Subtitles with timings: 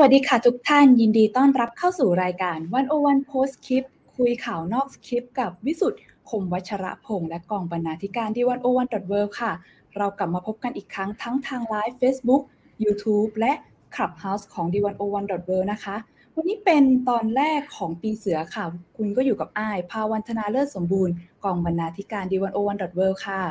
[0.00, 3.84] วัสดีค่ะทุกท่านยินดีต้อนรับเข้าสู่รายการวันโอวันโพสคลิป
[4.16, 9.52] คุยข่าวนอกคลิปกับวิสุทธ์คมวัชระพงษ์และกองบรรณาธิการที่วันโอวันดอทเวค่ะ
[9.96, 12.42] เรากลับมาพบกันอีกครั้งทั้งทางไลฟ์ Facebook
[12.84, 13.52] YouTube และ
[13.94, 15.96] Clubhouse ของ d 1 0 1 w o r l d นะคะ
[16.34, 18.64] วันนี้เป็นตอนแรกของปีเสือค่ะ
[18.96, 22.56] คุณก็อยู่กับอ้าย ภาวันธนาเลิศสมบูรณ์ กองบรรณาธิการ d 1 0 1
[22.98, 23.42] w o r l d ค่ะ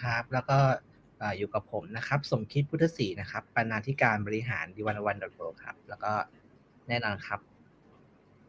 [0.00, 0.58] ครับ แล้วก็
[1.38, 6.12] อยู่กับผมนะครับ สมคิดพุทธศรีนะครับบรรณาธิการบริหารดีวันวันดอทโครับ แล้วก็
[6.88, 7.40] แน่นอนครับ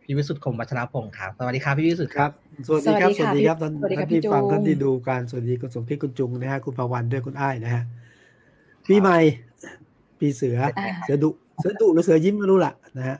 [0.04, 2.30] พี่วิสุทธิ์คมวัชรพงศ์ครับ สวัสดีครับพี่วิสุทธิ์ครับ
[2.68, 3.70] สวัสดีครับ สวัสดีครับท่า
[4.08, 7.84] นที่ฟังท่านที่ดูการสวัสดีคุณสมคิดคุณจุงนะฮะคุณภวันด้วยคุณอ้ายนะฮะ
[8.88, 9.20] ปีใหม่
[10.20, 10.58] ปีเสือ
[11.04, 11.30] เสือดุ
[11.60, 13.18] เสือดุหรือเสือยิ้มไม่รู้ละนะฮะ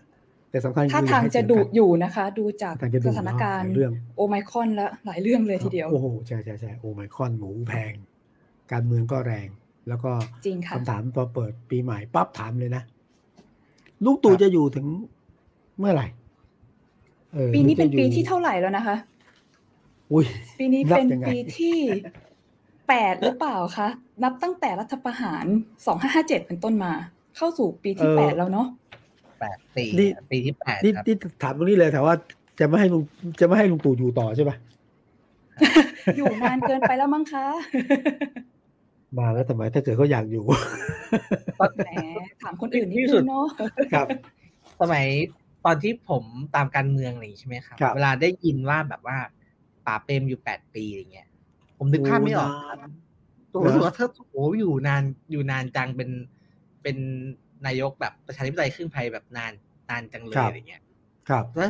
[0.52, 2.76] แต่สำคัญถ้าทางจะดุอยู่นะคะ ดูจาก
[3.08, 3.70] สถานการณ์
[4.16, 7.94] โอไมคอนแล้วหลายเรื่องเลยทีเดียวโอ้โหใช่ใช่ใช่โอไมคอนหมูแพง
[8.72, 9.48] การเมืองก็แรง
[9.88, 10.12] แล้วก็
[10.76, 12.84] คำถามพอเปิดปีใหม่ปั๊บถามเลยนะ
[14.06, 14.86] ลูกตู่จะอยู่ถึง
[15.80, 16.08] เมื่อไหร่
[17.54, 18.96] ปีนี้เป็นปีที่เท่าไหร่แล้วนะคะ
[20.12, 20.26] อุ้ย
[20.60, 21.78] ปีนี้เป็นปีที่
[22.88, 23.88] แปดหรือเปล่าคะ
[24.24, 25.46] นับตั้งแต่รัฐประหาร
[25.86, 26.92] สองห้าห้าเจ็ดเป็นต้นมา
[27.38, 28.68] เข้าสู่ปีที่แปดแล้วเนาะ
[29.40, 29.84] แปดปี
[30.32, 32.14] ปีที่แปดนี่ถามตรงนี้เลยแต่ว่า
[32.60, 33.04] จะไม่ให้ลุง
[33.40, 34.56] จะไม่ให้ลุงตู่อยู่ต่อใช่ปะ
[36.18, 37.46] อยู่นานเกินไปแล้วมั้งคะ
[39.20, 40.44] มาแล้วทำไมถ้าเกิดเขาอยากอยู่
[41.58, 41.90] แหม
[42.42, 43.48] ถามคนอื่นที่สุดเนาะ
[43.94, 44.08] ครับ
[44.82, 45.06] สมัย
[45.66, 46.24] ตอนที่ผม
[46.56, 49.18] ตามการเมืองอะไรใช่ไหมครับ เวลาได้ยินว่าแบบว่า
[49.86, 51.28] ป่าเปรมอยู่แปดปีอย่างเงี้ย
[51.78, 52.52] ผมนึกภาพไม่ออก
[53.54, 56.10] ตัวรู้สึกว่าเธอโอ้อยู่นานอยู่นานจังเป็น
[56.84, 56.98] เป็น
[57.66, 59.52] นายกแบบประชาธิปไตยครึ่งไทยแบบนาน
[59.90, 60.84] นานจังเลยอะไรเงี้ย
[61.30, 61.70] ครับแล้ว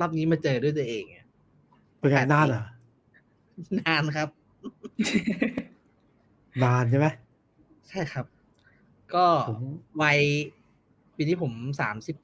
[0.00, 1.04] รอบนี้มาเจอด้วยตัวเอง
[1.98, 2.64] เป็นไงนานเหรอ
[3.80, 4.28] นานครับ
[6.64, 7.06] นานใช่ไหม
[7.88, 8.26] ใช่ครับ
[9.14, 9.24] ก็
[10.02, 10.18] วัย
[11.16, 12.16] ปีที่ผมสามสิบ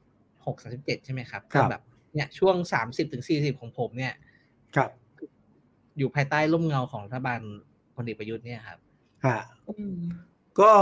[0.47, 1.83] หกสามสิบเจ็ดใช่ไหมครับก็แบบ
[2.15, 4.15] เนี่ยช่วงสามสิบถึงสี่สิบของผมเนี่ย
[4.77, 4.91] ครับ
[5.99, 7.41] อยู่ภายใต้ร่มเงาของรัฐบาล
[7.97, 8.79] พลเอกประยุทธ์เนี่ยครับ
[9.25, 9.39] ฮะ
[10.61, 10.73] ก็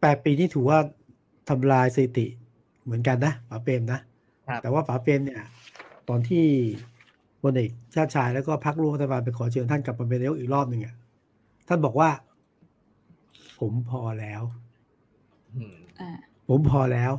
[0.00, 0.78] แปดปีที่ถือว่า
[1.48, 2.26] ทำลายสถิติ
[2.84, 4.00] เหมือนกันนะป๋าเปรมนะ
[4.62, 5.42] แต่ว่าป๋าเปรมเนี่ย
[6.08, 6.44] ตอนที่
[7.42, 10.94] พลเอกชาติชายแล้วก็พรรคร่วมรัฐบาลไปขอเชิญท่านกลับมาเป็นนายกอีกรอบหนึ่งอะ
[11.72, 12.10] ท่านบอกว่า
[13.60, 14.42] ผมพอแล้ว
[16.48, 17.12] ผมพอแล้ว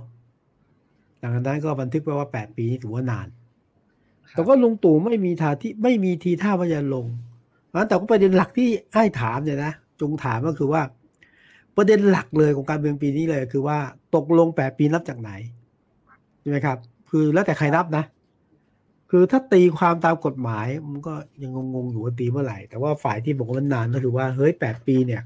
[1.19, 3.27] หลังจากนั้นก็บันทึกไว้ว่าแปดปีถือว่านาน
[4.31, 7.05] แต่ก็ลุงตู่ไม่มีท่าที่ไม่มีทีท่าว่าจะลง
[7.67, 10.81] เพราะแต่ก็ประเด็นหลักที่ไอ้ถามเนี่ยนะจงถามก็คือว่า
[11.77, 13.77] ประเด็นหลักเลยของการเมืองปีนี้เลย คือว่า
[14.15, 15.31] ตกลงแปดปีนับจากไหน
[16.39, 16.77] ใช่ไหมครับ
[17.09, 18.03] คือแล้วแต่ใครนับนะ
[19.13, 25.23] คือถ้าตีความตามกฎหมายมันก็ยังงงๆอยู่ว่าตีเมื่อไหร่ แต่ว่าฝ่ายที่บอกว่ามันนานก็คือว่าเฮ้ยแปดปีเนี่ย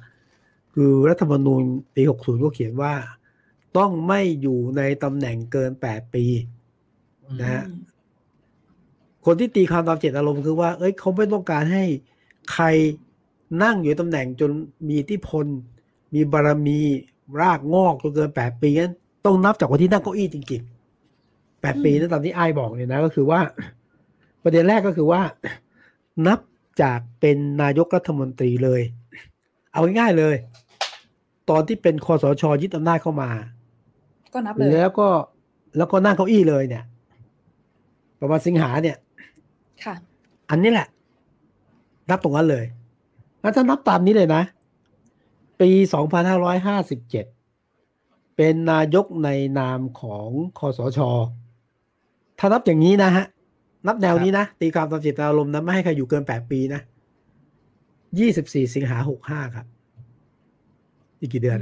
[0.74, 1.64] คือรัฐธรรมนูญ
[1.96, 2.94] ปีหกศูนย์ก็เขียนว่า
[3.78, 6.26] ต้องไม่อยู่ในตำแหน่งเกินแปดปี
[7.40, 7.64] นะฮะ
[9.26, 11.84] คนที่ตีความตามเจตอารมณ์คือว่า เอ้ยเขาไม่ต้องการให้
[12.54, 12.66] ใคร
[13.64, 14.52] นั่งอยู่ตำแหน่งจน
[14.90, 15.46] มีทธิพล
[16.14, 16.80] มีบารมี
[17.40, 18.94] รากงอกจนเกินแปดปีนั้น
[19.26, 20.75] ต้องนับจากวันที่นั่งเก้าอี้จริงๆ
[21.66, 23.40] แปดปีนั่นตามที่ไอ้บอกเนี่ยนะก็คือว่า
[24.44, 25.22] ประเด็นแรกก็คือว่า
[26.28, 26.40] นับ
[26.82, 28.82] จากเป็นนายกรัฐมนตรีเลย
[29.72, 30.36] เอาง่ายๆเลย
[31.50, 33.30] ตอนที่เป็นคอสชยึดอำนาจเข้ามา
[34.34, 35.08] ก็นับเลยแล้วก็
[35.78, 36.84] แล้วก็นั่งเก้าอี้เลยเนี่ย
[38.20, 38.98] ประมาณสิงหาเนี่ย
[39.84, 39.96] ค่ะ
[40.50, 40.88] อันนี้แหละ
[42.10, 42.66] นับตรงนั้นเลย
[43.42, 44.44] แล้วถ้านับตามนี้เลยนะ
[45.62, 47.26] ปีสองพันห้าร้อยห้าสิบเจ็ด
[48.36, 50.28] เป็นนายกในนามของ
[50.60, 51.00] คอสช
[52.40, 53.26] ถ้านับอย่างนี้นะฮะ
[53.88, 56.82] นับแนวนี้นะ ตีความตามจิตอารมณ์นะ ไม่ให้ใครอยู่เกินแปดปีนะ
[58.20, 59.66] ยี่สิบสี่สิงหาหกห้าครับ
[61.20, 61.60] อีกกี่เดือน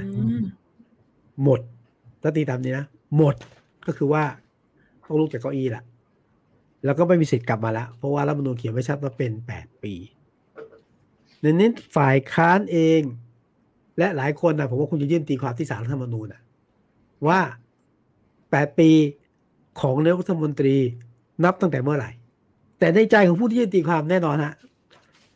[1.44, 1.60] หมด
[2.22, 2.86] ถ้าตีตามนี้นะ
[3.18, 3.36] หมด
[3.88, 4.24] ก็คือว่า
[5.06, 5.84] ต้องลุกจากเก้าอี้ละ
[6.86, 9.94] แล้วก็ไม่มีสิทธิ์กลับมาแล้วเพราะว่ารัฐมนูญเขียนไว้ชัดว่าเป็นแปดปี
[11.42, 13.02] ในนี้ฝ่ายค้านเอง
[13.98, 16.42] และหลายคนนะผมว่าคุณจะยื่นตีความที่สารรัฐธรรมนูญนะ
[17.28, 17.40] ว่า
[18.52, 18.90] แปดปี
[19.82, 20.76] ของนายกรัฐมนตรี
[21.44, 22.12] นับตั้งแต่เมื่อไหร่
[22.80, 24.54] แต่ในใจของผู้ที่จะตีความแน่นอนฮะ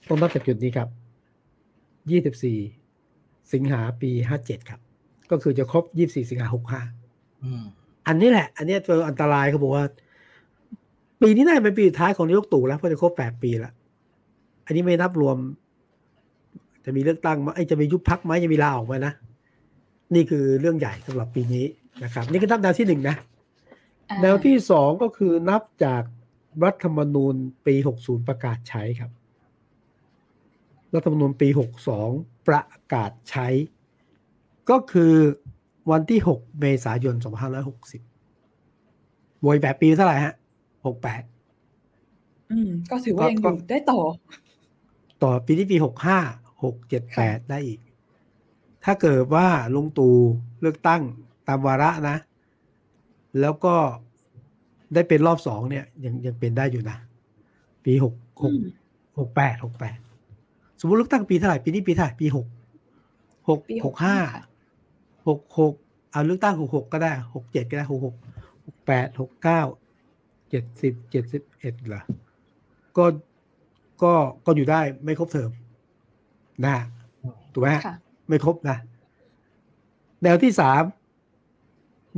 [0.08, 0.90] ต้องนับจากจุดนี้ครับ
[2.56, 4.80] 24 สิงหาปี 57 ครับ
[5.32, 6.48] ก็คือจะครบ 24 สิงหา
[7.28, 9.86] 65อันนี้แหละ อันนี้เป็นอันตรายเขาบอกว่า
[11.22, 13.74] ปีนี้น่าจะเป็นปีสุดท้ายของนายกตู่แล้วเพราะจะครบ 8 ปีแล้ว
[14.66, 15.38] อันนี้ไม่นับรวม
[16.86, 19.14] จะมีเลือกตั้งไหมจะมียุบพักไหมจะมีลาออกไหมนะ
[20.16, 21.66] นี่คือเรื่องใหญ่สำหรับปีนี้
[22.04, 23.16] นะครับ นี่คือนับดาวที่หนึ่งนะ
[24.22, 26.04] แนวที่สองก็คือนับจาก
[26.64, 29.12] รัฐธรรมนูญปี 60 ประกาศใช้ครับ
[30.94, 31.48] รัฐธรรมนูญปี
[31.98, 32.64] 62 ประ
[32.94, 33.48] กาศใช้
[34.70, 35.14] ก็คือ
[35.92, 38.02] วันที่หกเมษายนสองพันห้าร้อยหกสิบ
[39.48, 40.36] วยแบบปีเท่าไหร่ฮะ
[40.86, 41.24] หกแปด
[42.52, 44.00] อืม ก็ถือว่ายังอยู่ได้ต่อ
[45.24, 46.20] ต่อปีที่ปีหกห้า
[46.64, 47.80] หกเจ็ดแปดได้อีก
[48.86, 50.16] ถ้าเกิดว่าลุงตู่
[50.62, 51.02] เลือกตั้ง
[51.48, 52.18] ตามวาระนะ
[53.42, 53.76] แล้วก็
[54.94, 56.98] ได้เป็นรอบสองเนี่ย ยังยังเป็นได้อยู่นะ
[57.86, 58.14] ปีหก
[58.44, 58.54] หก
[59.20, 59.98] หกแปดหกแปด
[60.80, 62.48] สมมติเลือกตั้งปีเท่าไหร่ปีนี้ปีเท่าไหร่ปีหก
[63.50, 64.18] หกปีหกห้า
[65.28, 65.74] หกหก
[66.12, 68.16] เอาเลือกตั้งหกหกก็ได้หกเจ็ดก็ได้หกหก
[68.66, 69.62] หกแปดหกเก้า
[70.50, 72.04] เจ็ดสิบเจ็ดสิบเอ็ดเหรอ
[72.98, 73.06] ก็
[74.04, 74.14] ก็
[74.46, 75.52] ก็อยู่ได้ไม่ครบเทอม
[76.64, 76.84] นะฮะ
[77.54, 77.96] ถูกไหมฮะค่ะ
[78.28, 78.78] ไม่ครบนะ
[80.24, 80.84] แนวที่สาม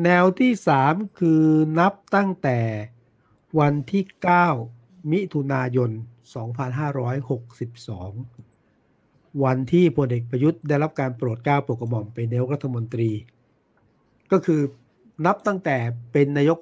[0.03, 1.43] แนวที่สามคือ
[1.79, 2.59] นับตั้งแต่
[3.59, 4.47] วันที่เก้า
[5.11, 5.89] มิถุนายน
[6.85, 13.11] 2562 วันที่พลเอกประยุทธ์ได้รับการโปรดเกล้าโปรดกระหม่อมเป็นนายกรัฐมนตรี
[14.31, 14.61] ก็คือ
[15.25, 15.77] นับตั้งแต่
[16.11, 16.59] เป็นนายก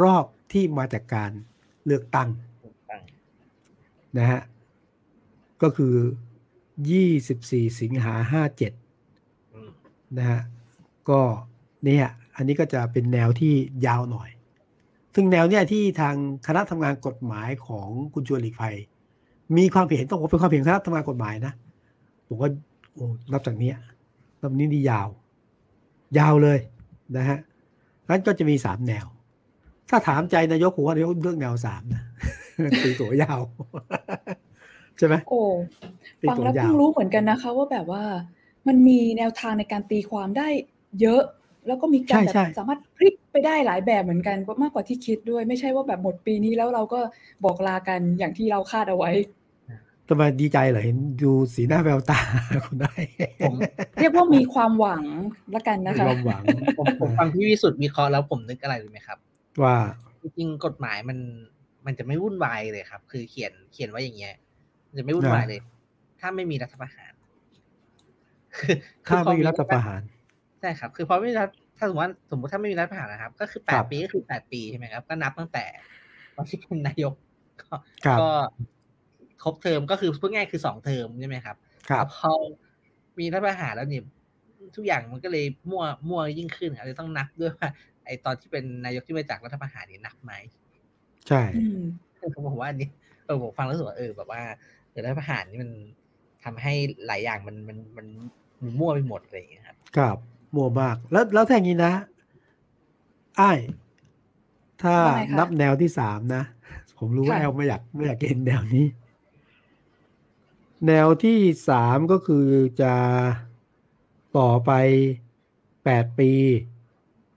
[0.00, 1.32] รอบที่มาจากการ
[1.86, 2.28] เลือกตั้ง
[4.18, 4.40] นะฮะ
[5.62, 5.94] ก็คือ
[6.86, 8.14] 24 สิงหา
[9.10, 10.40] 57 นะฮะ
[11.10, 11.20] ก็
[11.84, 13.52] เนี่ย อันนี้ก็จะเป็นแนวที่
[13.86, 14.30] ยาวหน่อย
[15.14, 16.14] ซึ่งแนวเนี่ยที่ทาง
[16.46, 18.76] คณะทำงานกฎหมายของคุณชวนหลีกภัย
[19.56, 21.52] มีความเห็นต้องบอกเป็นความเห็นคณะทำงานกฎหมายนะ
[22.26, 22.50] ผมว่า
[22.94, 23.76] โอ้นับจากเนี้ย
[24.42, 25.08] นับนี้นี่ยาว
[26.18, 26.58] ยาวเลย
[27.16, 27.38] นะฮะ
[28.08, 29.06] นั้นก็จะมีสามแนว
[29.90, 32.02] ถ้าถามใจนายกผมว่านายกเลือกแนวสามนะ
[32.84, 33.40] ตีตัวยาว
[34.98, 35.40] ใช่ไหมโอ้
[36.28, 38.04] ฟังแล้วเพิ่งรู้เหมือนกันนะคะ ว่าแบบว่า
[38.66, 40.48] มันมีแนวทางในการตีความได้
[41.00, 41.22] เยอะ
[41.66, 47.00] แล้วก็มีการใช่แบใช่บสามารถพลิกไปได้หลายแบบเหมือนกันกว่ามากกว่าที่คิดด้วย ไม่ใช่ว่าแบบหมดปีนี้แล้วเราก็
[47.44, 49.10] บอกลากันอย่างที่เราคาดเอาไว้
[50.08, 52.18] ทำไมดีใจเหรอเห็นดูสีหน้าแววตา
[52.66, 52.92] คุณได้
[53.42, 53.54] ผม
[53.98, 55.04] เรียกว่ามีความหวัง
[55.54, 56.44] ละกันมีนะคะความหวัง
[56.76, 59.18] ผมผมฟังพี่วิสุทธ์วิเคราะห์แล้วผมนึกอะไรรู้ไหมครับ
[59.62, 59.76] ว่า
[60.20, 61.18] จริงๆกฎหมายมัน
[61.86, 64.34] มันจะไม่วุ่นวายเลยครับ คือเขียนเขียนไว้อย่างเงี้ย
[64.88, 65.60] มันจะไม่วุ่นวายเลย
[66.20, 67.12] ถ้าไม่มีรัฐประหาร
[68.58, 68.76] คือ
[69.06, 75.64] ถ้าพอไม่มีรัฐประหารใช่ครับ คือพอไม่มีรัฐถ้าสมมติว่าสมมติถ้าไม่มีรัฐประหารนะครับ ก็คือแปครัดบปีก็คือแปดปีใช่ไหมครับ ก็นับตั้งแต่
[76.36, 77.14] วันที่เป็นนายก
[77.62, 77.74] ก็
[78.06, 78.28] ครับก็
[79.42, 81.56] ครบเทอมก็คือพูดง่ายคือสองเทอมใช่ไหมครับ
[81.88, 82.32] ครับพอ
[83.18, 84.04] มีรัฐประหารแล้วเนี่ย
[84.76, 87.68] ทุกอย่างมันก็เลยมั่วมั่วยิ่งขึ้นอาจจะต้องนับด้วยว่า
[88.06, 90.32] ไอตอนที่เป็นนายกที่มาจากรัฐประหารเนี่ยนับไหม
[91.28, 91.80] ใช่อืม
[92.34, 92.88] ผมว่าอันนี้
[93.26, 94.42] เออผมฟังแล้วรู้สึกว่าเออแบบว่า
[94.90, 95.70] เออรัฐประหารนี่มัน
[96.44, 96.72] ทำให้
[97.06, 98.06] หลายอย่างมันมันมัน
[98.60, 100.18] มันมั่วไปหมดอะไรอย่างเงี้ยครับ ครับ
[100.56, 101.92] มัวมาก แล้วแล้วถ้าอย่างนี้นะ
[103.40, 103.58] อ้าย
[104.82, 106.42] ถ้าว่าไงคะนับแนวที่สามนะ
[106.98, 108.86] ผมรู้ว่าค่ะแอลไม่อยากไม่อยากเห็นแนวนี้
[110.86, 112.46] แนวที่สามก็คือ
[112.80, 112.94] จะ
[114.38, 114.70] ต่อไป
[115.84, 116.30] แปดปี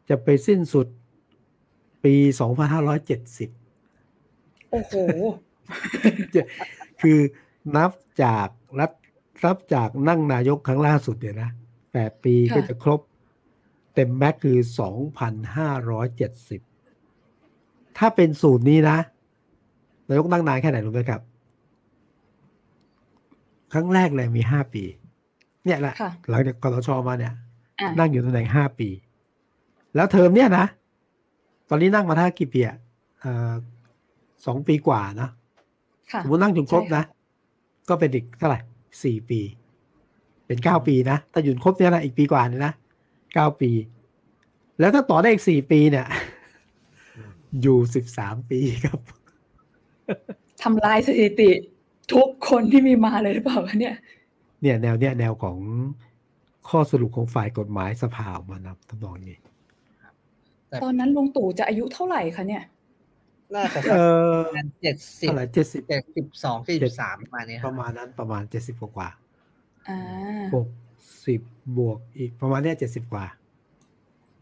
[0.09, 0.87] จะไปสิ้นสุด
[2.03, 3.49] ปีสองพันห้าร้อยเจ็ดสิบ
[4.71, 4.93] โอ้โห
[7.01, 7.19] คือ
[7.75, 7.91] นับ
[8.23, 8.47] จาก
[8.79, 8.91] รัฐ
[9.45, 11.49] นับจากนั่งนายกครั้งล่าสุดเนี่ยนะ
[11.97, 12.99] แปดปีค่ะก็จะครบ
[13.95, 16.61] เต็มแม็กคือสองพันห้าร้อยเจ็ดสิบ
[17.97, 18.97] ถ้าเป็นสูตรนี้นะ
[20.07, 21.21] นายกนั่งนานแค่ไหนรู้ไหมครับ
[23.73, 24.83] ครั้งแรกเลยมีห้าปี
[25.65, 27.33] เนี่ยแหละค่ะหลังจากกรชมาเนี่ย
[27.79, 28.89] อะนั่งอยู่ตำแหน่งห้าปี
[29.95, 30.65] แล้วเทอมเนี่ยนะ
[31.69, 32.77] ตอนนี้นั่งมาท่ากี่ปีอะ
[33.19, 33.53] เอ่อ
[34.45, 35.29] สองปีกว่านะ
[36.11, 37.03] ค่ะสมมตินั่งจนครบใช่ค่ะนะ
[37.89, 38.59] ก็เป็นอีกเท่าไหร่
[39.03, 39.39] สี่ปี
[40.47, 42.73] เป็นเก้าปีนะ ถ้าหยุดครบเนี่ยนะอีกปีกว่าเนี่ยนะ
[43.33, 43.71] เก้าปี
[44.79, 46.07] แล้วถ้าต่อได้อีกสี่ปีเนี่ย
[47.61, 48.99] อยู่สิบสามปีครับ
[50.63, 51.49] ทำลายสถิติ
[52.13, 53.95] ทุกคนที่มีมาเลยหรือเปล่าคะเนี่ย
[54.61, 55.57] เนี่ยแนวเนี่ยแนวของ
[56.69, 59.37] ข้อสรุปของฝ่ายกฎหมายสภาออกมานำทำนองนี้
[60.83, 62.63] ตอนนั้นลุงตู่จะอายุเท่าไหร่คะเนี่ย
[63.55, 63.97] น่าจะเอ
[64.37, 64.41] อ
[64.81, 69.09] เจ็ดสิบเท่าไหร่เจ็ดสิบเจ็ดสิบสองเจ็ดสิบสามประมาณนี้คปรับระมาณนั้นประมาณเจ็ดสิบกว่าอ่า
[70.55, 70.67] หก
[71.25, 71.41] สิบ
[71.77, 73.25] บวกอีกประมาณเนี้ยเจ็ดสิบกว่า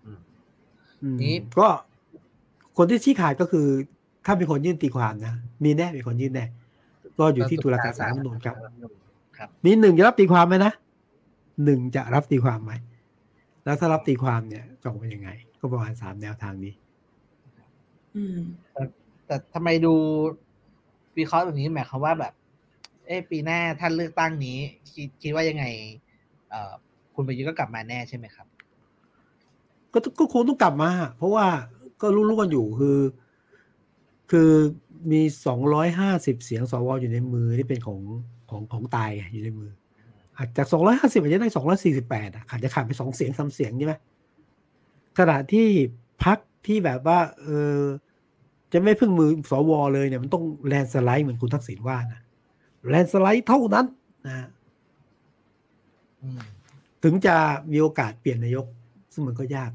[0.06, 0.20] อืม
[1.02, 1.68] อืมนี้ก็
[2.78, 3.68] คนที่ชี้ขาดก็คือ
[4.25, 5.34] ถ้ามีคนยื่นตีความนะ
[5.64, 6.46] มีแน่มีคนยื่นแน่
[7.18, 8.56] ก็อยู่ที่ตุลาการศาลรัฐธรรมนูญครับ
[9.38, 10.74] ครับมีหนึ่งจะรับตีความไหมนะ
[11.64, 12.74] หนึ่งจะรับตีความไหม
[13.66, 16.74] แล้วถ้ารับตีความเนี่ยจะออกเป็นยังไง ก็ประมาณสามแนวทางนี้
[18.16, 18.40] อืม
[19.25, 19.94] แต่ทำไมดู
[21.18, 22.34] วิเคราะห์แบบนี้หมายความว่าแบบ
[23.07, 24.57] เอ้ปีหน้าท่านเลือกตั้งนี้
[24.93, 25.65] คิดคิดว่ายังไง
[26.50, 26.74] เออ
[27.15, 28.47] คุณประยุทธ์ก็กลับมาแน่ใช่ไหมครับ
[29.93, 31.45] ก็ก็คงต้องกลับมา เพราะว่า
[32.01, 33.00] ก็รู้ๆกันอยู่คือ
[34.31, 34.51] คือ
[35.12, 38.00] มีสองร้อยห้าสิบเสียงสวอยู่ในมือที่เป็นของ
[38.50, 39.71] ของของตายอยู่ในมือ
[40.38, 43.93] อาจจากสองร้อยห้าสิบอาจจะได้สองร้อยสี่สิบแปดอะขาดจะขาดไปสองเสียงสามเสียงใช่ไหม
[45.17, 45.67] ขณะที่
[46.24, 47.79] พักที่แบบว่า เออ
[48.74, 52.21] จะไม่พึ่งมือสวเลยเนี่ยมันต้องแลนสไลด์เหมือนคุณทักษิณว่านะ
[52.89, 53.86] แลนสไลด์เท่านั้น
[54.27, 54.48] นะ
[57.04, 57.36] ถึงจะ
[57.72, 58.65] มีโอกาสเปลี่ยนนายก
[59.13, 59.72] ซึ่งมันก็ยาก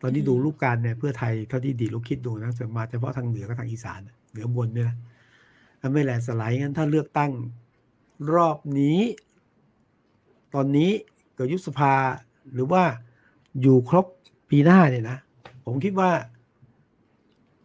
[0.00, 4.00] ตอนนี้ดูรูปการเนี่ยเพื่อไทยเท่าที่ดีลูกคิดดูนะจะมาเฉพาะทางเหนือกับทางอีสาน
[4.30, 4.96] เหนือบนเนี่ยนะ
[5.80, 7.32] ถ้าไม่แลนสไลด์งั้นถ้าเลือกตั้ง
[8.34, 9.00] รอบนี้
[10.54, 10.90] ตอนนี้
[11.34, 11.92] เกิดยุบสภา
[12.52, 12.82] หรือว่า
[13.60, 14.06] อยู่ครบ
[14.50, 15.18] ปีหน้าเนี่ยนะ
[15.64, 16.10] ผมคิดว่า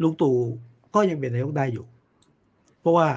[0.02, 0.36] ลุงตู่
[0.96, 1.86] ก็ยังเป็นนายกได้อยู่
[2.80, 3.08] เพราะว่า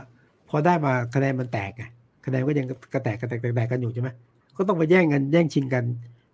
[0.55, 1.85] อได้มาคะแนนมันแตกไง
[2.25, 4.09] คะแนนก็ยังกระแตกกระแตกแตกกันอยู่ใช่ไหม
[4.57, 5.85] ก็ต้องไปแย่งกันแย่งชิงกัน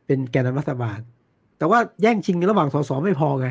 [0.07, 0.99] เป็นแกนนำรัฐบาล
[1.59, 3.49] แต่ว่าแย่งชิงระหว่างสสไม่พอไง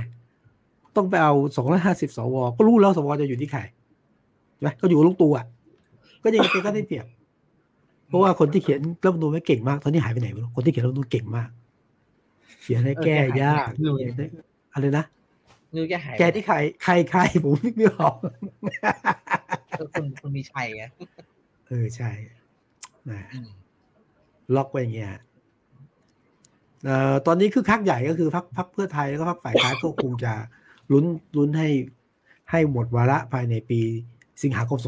[0.96, 3.62] ต้องไปเอาสองร้อยห้าสิบสวก็รู้แล้วสวจะอยู่ที่ใคร
[4.54, 5.46] ใช่ไหมก็อยู่ลุงตู่อะ
[6.24, 7.06] ก็ยังเป็นก็ได้เปรียบ
[8.08, 11.50] เพราะว่าคนที่เขียนรัฐมนูลไม่เก่งมากตอนนี้หายไปไหนไม่รู้คนที่เขียนรัฐมนูลเก่งมาก
[12.62, 13.70] เขียนให้แก้ยาก
[14.74, 15.06] อะไรนะ
[15.76, 18.16] นึกแกหายแกที่ใครใครใครผมนึกไม่ออก
[19.94, 20.84] คุณคุณมีชัยไง
[21.68, 22.10] เออใช่
[23.10, 23.22] นะ
[24.56, 25.14] ล็อกไว้อย่างเงี้ย
[26.86, 30.34] เอ่อตอนนี้คือคักใหญ่ก็คือพักพักเพื่อไทยแล้วก็พักฝ่ายค้านก็คงจะ
[30.92, 31.06] ลุ้น
[31.38, 31.70] ลุ้นให้
[32.52, 33.82] ให้หมดวาระภายในปี
[34.44, 34.80] สิงหาคม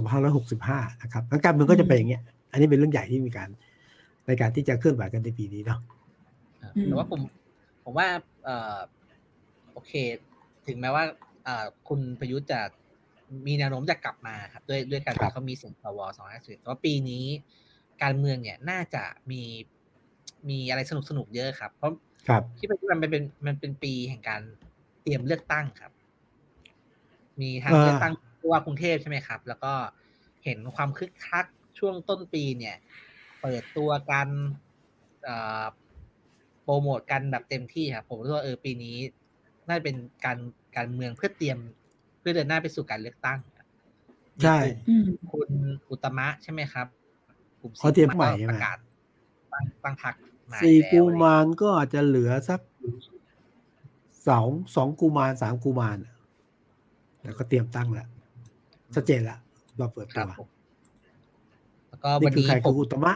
[0.47, 3.49] 2565 นะครับการเมืองก็จะเป็นอย่างเงี้ย อันนี้เป็นเรื่องใหญ่ที่มีการ
[4.27, 5.79] ในการที่จะเคลื่อนไหวกันในปีนี้เนาะ
[6.83, 7.21] แต่ว่าผม
[7.83, 8.07] ผมว่า
[8.43, 8.77] เออ
[9.73, 9.91] โอเค
[10.67, 11.03] ถึงแม้ว่า
[11.87, 12.59] คุณประยุทธ์จะ
[13.47, 17.25] มีแนวโน้มจะกลับมาครับด้วยด้วยการที่เขามีเสียงสวสองห้าสิบแต่ว่าปีนี้
[18.03, 19.41] การเมืองเนี่ยน่าจะมี
[20.49, 21.91] มีอะไรสนุกสนุกเยอะครับ เพราะ
[22.57, 24.41] ที่มันเป็นมันเป็นปีแห่งการ
[25.01, 25.91] เตรียมเลือกตั้งครับ
[27.41, 29.73] มีทางเลือกตั้งผู้ว่ากรุงเทพใช่ไหมครับ แล้วก็
[30.43, 31.45] เห็นความคึกคัก
[31.79, 32.75] ช่วงต้นปีเนี่ย
[33.41, 34.29] เปิดตัวกัน
[36.63, 38.95] โปรโมทกันแบบเต็มที่ครับผมรู้ว่าเออปีนี้
[39.67, 39.95] น่าจะเป็น
[40.25, 40.37] การ
[40.77, 41.59] การเมืองเพื่อเตรียม
[42.21, 43.39] เพื่อเดินหน้าไปสู่การเลือกตั้ง
[44.43, 44.57] ใช่
[45.31, 45.49] คุณ
[45.89, 46.87] อุตมะใช่ไหมครับ
[47.79, 48.77] เขาเตรียมใหม่ประกาศ
[49.83, 50.15] ตั้งพัก
[50.63, 52.59] สี่กูมารก็อาจจะเหลือสัก
[54.27, 55.99] สองสองกูมารสามกูมาร
[57.23, 58.07] แล้วก็เตรียมตั้งแล้ว
[58.95, 59.37] ชัดเจนละ
[59.77, 60.31] เราเปิดตัว
[61.89, 63.11] แล้วก็วันนี้ใครคืออุตมะ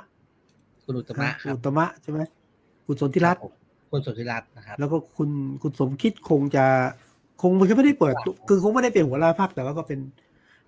[0.83, 2.19] คุณอุตมะครับอุตมะใช่ไหม
[2.85, 3.41] คุณสนธิรัตน์
[3.91, 5.29] คุณสนธิรัตน์นะครับ แล้วก็คุณ
[5.62, 6.65] คุณสมคิดคงจะ
[7.42, 8.15] คงมันก็ไม่ได้เปิด
[8.48, 10.00] คือคงไม่ได้เป็นหัวหน้าพักแต่ว่าก็เป็น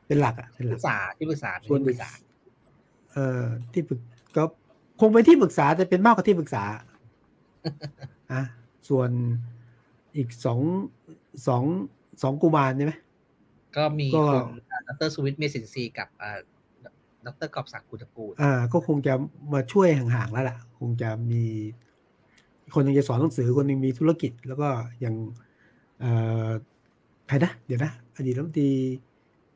[0.07, 2.09] เป็นหลักอะเป็นหลักษาที่ปรึกษาส่วนปรึกษา
[3.13, 3.43] เอ่อ
[3.73, 3.99] ที่ปรึก
[4.35, 4.43] ก็
[5.01, 6.63] คงเป็นที่ปรึกษาแต่เป็นมากกว่าที่ปรึกษา
[8.33, 8.41] อะ
[8.89, 9.09] ส่วน
[10.17, 10.59] อีกสอง
[11.47, 11.63] สอง
[12.23, 12.93] สองกุมารใช่ไหม
[13.77, 16.07] ก็มีคุณดรสุวิทย์เมสินซีกับ
[17.25, 19.13] ดรกอบศักดิ์กุตกูลอ่า ก็คงจะ
[19.53, 21.43] มาช่วยห่างๆแล้วล่ะ คงจะมี
[22.73, 24.69] คนนึงจะสอนหนังสือคนนึงมีธุรกิจ แล้วก็
[25.03, 25.13] ยัง
[27.27, 28.69] ใครนะ เดี๋ยวนะ อดีตรัฐมนตรี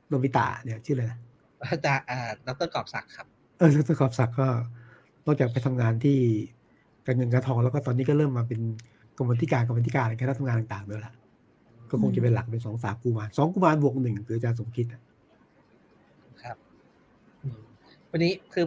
[0.07, 1.19] โนบิตะเนี่ยชื่ออะไรนะ
[1.61, 2.03] อาจารย์
[2.47, 4.47] ดรกอบศักดิ์ครับ เออดรกอบศักดิ์ก็
[5.25, 6.17] นอกจากไปทำงานที่
[7.05, 8.61] การเงินการทองแล้วก็ตอนนี้ก็เริ่มมาเป็น
[9.17, 11.13] กรรมธิการกรรมธิการในการทำงานต่างๆด้วยละ
[11.89, 14.85] ก็คงจะเป็นหลักเป็นสองสามกูมารสองกูมารบวกหนึ่งคืออาจารย์สมคิด
[16.43, 16.57] ครับ
[18.11, 18.65] วันนี้คือ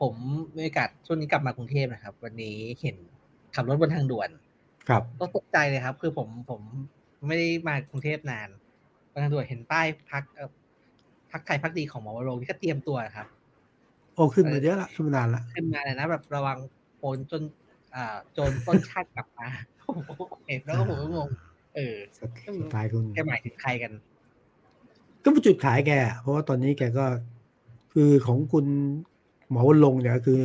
[0.00, 0.14] ผม
[0.56, 2.96] มีโอกาสช่วงนี้กลับมากรุงเทพนะครับ วันนี้เห็น
[3.54, 4.30] ขับรถบนทางด่วน
[4.88, 6.62] ครับก็ตกใจเลยครับ คือผมผม
[7.28, 8.48] ไม่ได้มากรุงเทพนาน
[9.12, 10.22] บนทางด่วนเห็นป้ายพัก
[11.30, 13.26] พักไทยพักดีของหมอวรงที่ก็เตรียมตัวครับ
[14.14, 16.58] โอ้ขึ้นมาเยอะละขึ้นมานานละขึ้นมาเลยนะแบบระวัง
[16.98, 17.42] โปนจน
[17.94, 19.46] อ่าโจนต้นชาติกลับมา
[20.48, 21.28] เห็นแล้วก็ผมก็งง
[21.74, 23.92] เออสุดท้ายคุณแกหมายถึงใครกัน
[25.22, 27.06] ก็เป็นจุดขายแก เพราะว่าตอนนี้แกก็
[27.92, 28.66] คือของคุณ
[29.50, 30.40] หมอวรงเนี่ยคือ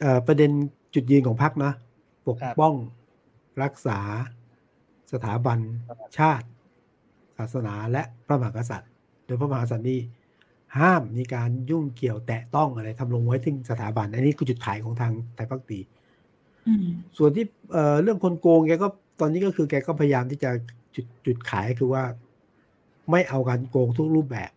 [0.00, 0.50] เอ่อประเด็น
[0.94, 1.72] จุดยืนของพรรคนะ
[2.28, 2.74] ปกป้อง
[3.62, 3.98] รักษา
[5.12, 5.58] สถาบัน
[6.18, 6.46] ชาติ
[7.38, 8.90] ศาสนาและพระมหากษัตริย์
[9.26, 10.00] โดยพระมหากษัตริย์นี่
[10.78, 15.80] ห้ามมีการยุ่งเกี่ยวแตะต้องอะไรทำลงไว้ถึงสถาบัน อันนี้คือจุดขายของทางไทยพักดี
[17.18, 18.88] ส่วนที่เเรื่องคนโกงแกก็
[19.20, 20.50] ตอนนี้ก็คือแกก็พยายามที่จะ
[20.94, 22.02] จุดจุดขายคือว่า
[23.10, 24.50] ไม่เอาการโกงทุกรูปแบบ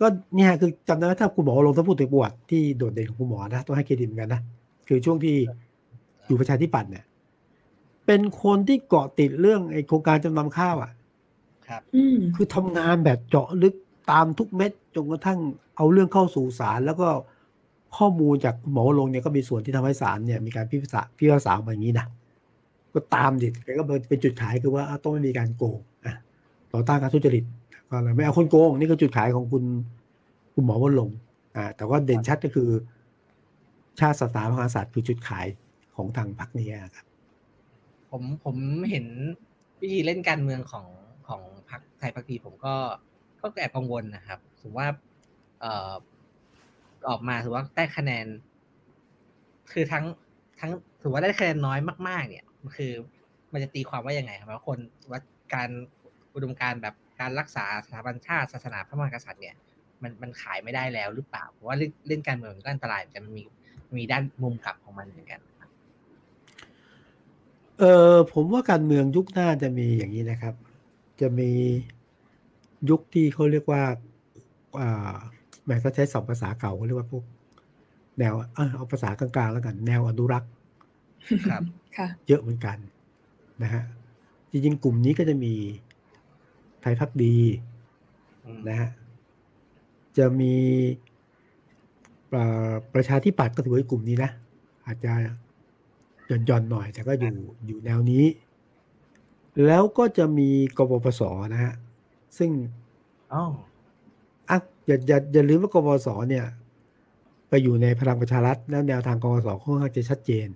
[0.00, 4.40] ก็เนี่ยคือจำได้ไหมถ้าคุณหมอลงถ้าพูดถึงประวัติที่โดดเด่นของคุณหมอนะต้องให้เครดิตเหมือนกันนะ
[4.88, 5.36] คือช่วงที่
[6.26, 7.04] อยู่ประชาธิปัตย์เนี่ย
[8.06, 10.92] เป็นคนที่เกาะติดเรื่องไอ้โครงการจำนำข้าวอะ
[11.68, 11.82] ครับ
[12.34, 13.74] คือทำงานแบบเจาะลึก
[14.10, 15.38] ตามทุกเม็ดจนกระทั่ง
[15.76, 17.08] เอาเรื่องเข้าสู่ศาลแล้วก็
[17.96, 22.06] ข้อมูลจากหมอลงเนี่ยก็มีส่วนที่ทำให้ศาลเนี่ยมีการพิพากษาพิพากษาแบบนี้นะ
[22.94, 26.14] ก็ตามดิแกก็เป็นจุดขายคือว่าต้องไม่มีการโกงอะ
[26.72, 27.44] ต่อต้านการทุจริต
[27.90, 29.64] ก็เลยไม่เอาคนโกงนี่ก็จุดขายของคุณ
[30.54, 31.10] คุณหมอวลง
[31.56, 32.68] อ่าแต่ว่าเด่นชัดก็คือ
[34.00, 35.46] ชาติศาสนาพระมหากษัตริย์คือจุดขาย
[35.96, 37.06] ของทางพรรคนี้ครับ
[38.16, 38.56] ผมผม
[38.90, 39.06] เห็น
[39.80, 40.86] วิธีเล่นการเมืองของ
[41.28, 42.74] ของพรรคไทยพักดีผมก็
[43.40, 44.88] ก็แอบกังวลนะครับสมมติว่า
[45.60, 45.92] เอ่อ
[47.08, 48.26] ออกมาถือว่าได้คะแนน
[49.72, 50.04] คือทั้ง
[50.60, 50.70] ทั้ง
[51.02, 52.44] ถือว่าได้คะแนนน้อยมาก ๆ เนี่ย
[52.76, 52.92] คือ
[53.52, 54.78] มันจะตีความว่ายังไงครับว่าคน
[55.10, 55.20] ว่า
[55.54, 55.68] การ
[56.34, 59.56] อุดมการแบบการรักษาสถาบันชาติศาสนาพระมหากษัตริย์เนี่ย
[60.02, 63.44] มันมันขายไม่ได้แล้วหรือเปล่าเพราะว่าเล่นการเมืองก็อันตรายแต่มันมี
[63.96, 65.40] มีด้านมุมกลับของมันเหมือนกัน
[67.78, 70.54] เออผมว่าการเมืองยุคหน้าจะมีอย่างนี้นะครับ
[71.20, 71.50] จะมี
[72.90, 73.82] ยุคที่เขาเรียกว่า
[74.80, 75.16] อ่า
[75.66, 77.24] แม้ก็ใช้สองภาษาเก่าเขาเรียกว่าพวก
[78.18, 80.50] แนวเออเอาภาษากลางๆแล้วกัน แนวอนุรักษ์
[81.50, 81.62] ครับ
[81.96, 82.78] ค่ะเยอะเหมือนกัน
[83.62, 83.82] นะฮะ
[84.50, 85.54] จริงๆกลุ่มนี้ก็จะมี
[86.80, 87.36] ไทยพักดี
[88.68, 88.90] นะฮะ
[90.18, 90.54] จะมี
[92.94, 94.30] ประชาธิปัตย์ก็ถือว่ากลุ่มนี้นะ
[94.86, 95.12] อาจจะ
[96.26, 97.32] หย่อนๆหน่อย แต่ก็อยู่
[97.66, 98.24] อยู่แนวนี้
[99.66, 101.74] แล้วก็จะมีกบพศนะฮะ
[102.38, 102.50] ซึ่ง
[103.32, 103.44] อ๋อ
[104.50, 106.46] อะอย่าอย่าอย่าลืมว่ากบพศเนี่ย
[107.48, 110.48] ไปอยู่ในพลังประชารัฐแล้วแนวทางกบพศค่อนข้างจะชัดเจน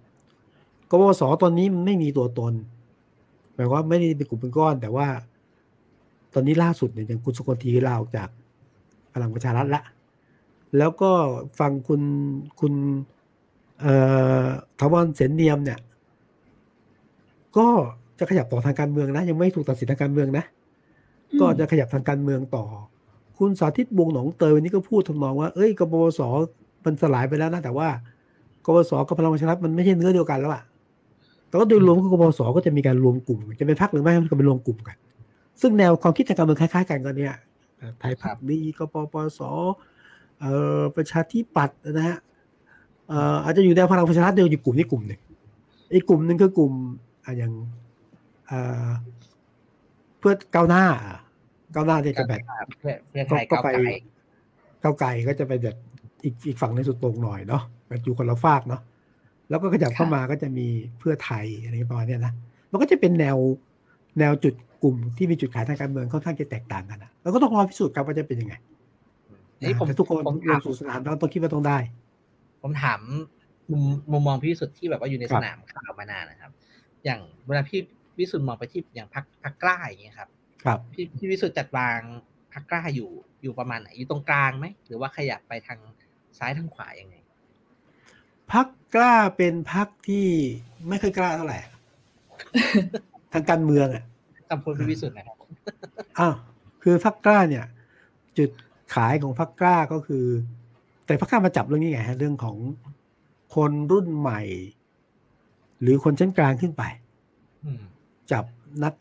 [0.90, 2.52] กบพศตอนนี้มันไม่มีตัวตน
[3.54, 5.08] หมายว่าไม่ได้เป็นกลุ่มเป็นก้อน แต่ว่า
[6.34, 8.28] ตอนนี้ล่าสุดเนี่ยอย่างคุณสุกทีลาออกจาก
[9.14, 9.82] พลังประชารัฐละ
[10.78, 11.10] แล้วก็
[11.58, 12.02] ฟังคุณ
[12.60, 13.19] คุณเอ่อ
[14.80, 15.78] ทวารเสนเนียมเนี่ย
[17.56, 17.68] ก็
[18.18, 20.44] จะขยับต่อทางการเมืองนะ ยังไม่ถูกตัดสินทางการเมืองนะ
[21.40, 22.64] ก็จะขยับทางการเมืองต่อ
[23.38, 26.20] คุณสาธิตวงหนองเตยวันนี้ก็พูดทำนองว่า เอ้ยกบวส
[26.84, 27.88] มันสลายไปแล้วนะแต่ว่า
[28.64, 30.62] กบวสกับพลังประชารัฐมันไม่ใช่เนื้อเดียวกันแล้วอะ
[31.48, 34.96] แต่ก็โดยรวมกบวสก็จะมีการรวมกลุ่ม จะเป็นพรรคหรือไม่มันก็เป็นรวมกลุ่มกัน
[35.60, 37.34] ซึ่งแนวความคิดทางการเมืองคล้ายๆ กันก็เนี่ย
[37.98, 39.40] ไทยพักดีกปปส
[40.40, 45.20] เอ่อประชาธิปัตย์นะฮะเอ่ออาจจะอยู่ในพลังประชารัฐเดียวอยู่กลุ่มนี้กลุ่มหนึ่ง
[45.94, 46.72] อีกกลุ่มหนึ่งคือกลุ่ม
[47.24, 47.52] อ่าอย่าง
[48.46, 48.88] เอ่อ
[50.18, 50.84] เพื่อก้าวหน้า
[51.74, 52.40] ก้าวหน้าที่จะแบบ
[52.78, 53.68] เพื่อไทยก็ไป
[54.82, 55.76] ก้าวไกลก็จะไปแบบ
[56.24, 58.80] อีกอีกฝั่งในสุดตรงหน่อยเนาะแบบอยู่คนละฝากเนาะ
[59.48, 60.66] แล้วก็ขยับเข้ามาก็จะมี
[60.98, 62.32] เพื่อไทยอะไรประมาณนี้นะ
[62.70, 63.36] มันก็จะเป็นแนว
[64.18, 68.54] แนวจุดกลุ่มที่มีจุดขายทางการเมืองค่อนข้างจะแตกต่างกันนะแล้วก็ต้องรอพิสูจน์ครับว่าจะเป็นยังไง
[69.66, 71.78] นี่ผมทุกคนผมถามสู่สนามต้องคิดว่าต้องได้
[72.62, 73.00] ผมถาม
[73.70, 76.52] มุมมุมมองพี่วิสุทธิ์ที่แบบว่าอยู่ในสนามข่าวมานานนะครับ
[77.04, 77.80] อย่างเวลาพี่
[78.18, 80.28] วิสุทธิ์มองไปที่อย่างพักพักกล้าอย่างเงี้ยครับ
[80.64, 81.98] ครับ พี่พี่วิสุทธิ์จัดวาง
[82.52, 83.10] พักกล้าอยู่
[83.42, 85.78] อยู่ประมาณไหนอยู่ตรงกลางไหมหรือว่าขยับไปทาง
[86.38, 87.16] ซ้ายทางขวายังไง
[88.52, 90.26] พักกล้าเป็นพักที่
[90.88, 91.58] ไม่เคยกล้าเท่าไหร่
[93.32, 94.04] ทางการเมืองอะ
[94.48, 95.36] คำพูดพี่วิสุทธิ์นะครับ
[96.18, 96.34] อ้าว
[96.82, 97.64] คือพักกล้าเนี่ย
[98.38, 98.50] จุด
[98.94, 100.24] ขายของพักกล้าก็คือ
[101.10, 102.56] แต่พักกล้ามาจับเรื่องนี้ไงฮะเรื่องของ
[103.54, 104.40] คนรุ่นใหม่
[105.80, 106.82] หรือคนชั้นกลางขึ้นไป
[108.32, 108.44] จับ
[108.84, 108.94] นัก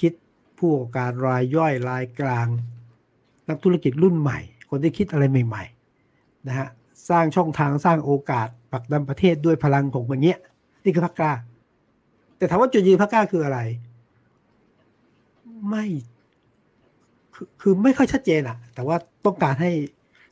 [0.00, 0.12] คิด
[0.58, 2.48] ผู้การรายย่อยรายกลาง
[3.48, 4.38] นักธุรกิจรุ่นใหม่
[4.70, 6.68] คนที่คิดอะไรใหม่ๆนะฮะ
[7.08, 10.38] สร้างช่องทางสร้างโอกาสปักดันประเทศด้วยพลังของมันเนี้ย
[10.84, 11.32] นี่คือพักกล้า
[12.36, 13.58] แต่ถามว่าจุดยืนพักกล้าคืออะไร
[15.68, 15.86] ไม่
[17.34, 19.70] คือคือไม่ค่อยชัดเจนอะแต่ว่าต้องการให้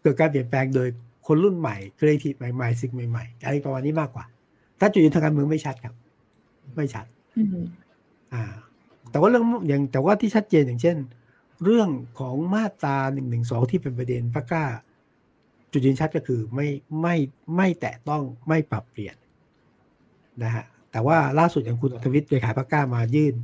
[0.02, 0.88] เกิดการเปลี่ยนแปลงโดย
[1.28, 4.24] คนรุ่นใหม่ครีเอทีฟใหม่ๆสิ่งใหม่ๆอะไรประมาณนี้มากกว่า
[4.80, 5.94] ถ้าจุดยืนทางการเมืองไม่ชัดครับ
[6.76, 7.06] ไม่ชัด
[8.32, 8.44] อ่า
[9.10, 10.96] แต่ว่าเรื่องอย่างแต่ว่าที่ชัดเจนอย่างเช่น
[11.64, 11.88] เรื่อง
[12.18, 14.64] ของมาตราหนึ่งหนึ่งสองที่เป็นประเด็นพักกล้า
[15.72, 16.68] จุดยืนชัดก็คือไม่
[17.00, 17.16] ไม่
[17.56, 19.16] ไม่แตะต้องไม่ปรับเปลี่ยน
[20.42, 23.34] นะฮะแต่ว่าล่าสุดอย่างคุณอัธวิทย์เลขาพักกล้ามายื่น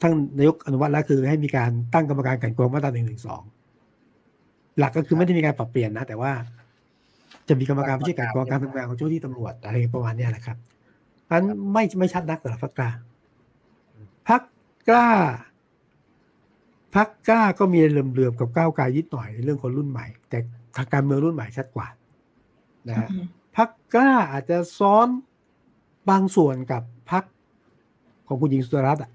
[0.00, 3.42] ท่านนายกอนุวัตแล้วคือให้มีการตั้งกรรมการกันกรองมาตราหนึ่งหนึ่งสอง
[4.78, 6.32] หลักก็คือไม่ได้มีการปรับเปลี่ยนนะ แต่ว่า
[7.48, 10.58] จะมีกรรมการผู้ช่วยการกรองการทำงานของเจ้าที่ตำรวจอะไรประมาณนี้แหละครับ
[11.30, 12.90] อันไม่ไม่ชัดนักสำหรับพักกล้า
[14.28, 14.42] พัก
[14.88, 15.08] กล้า
[16.94, 20.38] พักกล้าก็มีเลื่อมๆกับก้าวไกลยิดหน่อยในเรื่องคนรุ่นใหม่ แต่
[20.76, 21.86] ทางการเมืองรุ่นใหม่ชัดกว่า
[22.88, 23.08] นะฮะ
[23.56, 25.08] พักกล้าอาจจะซ้อน
[26.10, 27.24] บางส่วนกับพัก
[28.26, 29.12] ของคุณหญิงสุดรัตน์อะ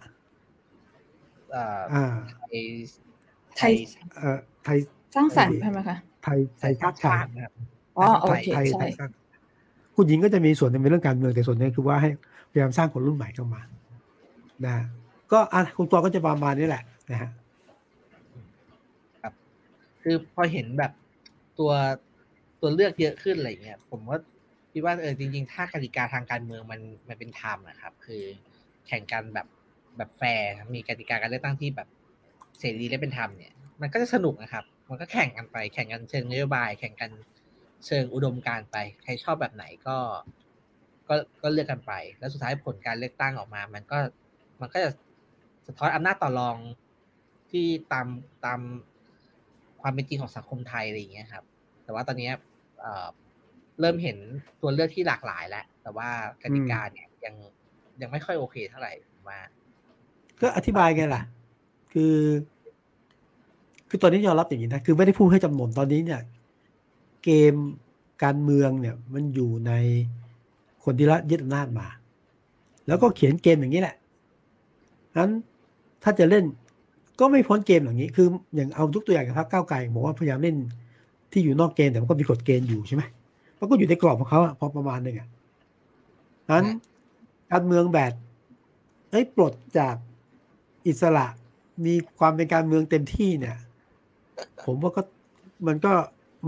[1.56, 2.06] อ่า
[3.58, 3.74] ไทย
[4.16, 4.78] เอ่อไทย
[5.16, 7.30] สร้างสรรค์ใช่ไหมคะไทยไทยทักชาติ
[7.98, 8.86] อ๋อโอเคใช่
[9.96, 12.10] คุณหญิงก็จะมีส่วนในเรื่องการเมืองแต่ส่วนนี้คือว่าให้
[12.52, 13.62] พยายามสร้างคนรุ่นใหม่เข้ามา
[14.66, 14.76] นะ
[15.32, 17.30] ก็อะคุณตัวก็จะประมาณนี้แหละนะฮะ
[19.22, 19.34] ครับ
[20.04, 20.92] คือพอเห็นแบบ
[21.60, 21.72] ตัว
[22.62, 24.20] ตัวเลือกเยอะขึ้นอะไรเงี้ยผมว่า
[24.72, 28.24] คิดว่าเออจริง ๆ ถ้ากติกาทางการเมืองมันมันเป็นธรรมนะครับ คือ
[28.88, 29.48] แข่งกันแบบ
[29.98, 31.88] แบบแฟร์มีกติกาการเลือกตั้งที่แบบ
[32.60, 37.12] เสรีและเป็นธรรมเนี่ย มันก็จะสนุกนะครับ มันก็แข่งกันไป แข่งกันเชิงนโยบาย แข่งกัน
[37.86, 39.98] เชิงอุดมการไป ใครชอบแบบไหนก็
[41.08, 43.98] ก็ก็เลือกกันไป แล้วสุดท้ายผลการเลือกตั้งออกมา มันก็
[44.62, 44.90] มันก็จะ
[45.68, 46.58] สะท้อนอำนาจต่อรอง
[47.52, 48.08] ที่ตาม
[48.46, 48.60] ตาม
[49.82, 51.44] ความเป็นจริงของสังคมไทยอะไรอย่างเงี้ยครับ
[51.84, 52.32] แต่ว่าตอนนี้
[53.80, 54.18] เริ่มเห็น
[54.62, 56.10] ตัวเลือกที่หลากหลายแล้ว แต่ว่า
[56.44, 57.36] กติกาเนี่ยยัง
[58.02, 58.92] ยังไม่ค่อยโอเคเท่าไหร่
[59.30, 59.40] มา
[60.42, 61.24] ก็อธิบายไงล่ะ
[61.92, 62.16] คือ
[63.90, 66.22] คือตอนนี้ยอมรับอย่างนี้นะ คือไม่ได้พูดให้จำนวนตอนนี้เนี่ย
[67.24, 67.54] เกม
[68.24, 69.72] การเมืองเนี่ยมันอยู่ใน
[70.84, 71.88] คนที่รัฐยึดอำนาจมา
[72.88, 73.96] แล้วก็เขียนเกมอย่างนี้แหละ
[75.18, 75.32] นั้น
[76.04, 76.46] ถ้าจะเล่น
[77.20, 80.56] ก็ไม่พ้นเกมอย่างนี้ คืออย่างเอาทุกตัวอย่างกับพรรคก้าวไกลบอกว่าพยายามเล่น
[81.32, 83.04] ที่อยู่นอกเกณฑ์แต่มันก็มีกฎเกณฑ์อยู่ใช่ไหม
[83.60, 85.28] มันก็อยู่ในกรอบของเขาอะพอประมาณหนึ่งอะ
[86.52, 86.66] นั้น
[87.52, 88.12] การเมืองแบบ
[89.12, 89.96] เอ้ยปลดจาก
[90.88, 91.28] อิสระ
[91.86, 93.58] มีความเป็นการเมืองเต็มที่เนี่ย
[94.66, 95.02] ผมว่าก็
[95.68, 95.92] มันก็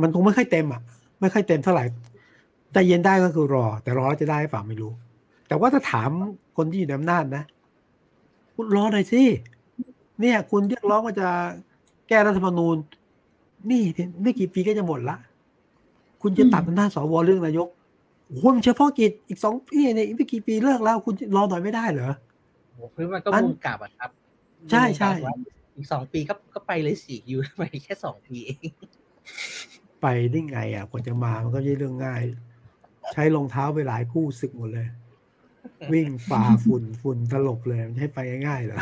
[0.02, 0.82] มันคงไม่ค่อยเต็มอะ
[1.22, 1.84] ไม่ค่อยเต็มเท่าไหร่
[2.74, 4.92] แต่เย็นได้ก็คือรอ แต่รอจะได้เปล่าไม่รู้
[5.48, 6.10] แต่ว่าถ้าถาม
[6.58, 7.44] คนที่อยู่ในอำนาจนะ
[8.56, 9.24] คุณรอหน่อยสิ
[10.20, 11.30] เนี่ย คุณเรียกร้องว่าจะ
[12.08, 12.76] แก้รัฐธรรมนูญ
[13.72, 13.84] นี่
[14.22, 15.18] ไม่กี่ปีก็จะหมดละ
[16.22, 17.68] คุณจะตัดอำนาจสวเรื่องนายก
[18.28, 22.14] โอ้โหมันเฉพาะกิจอีกสองปีเนี่ยอีกไม่กี่ปีเลิกแล้ว คุณรอหน่อยไม่ได้เหรอ
[22.68, 24.10] โอ้โหคือมันก็มุมกลับอะครับ
[24.72, 25.12] ใช่ใช่
[25.76, 28.60] อีกสองปีก็ก็ไปเลยสิอยู่ไปแค่สองปีเอง
[30.02, 32.22] ไปได้ไงอะกว่าจะมามันก็ไม่ใช่เรื่องง่าย
[33.14, 34.88] ใช้รองเท้าไปหลายคู่สึกหมดเลย
[35.94, 38.82] วิ่งฝ่าฝุ่นฝุ่นตลบเลยมันให้ไปง่ายๆเหรอ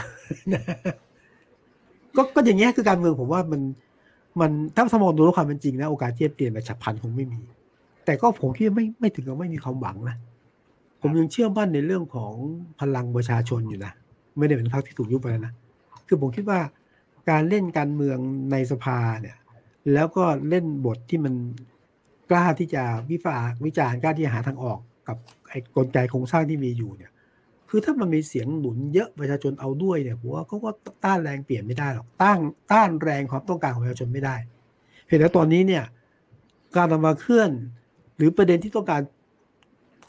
[2.15, 3.61] ก็ก็อย่างเงี้ยคือการเมืองผมว่ามัน
[4.39, 7.41] มันถ้าสมองดูด้ความเป็นจริงนะโอกาสที่จะเปลี่ยนแบบฉับพลันคงไม่มี
[8.05, 10.15] แต่ก็ผมคิดไม่ไม่ถึงกับไม่มีความหวังนะ
[11.01, 12.33] ผมยังเชื่อมั่นในเรื่องของ
[12.79, 13.93] พลังประชาชนอยู่นะ
[14.37, 15.53] ไม่ได้เป็นพรรคที่ถูกยุบไปแล้วนะ
[16.07, 16.59] คือผมคิดว่า
[17.29, 18.17] การเล่นการเมือง
[18.51, 19.37] ในสภาเนี่ย
[19.93, 21.33] แล้วก็เล่นบทที่มัน
[22.31, 25.17] กล้าที่จะวิพากษ์วิจารณ์กล้าที่จะหาทางออกกับ
[25.49, 27.11] ไอ้กลไกโครงสร้างที่มีอยู่เนี่ย
[27.69, 30.69] คือถ้ามันมีเสียงหนุนเยอะประชาชนเอาด้วยเนี่ยผมว่าเขาก็
[31.05, 32.37] ต้านแรงเปลี่ยนไม่ได้หรอกต้าน
[32.71, 34.35] ต้านแรงความต้องการของประชาชนไม่ได้
[35.05, 35.83] เพียงแต่ตอนนี้เนี่ย
[36.75, 37.51] การนำมาเคลื่อน
[38.17, 39.01] หรือประเด็นที่ต้องการ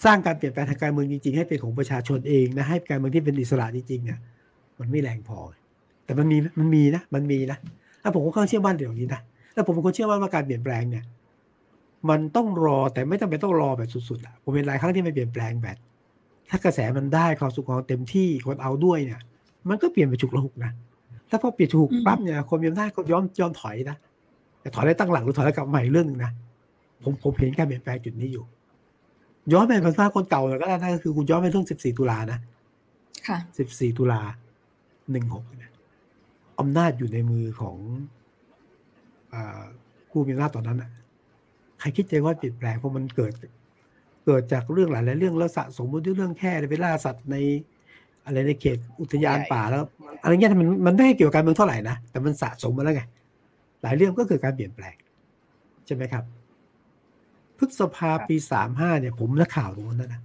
[0.04, 4.18] สร้างการเปลี่ยนแปลงทางการเมืองจริงๆให้เป็นของประชาชนเองนะให้การเมืองที่เป็นอิสระจริงๆเนี่ย
[4.80, 5.38] มันไม่แรงพอ
[6.10, 7.58] แต่มันมีมันมีนะมันมีนะ
[8.02, 9.20] ถ้าผมก็ค่อนเชื่อมั่นเดี๋ยวนี้นะ
[9.54, 11.04] แล้วผมเป็นคนเชื่อมั่นว่าการเปลี่ยนแปลงเนี่ย
[12.10, 15.76] มันต้องรอแต่ไม่จำเป็นต้องรอแบบสุดๆผมเป็นหลายครั้งที่ไม่เปลี่ยนแปลงแบบ
[16.50, 19.20] ถ้ากระแสมันได้ความสุขของเต็มที่คนเอาด้วยเนี่ย
[19.68, 20.72] มันก็เปลี่ยนไปฉุกละหุกนะ
[21.30, 23.96] ถ้าพอเปลี่ยนฉุกปั๊บเนี่ยคนมีอำนาจก็ยอมยอมถอยนะ
[24.60, 26.32] แต่ถอยได้ตั้งหลังหรือถอยแล้วกลับใหม่เรื่องนึงนะ
[27.02, 28.44] ผมผมเห็นการเปลี่ยนแปลงจุดนี้อยู่
[29.52, 32.38] ย้อนไปภาษาคนเก่าก็ได้นะก็คือคุณย้อนไปเรื่องสิบสี่ตุลานะ
[33.26, 34.20] ค่ะสิบสี่ตุลา
[35.10, 35.69] หนึ่งหกเนี่ย
[36.60, 37.76] อำนาจอยู่ในมือของ
[40.10, 40.90] ผู้มีอำนาจตอนนั้นอะ
[41.80, 43.32] ใครคิดใจว่าเปลี่ยนแปลงเพราะมันเกิด
[44.26, 47.36] เกิดจากเรื่องหลายๆเรื่องแล้วสะสมบนที่เรื่องแค่ไปล่าสัตว์ใน
[48.26, 49.82] อะไรในเขตอุทยานป่าแล้ว
[50.22, 53.02] อะไรเงี้ยมันมันไม่ได้เกี่ยวกับการเมืองเท่าไหร่นะแต่มันสะสมมาแล้วไง
[53.82, 54.96] หลายเรื่องก็เกิดการเปลี่ยนแปลง
[55.86, 56.24] ใช่ไหมครับ
[57.58, 60.20] พฤษภาปีสามห้าเนี่ยผมนักข่าวตรงนั้นนะ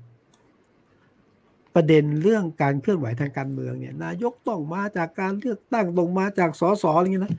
[1.76, 7.34] ประเด็นเรื่องการเคลื่อนไหวทางการเมืองเนี่ยนายกต้องมาจากการเลือกตั้งตรงมาจากสสอะไรเงี้ยนะ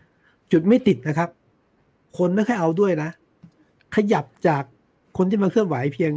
[0.53, 1.31] จุดไม่ติดนะครับ
[2.18, 3.11] คนไม่ค่อยเอาด้วยนะ
[3.94, 4.62] ขยับจาก
[5.16, 6.12] คนที่มาเคลื่อนไหวเพียง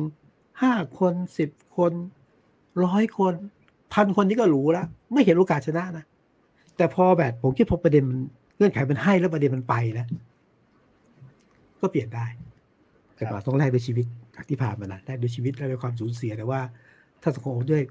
[0.62, 1.94] ห้าคนสิบคน
[2.86, 3.34] ร้อยคน
[3.94, 6.06] พันคนนี้ก็รู้แล้วไม่เห็นโอกาสชนะนะ
[6.78, 8.20] แต่พอแบบผมคิดพอประเด็นมัน
[8.58, 10.08] เงื่อนไขมันให้แล้วประเด็นมันไปแล้ว
[11.82, 12.26] ก็เปลี่ยนได้
[13.16, 14.06] แต่ก็ต้องแลกด้วยชีวิต
[14.50, 16.62] ที่ผ่านมานะแลกด้วยชีวิตแลกด้วยความสูญเสียแต่ว่า
[17.22, 17.84] ถ้าสังคมด้วย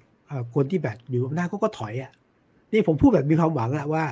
[0.54, 2.12] คนที่แบบอยู่หน้าก็ก็ถอยอะ
[2.72, 4.04] นี่ผมพูดแบบมีความหวังอะว่า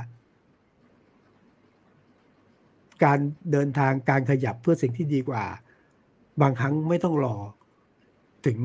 [3.04, 3.18] การ
[3.52, 5.44] เดินทางการขยับเพื่อสิ่งที่ดีกว่า
[6.42, 7.36] บางครั้งไม่ต้องรอ
[8.46, 8.58] ถึง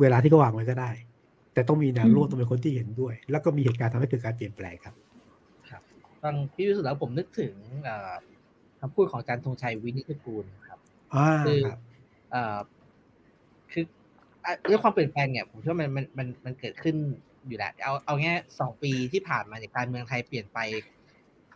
[0.00, 0.90] เวลาที่เขาวางไว้ก็ได้
[1.54, 4.94] แต่ต้องมีแนวร่วมต้องเป็นคนที่เห็นด้วย แล้วก็มีเหตุการณ์ทำให้เกิดการเปลี่ยนแปลงครับ
[5.70, 5.82] ครับ
[6.22, 7.54] ฟังพี่วิสุทธ์แล้วผมนึกถึง
[8.80, 10.78] คำพูดของอาจารย์ธงชัยวินิจกูลครับ
[11.46, 11.62] คือ
[12.32, 12.50] คือ
[14.66, 16.96] เรื่องความเปลี่ยนแปลงเนี่ยผมเชื่อมันมันมันมันเกิดขึ้น
[17.46, 20.58] อยู่แล้วเอาเอาแง่สองปีที่ผ่านมาในการเมืองไทยเปลี่ยนไป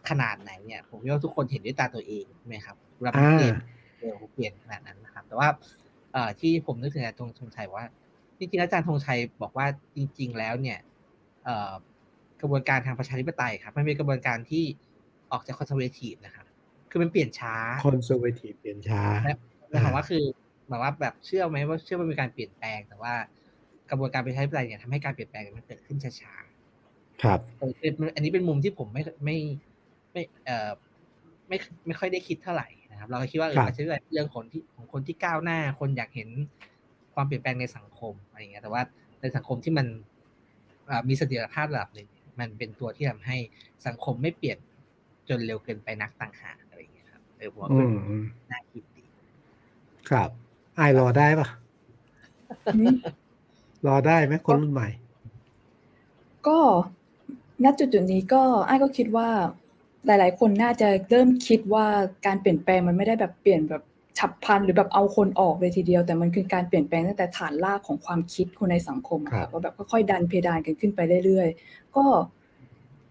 [0.08, 3.54] ขนาดไหนเนี่ย ผมว่าทุกคนเห็นด้วยตาตัวเองใช่ไหมครับเราเปลี่ยน
[3.98, 5.48] เออเปลี่ยนขนาดนั้นนะครับ แต่ว่า
[6.40, 7.84] ที่ผมนึกถึงอาจารย์ธงชัยว่า
[8.38, 10.78] จริงๆอาจารย์ธงชัยบอกว่าจริง ๆ แล้วเนี่ย
[12.40, 14.64] กระบวนการทางประชาธิปไตยครับมันเป็นกระบวนการที่
[15.32, 16.46] ออกจาก conservative นะครับ
[16.90, 17.54] คือมันเปลี่ยนช้า
[17.86, 19.02] คอน conservative เปลี่ยนช้า
[19.68, 20.24] แต่ถามว่าคือ
[20.68, 23.14] แบบว่าแบบเชื่อไหมว่าเชื่อว่ามีการเปลี่ยนแปลง แต่ว่า
[23.90, 27.40] กระบวนการประชาธิปไตยเนี่ยทำให้การเปลี่ยนแปลงมันเกิดขึ้นช้าๆครับ
[28.14, 29.36] อันนี้เป็นมุมที่ผมไม่ไม่
[30.12, 30.70] ไม่เอ่อ
[31.48, 36.28] ไม่ไม่ค่อยได้คิดเท่าไหร่นะครับ เราก็คิดว่าเออใช้เรื่องของที่ของคนที่ก้าวหน้าคนอยากเห็น
[37.14, 38.82] ความเปลี่ยนแปลงในสังคมอะไรเงี้ยแต่ว่า
[39.20, 39.86] ในสังคมที่มัน
[41.08, 42.08] มีเสถียรภาพระดับหนึ่ง
[42.40, 43.36] มันเป็นตัวที่ทำให้
[43.86, 44.58] สังคมไม่เปลี่ยน
[45.28, 47.88] จนเร็วเกินไปนักต่างหากอะไรอย่างเงี้ยครับเออผมว่าเป็น
[48.50, 49.04] น่าคิดดี
[50.10, 50.30] ครับ
[50.76, 51.48] ไอรอได้ปะ
[53.86, 54.88] รอได้ไหมคนรุ่นใหม่
[56.46, 56.58] ก็
[57.64, 59.28] ณจุดจุดนี้ก็ไอ้ก็คิดว่า
[60.06, 61.86] หลาย ๆ คนน่าจะเริ่มคิดว่า
[62.26, 63.82] การเปลี่ยนแปลงมันไม่ได้แบบเปลี่ยนแบบ
[64.18, 72.04] ฉับพลันหรือแบบเอาคนออกเลยทีเดียว แต่มันคือการเปลี่ยนแปลงตั้งแต่ฐานรากของความคิดคนในสังคมค่ะว่าแบบค่อยๆดันเพดานกันขึ้นไปเรื่อยๆก็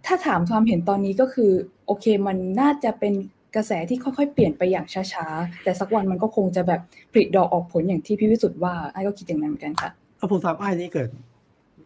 [0.06, 1.52] ถ้าถามความเห็นตอนนี้ก็คือ
[1.86, 3.14] โอเคมันน่าจะเป็น
[3.56, 6.82] กระแสที่ค่อยๆ เปลี่ยนไปอย่างช้าๆ แต่สักวันมันก็คงจะแบบ
[7.14, 9.90] ผลิดอกออกผลอย่างที่พี่วิสุทธ์ว่าไอ้ก็คิดอย่างนั้นเหมือนกันค่ะ
[10.20, 11.10] ถ้าผมทราบไอ้นี่เกิด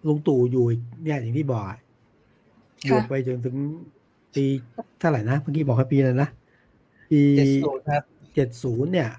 [0.08, 0.66] ลุงตู่อยู่
[1.04, 1.66] เนี่ยอย่างที่บอก
[2.86, 3.56] อยู่ไปจนถึง
[4.36, 4.46] ปี
[5.00, 6.30] เท่าไหร่นะเมื่อกี้บอกว่าปีอะไรนะ
[7.12, 8.04] ปีเจ็ดศูนย์ครับ
[8.36, 9.10] เจ็ดศูนย์เนี่ย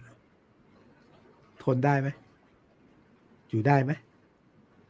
[1.62, 2.08] ทนได้ไหม
[3.50, 3.92] อยู่ได้ไหม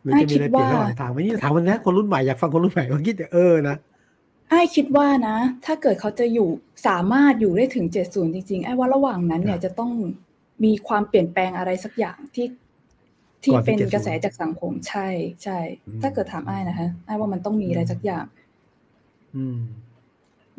[0.02, 3.76] หรือจะมีอะไรเปลี่ยนระหว่างทางไหมนี่ถามวันนี้คนรุ่นใหม่อยากฟังคนรุ่นใหม่เขาคิดเออนะ
[4.50, 6.48] ไอ้คิดว่านะ ถ้าเกิดเขาจะอยู่
[6.86, 9.90] สามารถอยู่ได้ถึงเจ็ดศูนย์จริงๆไอ้ว่าระหว่างนั้นเนี่ยจะต้อง
[10.64, 12.46] มีความเปลี่ยนแปลงอะไรสักอย่างที่
[13.42, 15.08] ที่เป็นกระแสจากสังคมใช่
[15.44, 15.58] ใช่
[16.02, 18.24] ถ้าเกิดถามไอ้นะคะไอ้ว่ามันต้องมีอะไรสักอย่าง
[19.36, 19.60] อืม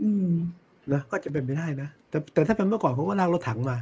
[0.01, 0.31] อืม
[0.91, 3.77] นะก็จะเป็นไปได้นะแต่แต่ถ้าเป็นเมื่อก่อนเขาก็ลากรถถังมา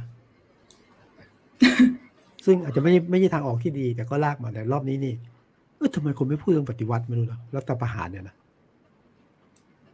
[2.44, 5.14] ซึ่งอาจจะไม่ไม่ใช่ทางออกที่ดี แต่ก็ลากมาแต่รอบนี้นี่
[5.76, 8.34] เออทำไมคนไม่พูดเรื่องปฏิวัติไม่รู้นะรัฐประหารเนี่ยนะ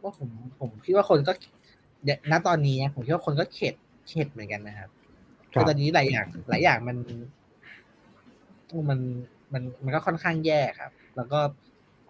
[0.07, 1.33] ว่าผมผมคิดว่าคนก็
[2.31, 3.75] ณตอนนี้ผมคิดว่าคนก็เข็ด
[4.09, 4.89] เข็ดเหมือนกันนะครับ
[5.51, 6.97] คือตอนนี้หลายอย่าง หลายอย่างมัน
[8.89, 8.99] มัน
[9.53, 11.39] มันมันก็ค่อนข้างแย่ครับ แล้วก็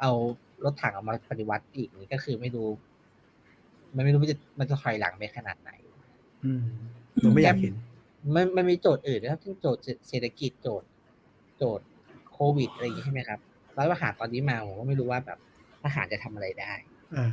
[0.02, 0.12] เอา
[0.64, 2.70] รถถังออกมาปฏิวัติอีกนี่ก็คือไม่รู้
[3.96, 5.72] มันไม่รู้มันจะมันจะถอยหลังไปขนาดไหน
[6.46, 6.64] อืม
[7.24, 7.74] ผมไม่อยากเห็น
[8.36, 10.90] มันมันมีโจทย์อื่นนะครับที่โจทย์เศรษฐกิจโจทย์
[11.58, 11.86] โจทย์
[12.32, 13.40] โควิดอะไรอย่างนี้ใช่ไหมครับ
[13.78, 15.40] รัฐประหารตอนนี้มาผมก็ไม่รู้ว่าแบบ
[15.84, 16.74] ทหารจะทำอะไรได้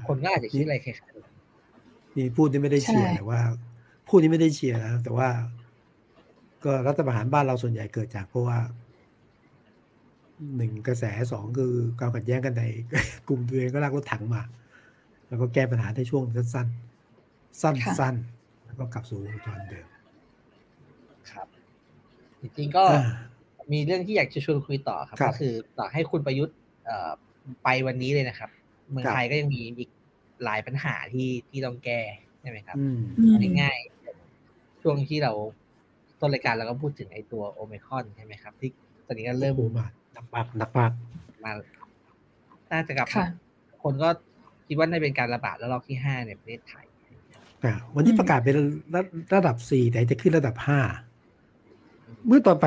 [0.06, 3.40] คนก็อาจจะคิดอะไรคล้ายๆนี่พูดนี่ไม่ได้เชียร์แต่ว่า
[4.08, 5.28] พูดนี่ไม่ได้เชียร์นะแต่ว่า
[6.64, 8.58] ก็รัฐประหารบ้านเราส่วนใหญ่เกิดจาก เพราะว่า
[10.56, 12.64] หนึ่งกระแสสองคือการขัดแย้งกันใน
[13.28, 14.42] กลุ่มตัวเองก็ลากรถถังมา
[15.28, 19.86] แล้วก็แก้ปัญหาในช่วงสั้นๆสั้นๆแล้วก็กลับสู่วงจรเดิม
[21.30, 21.46] ครับ
[22.40, 22.84] จริงๆก็
[23.72, 26.56] มีเรื่องที่อยากจะชวนคุยต่อครับ ก็คือต่อให้คุณประยุทธ์
[27.62, 28.50] ไปวันนี้เลยนะครับ
[28.90, 29.90] เมืองไทยก็ยังมีอีก
[30.44, 32.00] หลายปัญหาที่ที่ต้องแก้
[32.40, 32.76] ใช่ไหมครับ
[33.60, 35.32] ง่ายๆช่วงที่เรา
[36.20, 38.70] ต้นรายการเราก็พูดถึงไอ้ตัวโอเมคอนใช่ไหมครับ ที่
[39.06, 40.92] ตอนนี้ก็เริ่มมาหนักมากหนักมาก
[41.44, 41.52] มา
[42.72, 43.08] น่าจะกลับ
[43.82, 44.08] คนก็
[44.66, 46.86] คิดว่าน่าเป็นการระบาดแล้วรอบที่ห้าในประเทศไทย
[47.94, 48.56] วันที่ประกาศเป็น
[49.34, 50.80] ระดับสี่แต่จะขึ้นระดับห้า
[52.26, 52.66] เมื่อตอนไป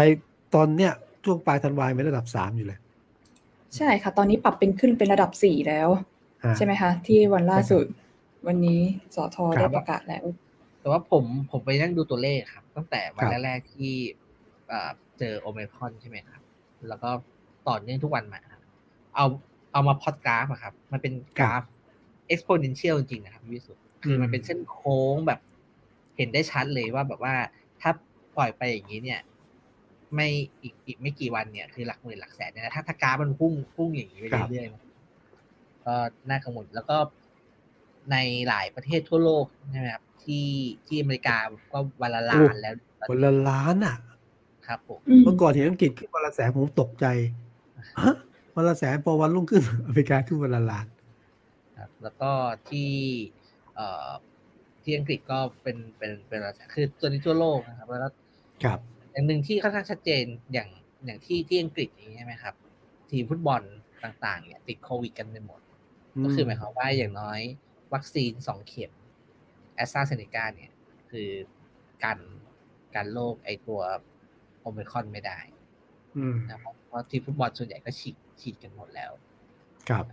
[0.56, 0.92] ตอนเนี้ย
[1.24, 2.80] ช่วงปลายธันวาเป็นระดับสามอยู่เลย
[3.76, 5.90] ใช่ค่ะ ตอนนี้ปรับเป็นขึ้นเป็นระดับสี่แล้ว
[6.58, 7.86] ใช่ไหมคะ ที่วันล่าสุด
[8.48, 8.80] วันนี้
[9.16, 10.26] สอทอได้ประกาศแล้ว
[10.82, 13.92] แต่ว่าผมผมไปนั่งดูตัวเลขครับ ตั้งแต่วันแรกๆที่
[15.20, 16.42] เจอโอเมคอนใช่ไหมครับ
[16.88, 17.10] แล้วก็
[17.68, 18.40] ต่อเนื่องทุกวันมา
[19.16, 19.26] เอา
[19.74, 21.64] เอามาพอดกราฟอะครับ มันเป็นกราฟ
[22.34, 25.40] exponential จริงๆนะครับวิสุทธ์คือมันเป็นเส้นโค้งแบบ
[26.18, 27.36] เห็นได้ชัดเลยว่าแบบว่า
[27.82, 27.92] ถ้า
[28.38, 29.20] ปล่อยไปอย่างนี้เนี่ย
[30.16, 30.28] ไม่
[30.62, 35.96] อีกอีกไม่กี่วันเนี่ยคือหลักหมื่นหลักแสนเนี่ยถ้าถ้ากราฟมันพุ่งพุ่งอย่างนี้ไปเรื่อยๆก็
[36.30, 36.98] น่ากังวลแล้วก็
[38.12, 38.16] ใน
[38.48, 40.48] หลายประเทศทั่วโลกใช่ไหมครับที่
[40.88, 41.38] ที่อเมริกา
[41.74, 42.74] ก็วันละล้านแล้ว
[43.10, 43.98] วันละล้านอะ
[44.68, 47.06] ครับผมเมื่อก่อนเห็นอังกฤษขึ้นวันละแสนผมตกใจ
[48.00, 48.14] ฮะ
[48.56, 50.88] วันละแสนพอวันรุ่งขึ้นอเมริกาขึ้นวันละล้าน
[51.78, 52.32] ครับ แล้วก็
[52.70, 52.92] ที่
[53.76, 54.10] เอ่อ
[54.84, 56.40] ที่อังกฤษก็เป็นเป็นเป็น
[56.74, 58.14] คือตัวนี้ทั่วโลกนะครับ แล้ว
[58.64, 58.80] ครับ
[59.18, 60.70] อย่างหนึ่งที่ค่อนข้างชัดเจนอย่าง
[61.06, 62.56] อย่างที่ที่อังกฤษอย่างนี้ใช่ไหมครับ
[63.12, 63.62] ทีมฟุตบอล
[64.04, 65.62] ต่างๆเนี่ยติดโควิดกันไปหมด
[66.24, 67.40] ก็คือหมายความว่าอย่างน้อย
[67.94, 68.92] วัคซีนสองเข็ม
[69.76, 70.72] แอสตราเซเนกาเนี่ย
[71.12, 71.30] คือ
[72.04, 72.20] กัน
[72.96, 73.82] การโรคไอตัว
[74.62, 75.40] โอมิคอนไม่ได้
[76.52, 79.12] นะครับเพราะทีมฟุตบอลส่วนใหญ่ก็ฉีดฉีดกันหมดแล้ว
[79.90, 80.06] ครับ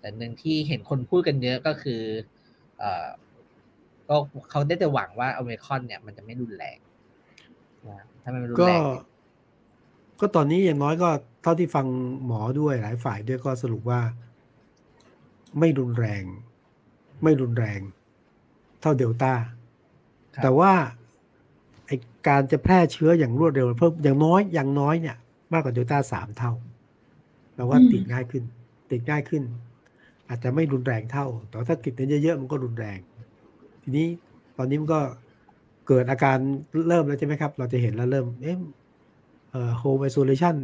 [0.00, 2.02] แต่หนึ่งที่เห็นคนพูดกันเยอะก็คือ
[2.78, 3.08] เอ่อ
[4.08, 4.16] ก็
[4.50, 6.83] เขาได้แต่หวังว่าโอมิคอนเนี่ยมันจะไม่รุนแรงนะ
[8.22, 8.80] ถ้ามันรุนแรง
[10.20, 11.08] ก็ตอนนี้อย่างน้อยก็
[11.42, 11.86] เท่าที่ฟัง
[12.26, 14.00] หมอด้วยหลายฝ่ายด้วยก็สรุปว่า
[15.58, 16.22] ไม่รุนแรง
[17.22, 17.80] ไม่รุนแรง
[18.80, 19.32] เท่าเดลต้า
[20.42, 20.72] แต่ว่า
[21.86, 21.90] ไอ
[22.28, 25.16] การจะแพร่เชื้ออย่างรวดเร็วเพิ่มอย่างน้อยอย่างน้อยเนี่ย
[25.52, 26.52] มากกว่าเดลต้าสามเท่า
[27.54, 28.44] แปลว่าติดง่ายขึ้น
[28.90, 29.42] ติดง่ายขึ้น
[30.28, 31.92] อาจจะไม่รุนแรงเท่า แต่ถ้าติด
[32.22, 32.98] เยอะๆมันก็รุนแรง
[33.82, 34.06] ทีนี้
[34.56, 35.00] ตอนนี้มันก็
[35.88, 36.38] เกิดอาการ
[36.88, 38.56] เริ่มแล้วใช่ไหมครับ เราจะเห็นแล้วเริ่ม เอ๊ะ
[39.50, 40.56] เอ่อโฮมไอโซเลชัน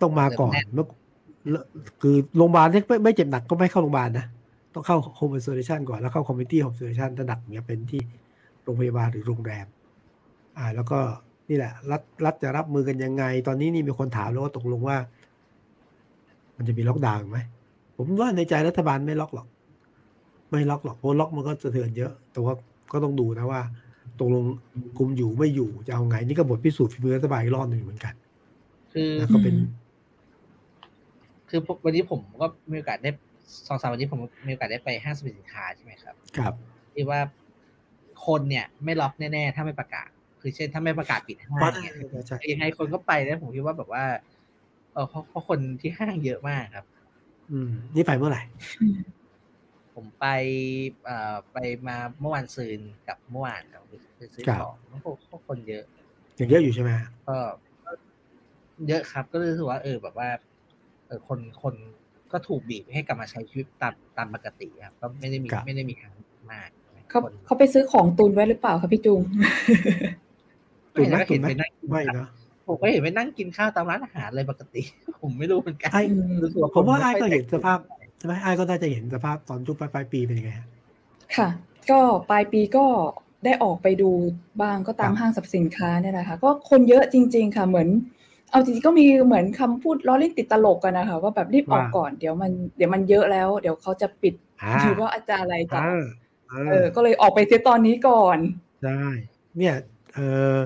[0.00, 0.86] ต้องมาก่อนเมื่อ
[2.02, 4.26] คือโรงพยาบาลที่ไม่ไม่เจ็บหนักก็ไม่เข้าโรงพยาบาลนะ
[4.74, 8.00] ต้องเข้า home isolation ก่อน แล้วเข้า community home isolation ถ้าหนักเนี่ยเป็นที่
[8.64, 9.66] โรงพยาบาลหรือโรงแรม
[10.58, 10.98] อ่า แล้วก็
[11.48, 14.96] นี่แหละ รัฐรัฐจะรับมือกันยังไง ตอนนี้นี่มีคนถามแล้วว่าตกลงว่า
[16.56, 17.40] มันจะมีล็อกดาวน์ไหม
[17.96, 19.46] ผมว่าในใจรัฐบาลไม่ล็อกหรอก
[20.50, 22.54] ไม่ล็อกหรอกเพราะล็อกมันก็สะเทือนเยอะ แต่ว่า
[22.92, 23.60] ก็ต้องดูนะว่า
[24.20, 24.44] ตกลง
[24.98, 28.14] คุมอยู่ไม่อยู่จะเอาไง นี่ก็บทพิสูจน์ฝีมือรัฐบาลอีกรอบหนึ่งเหมือนกัน
[28.92, 29.54] คือก็เป็น
[31.48, 33.10] คือวันนี้ผมก็มีโอกาสได้
[33.66, 36.54] สองสามวันนี้ผมมีโอกาสได้ไปห้างสรรพสินค้าใช่ไหมครับ ครับ
[36.94, 37.20] ที่ว่า
[38.26, 40.08] คนเนี่ย ไม่ล็อกแน่ๆถ้าไม่ประกาศ
[40.40, 41.94] คือเช่น ถ้าไม่ประกาศปิดห้างเนี่ย
[42.52, 44.04] ยังไงคนก็ไปแล้วผมคิดว่าแบบว่า
[44.92, 46.86] เออเพราะเพราะคนที่ห้างเยอะมากครับ
[47.50, 48.42] อืม นี่ไปเมื่อไหร่
[50.00, 50.28] ผมไป
[51.04, 51.58] เอ่อไป
[51.88, 53.82] มาเมื่อวานซืนกับเมื่อวานครับ
[54.16, 55.84] ไปซื้อของแล้วพวกคนเยอะ
[56.36, 56.90] อย่างเยอะอยู่ใช่ไหม
[57.28, 57.36] ก็
[58.88, 60.28] เยอะครับก็รู้สึกว่าเออแบบว่า
[61.06, 61.74] เออคนคน
[62.32, 66.12] ก็ถูกบีบให้กลับมาใช้ชีวิตตามตามปกติครับก็ไม่ได้มีไม่ได้มีทาง
[66.52, 66.68] มาก
[67.10, 69.20] เขาเขาไปซื้อของตุนไว้หรือเปล่าครับพี่จุง
[70.96, 72.28] ตุนไหมตุนไหมไม่นะ
[72.66, 74.82] ผมก็เห็นไปนั่งกินข้าวตามร้านอาหารเลยปกติ
[75.22, 75.90] ผมไม่รู้เหมือนกัน
[76.74, 77.78] ผมว่าไอ้ก็เห็นสภาพ
[78.18, 80.50] ใช่ไหมไอ้ก็น่าจะเห็นสภาพตอนช่วงปลายปีเป็นยังไง
[81.36, 81.48] ค่ะ
[81.90, 82.00] ก็
[82.30, 82.86] ปลายปีก็
[83.44, 84.10] ได้ออกไปดู
[84.62, 87.88] บ้างก็ตามห้างสรรพสินค้าเนี่ยแหละค่ะก็คนเยอะจริง ๆ ค่ะเหมือน
[88.50, 94.34] เอาจริงๆก็มีเหมือนคำพูดล้อเล่นติดตลกกันนะคะว่าแบบรีบออกก่อนเดี๋ยวมันเดี๋ยวมันเยอะแล้ว เดี๋ยวเขาจะปิด
[94.82, 95.80] หรือว่าอาจารย์อะไรต่อ
[96.68, 98.38] เออ ก็เลยออกไปเสียตอนนี้ก่อน
[98.84, 99.02] ใช่
[99.58, 99.74] เนี่ย
[100.14, 100.18] เอ
[100.54, 100.56] อ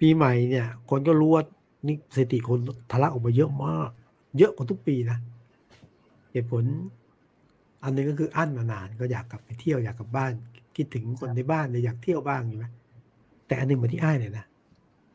[0.00, 1.44] ปีใหม่เนี่ย คนก็รู้ว่า
[1.86, 2.58] นี่สถิติคน
[2.92, 3.88] ทะลักออกมาเยอะมาก
[4.38, 5.18] เยอะกว่าทุกปีนะ
[6.34, 6.64] เหตุผล
[7.82, 10.32] อันนึงก็คืออั้นมานานก็อยากกลับไปเที่ยวอยากกลับบ้าน
[10.76, 12.66] คิดถึงคนในบ้านเลยอยากเที่ยวบ้างอยู่ไหม
[13.46, 14.46] แต่อันนึงเหมือนที่อ้ายเนี่ยนะ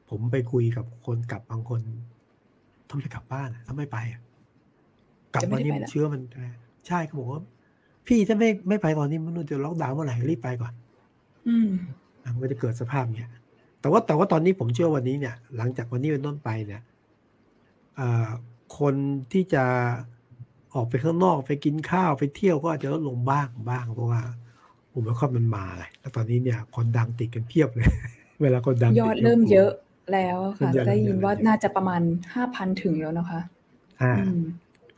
[0.09, 1.81] ผมไปคุยกับคนกลับบางคน
[2.89, 3.97] ทำไมกลับบ้านทำไมไป
[5.33, 6.21] กลับมานี่มันเชื้อมัน
[6.87, 7.41] ใช่เขาบอกว่า
[8.07, 10.73] พี่ถ้าไม่ไม่ไปตอนนี้มันจะล็อกดาวน์เมื่อไหร่รีบไปก่อน
[11.47, 11.69] อืม
[12.33, 13.31] มันก็จะเกิดสภาพเนี้ย
[13.81, 16.81] แต่ว่าแต่ว่าตอนนี้ผมเชื่อวันนี้เนี่ย หลังจากวันนี้เป็นต้นไปเนี่ย
[18.79, 18.95] คน
[19.31, 19.65] ที่จะ
[20.75, 24.21] ออกไปข้างนอกไปกินข้าวไปเที่ยวก็อาจจะลดลงบ้างบ้าง เพราะว่า
[24.89, 27.87] โอมิคอนมันมาเลยแล้วตอนนี้เนี่ยคนดังติดกันเพียบเลย
[28.41, 29.71] เวลาคนดังยอดเริ่มเยอะ
[30.13, 32.01] แล้วค่ะได้ยินว่าน่าจะประมาณ
[32.33, 33.41] ห้าพันถึงแล้วนะคะ
[34.01, 34.13] อ่า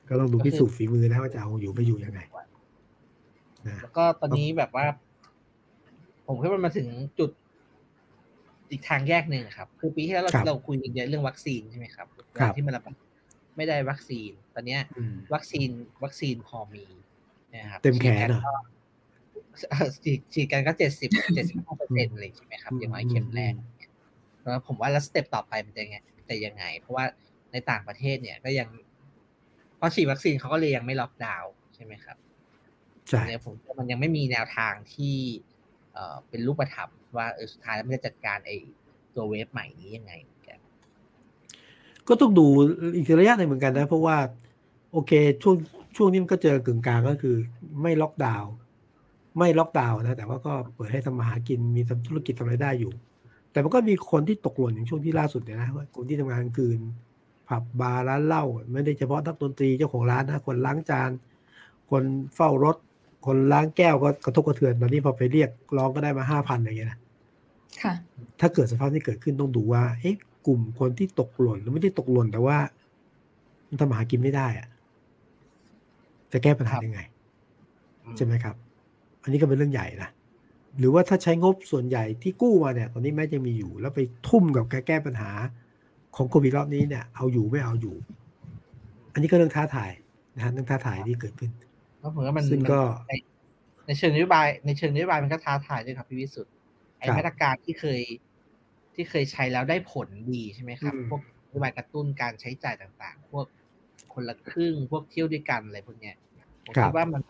[0.09, 2.19] ก็ต้องดูพิสูจน์ฝีมือนะว่าจะเอาอยู่ไม่อยู่ยังไง
[3.81, 4.85] แล้วก็ตอนนี้แบบว่า
[6.27, 6.87] ผมคิดว่ามาถึง
[7.19, 7.31] จุด
[8.71, 12.07] อีกทางแยกหนึ่งครับ คือปีที่แล้วเราเราคุยกันเยอะเรื่องวัคซีนใช่ไหมครับ
[12.55, 12.75] ที่มัน
[13.55, 14.77] ไม่ได้วัคซีน ตอนนี้
[15.33, 15.69] วัคซีน
[16.03, 16.85] วัคซีนพอมี
[17.53, 18.29] นะครับเต็มแขน
[20.33, 23.53] ฉีดกันก็เจ็ดสิบเจ็ดสิบห้าเปอร์เซ็นต์เลยใช่ไหมครับอย่างน้อยเข็มแรก
[24.39, 25.97] แล้วผมว่าแล้ว step ต่อไปมันจะยังไง
[26.29, 27.05] จะยังไง เพราะว่า
[27.51, 28.69] ในต่างประเทศเนี่ยก็ยัง
[29.79, 32.17] พอฉีดวัคซีนเขาก็เลยยังไม่ล็อกดาวน์ใช่ไหมครับ
[33.09, 35.15] ใช่ผมมันยังไม่มีแนวทางที่
[35.93, 38.57] เอ่อเป็นรูปธรรมว่าเออสุดท้ายแล้วมันจะจัดการไอ้
[39.15, 40.13] ตัวเวฟใหม่นี้ยังไง
[42.11, 42.47] ก็ต้องดู
[42.95, 44.17] อีกระยะหนึ่งเหมือนกันนะ เพราะว่า
[44.91, 45.11] โอเค
[45.43, 45.55] ช่วง
[45.95, 47.35] ช่วงนี้มันก็เจอกึ่งกลางก็คือ
[47.81, 48.51] ไม่ล็อกดาวน์
[49.37, 52.93] ไม่ล็อกดาวน์นะ แต่ว่าก็เปิดให้ทำมาหากินมีทำธุรกิจทำอะไรได้อยู่
[53.51, 56.79] แต่มันก็มีคนที่ตกหล่นอย่างช่วงที่ล่าสุดเนี่ยนะว่าคนที่ทำงานคืน
[57.47, 61.09] ผับบาร์ร้านเหล้าไม่ได้เฉพาะนักดนตรีเจ้าของร้านนะคนล้างจาน
[61.91, 62.03] คน
[62.35, 62.77] เฝ้ารถ
[63.25, 66.99] คนล้างแก้วก็กระทบกระเทือนตอนนี้พอไปเรียกร้องก็ได้มาห้าพันอย่างเงี้ยนะ
[67.81, 67.93] ค่ะ
[68.39, 70.15] ถ้าเกิดสภาพที่เกิดขึ้นต้องดูว่า เอ๊ะ
[70.45, 72.57] กลุ่มคนที่ตกหล่นหรือไม่ได้ตกหล่นแต่ว่า
[73.69, 74.67] มันทำหากินไม่ได้อะ
[76.31, 76.99] จะแก้ปัญหายังไง
[78.17, 78.55] ใช่ไหมครับ
[79.23, 80.09] อันนี้ก็เป็นเรื่องใหญ่นะ
[80.77, 85.31] หรือว่าถ้าใช้งบส่วนใหญ่ที่กู้มาเนี่ย ตอนนี้แม้จะมีอยู่ แล้วไปทุ่มกับการแก้ปัญหา
[86.15, 87.95] ของโควิดรอบนี้เนี่ย เอาอยู่ไม่เอาอยู่
[89.13, 89.91] อันนี้ก็เรื่องท้าทาย
[90.35, 91.51] นะฮะเรื่องท้าทายที่เกิดขึ้น
[92.01, 92.81] ก็ผมว่ามันซึ่งก็
[93.87, 96.53] ในเชิงนโยบาย ในเชิงนโยบายมันก็ท้าทายด้วยครับพี่วิสุทธ์
[96.97, 98.01] ไอ้มาตรการที่เคย
[99.01, 103.45] ที่เคยใช้แล้วได้ผลดีใช่ไหมครับ พวกนโยบายกระตุ้นการใช้จ่ายต่าง ๆ พวก
[104.13, 106.15] คนละครึ่งพวกเที่ยวด้วยกันอะไรพวกเนี้ย
[106.65, 107.21] ผมคิดว่ามัน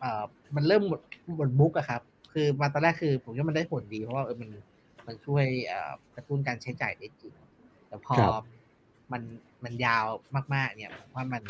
[0.00, 0.24] เอ่อ
[0.56, 1.00] มันเริ่มหมด
[1.36, 2.02] หมดมุกอะครับ
[2.32, 4.50] คือมาตอนแรกคือ ผมคิดว่ามันได้ผลดีเพราะว่าเออมัน
[5.06, 7.34] มันช่วยเอ่อกระตุ้นการใช้จ่ายได้จริง
[7.88, 8.18] แต่พอ
[9.12, 9.22] มัน
[9.64, 10.06] มันยาว
[10.54, 11.42] มาก ๆ เนี่ยผมว่ามัน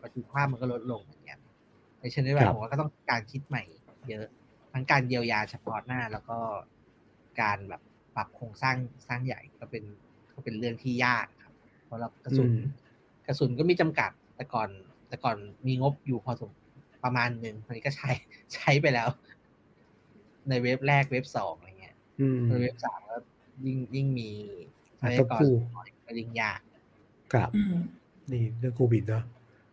[0.00, 1.40] ประสิทธิภาพมันก็ลดลงอย่างเงี้ย
[2.00, 3.62] ในเชิงนโยบายผมว่าก็ต้องการคิดใหม่
[4.08, 4.26] เยอะ
[4.72, 6.38] ทั้งการเยียวยาเฉพาะหน้าแล้วก็
[7.40, 7.82] การแบบ
[8.16, 9.84] ปรับโครงสร้างสร้างใหญ่ก็เป็น
[10.34, 11.54] ก็เป็นเรื่องที่ยากครับ
[11.84, 12.50] เพราะเรากระสุน
[13.26, 14.68] กระสุนก็มีจำกัดแต่ก่อน
[15.08, 15.36] แต่ก่อน
[15.66, 16.50] มีงบอยู่พอสม
[17.04, 18.10] ประมาณหนึ่งตอนนี้ก็ใช้
[18.54, 19.08] ใช้ไปแล้ว
[20.48, 21.96] ในเว็บแรกเว็บสองอะไรเงี้ย
[22.48, 23.20] ในเว็บสามแล้ว
[23.66, 24.30] ยิ่งยิ่งมี
[24.98, 25.40] ใช้ก่อน
[26.06, 26.60] ก็ยิ่งยาก
[27.32, 27.50] ครับ
[28.32, 29.24] นี่เรื่องโควิดเนาะ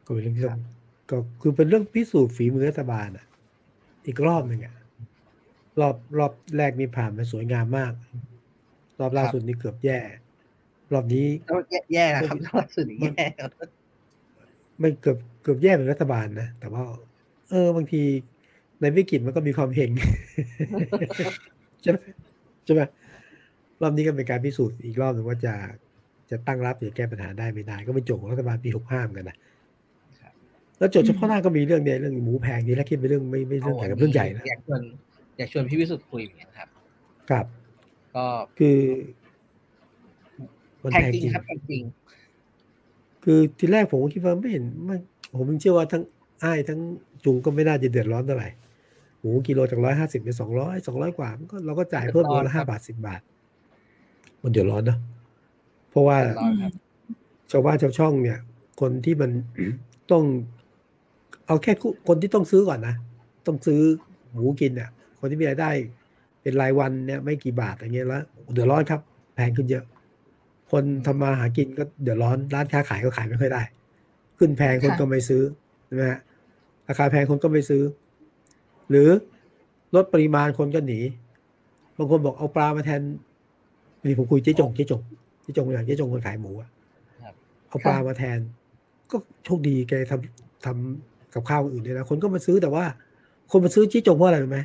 [0.05, 0.61] ก็เป็นเรื่องที่ต้อง
[1.09, 3.25] ก็คือเป็นเรื่องพิสูจน์ฝีมือรัฐบาลอะ
[4.07, 4.75] อีกรอบหนึ่งอะ
[5.79, 7.93] รอบรอบแรกนี่ผ่านมาสวยงามมาก
[8.99, 9.99] รอบล่าสุดนี่เกือบแย่
[10.93, 11.25] รอบนี้
[11.93, 13.25] แย่นะครับรอบล่าสุดแย่
[14.79, 16.81] ไม่เกือบเกือบแย่เป็นรัฐบาลนะแต่ว่า
[17.49, 18.01] เออบางที
[18.81, 19.91] ในวิกฤตมันก็มีความเฮง
[21.81, 21.97] ใช่ไหม
[22.65, 22.81] ใช่ไหม
[23.81, 25.53] รอบนี้ก็เป็นการพิสูจน์อีกรอบหนึ่งว่าจะ
[26.29, 29.37] จะตั้งรับหรือแก้ปัญหาได้ไม่ได้ ก็เป็นโจทย์ของรัฐบาลปีหกห้ามกันนะ
[30.79, 34.81] แล้วโจทย์เฉพาะหน้าก็มีเรื่องเนี้ยเรื่องหมูแพงนี่แล้วคิดเป็นเรื่องไม่ไม่เรื่องใหญ่กับเรื่องใหญ่นะอยากชวน
[35.37, 36.67] อยากชวนพี่วิสุทธ์คุยเหมือนกันครับ
[37.29, 37.45] ครับ
[38.15, 38.25] ก็
[38.59, 38.77] คือ
[40.83, 41.83] มันแพงจริงครับจริง
[43.23, 44.97] คือทีแรกผมคิดว่าไม่เห็นไม่
[45.37, 46.03] ผมเชื่อว่าทั้ง
[46.43, 46.79] อ้ายทั้ง
[47.23, 48.49] จุงก็ไม่น่าจะเดือดร้อนเท่าไหร่
[49.19, 53.21] หมูกิโลจากร้อยห้าสิบเป็นสองร้อยสองร้อยกว่าก็เราก็จ่ายเพิ่มตัวละห้าบาทสิบบาท
[54.41, 54.99] มันเดือดร้อนเนาะ
[55.89, 56.17] เพราะว่า
[57.51, 58.39] ชาวบ้านชาวช่องเนี่ย
[58.81, 59.31] คนที่มัน
[60.11, 60.23] ต้อง
[61.47, 61.73] เอาแค่
[62.07, 62.95] คนที่ต้องซื้อก่อนนะ
[63.47, 63.81] ต้องซื้อ
[64.31, 64.89] หมูกินเนี่ย
[65.19, 65.69] คนที่มีรายได้
[66.43, 68.23] เป็นรายวันเนี่ยไม่กี่บาทอย่างเงี้ยแล้ว
[68.53, 69.01] เดือดร้อนครับ
[69.35, 69.85] แพงขึ้นเยอะ
[70.71, 73.61] คนทำมาหากินก็เดือดร้อนร้านค้าขายก็ขายไม่ค่อยได้
[74.37, 75.43] ขึ้นแพงคนก็ไม่ซื้อ
[75.85, 76.19] ใช่ไหมฮะ
[76.87, 77.83] ราคาแพงคนก็ไม่ซื้อ
[78.89, 79.09] หรือ
[79.95, 80.99] ลดปริมาณคนก็หนี
[81.97, 83.01] บางคนบอกเอาปลามาแทน
[84.05, 85.01] นี่ผมคุยเจ๊จงเจ๊จง
[85.41, 86.69] เจ๊จงอย่างเจ๊จงคนขายหมูอะ
[87.67, 88.39] เอาปลามาแทน
[89.11, 92.85] ก็โชคดีแกทำทำกับข้าวอื่นเลยนะคนก็มาซื้อแต่ว่า
[93.51, 94.59] คนมาซื้อจี้จงเพราะอะไรรู้ไหม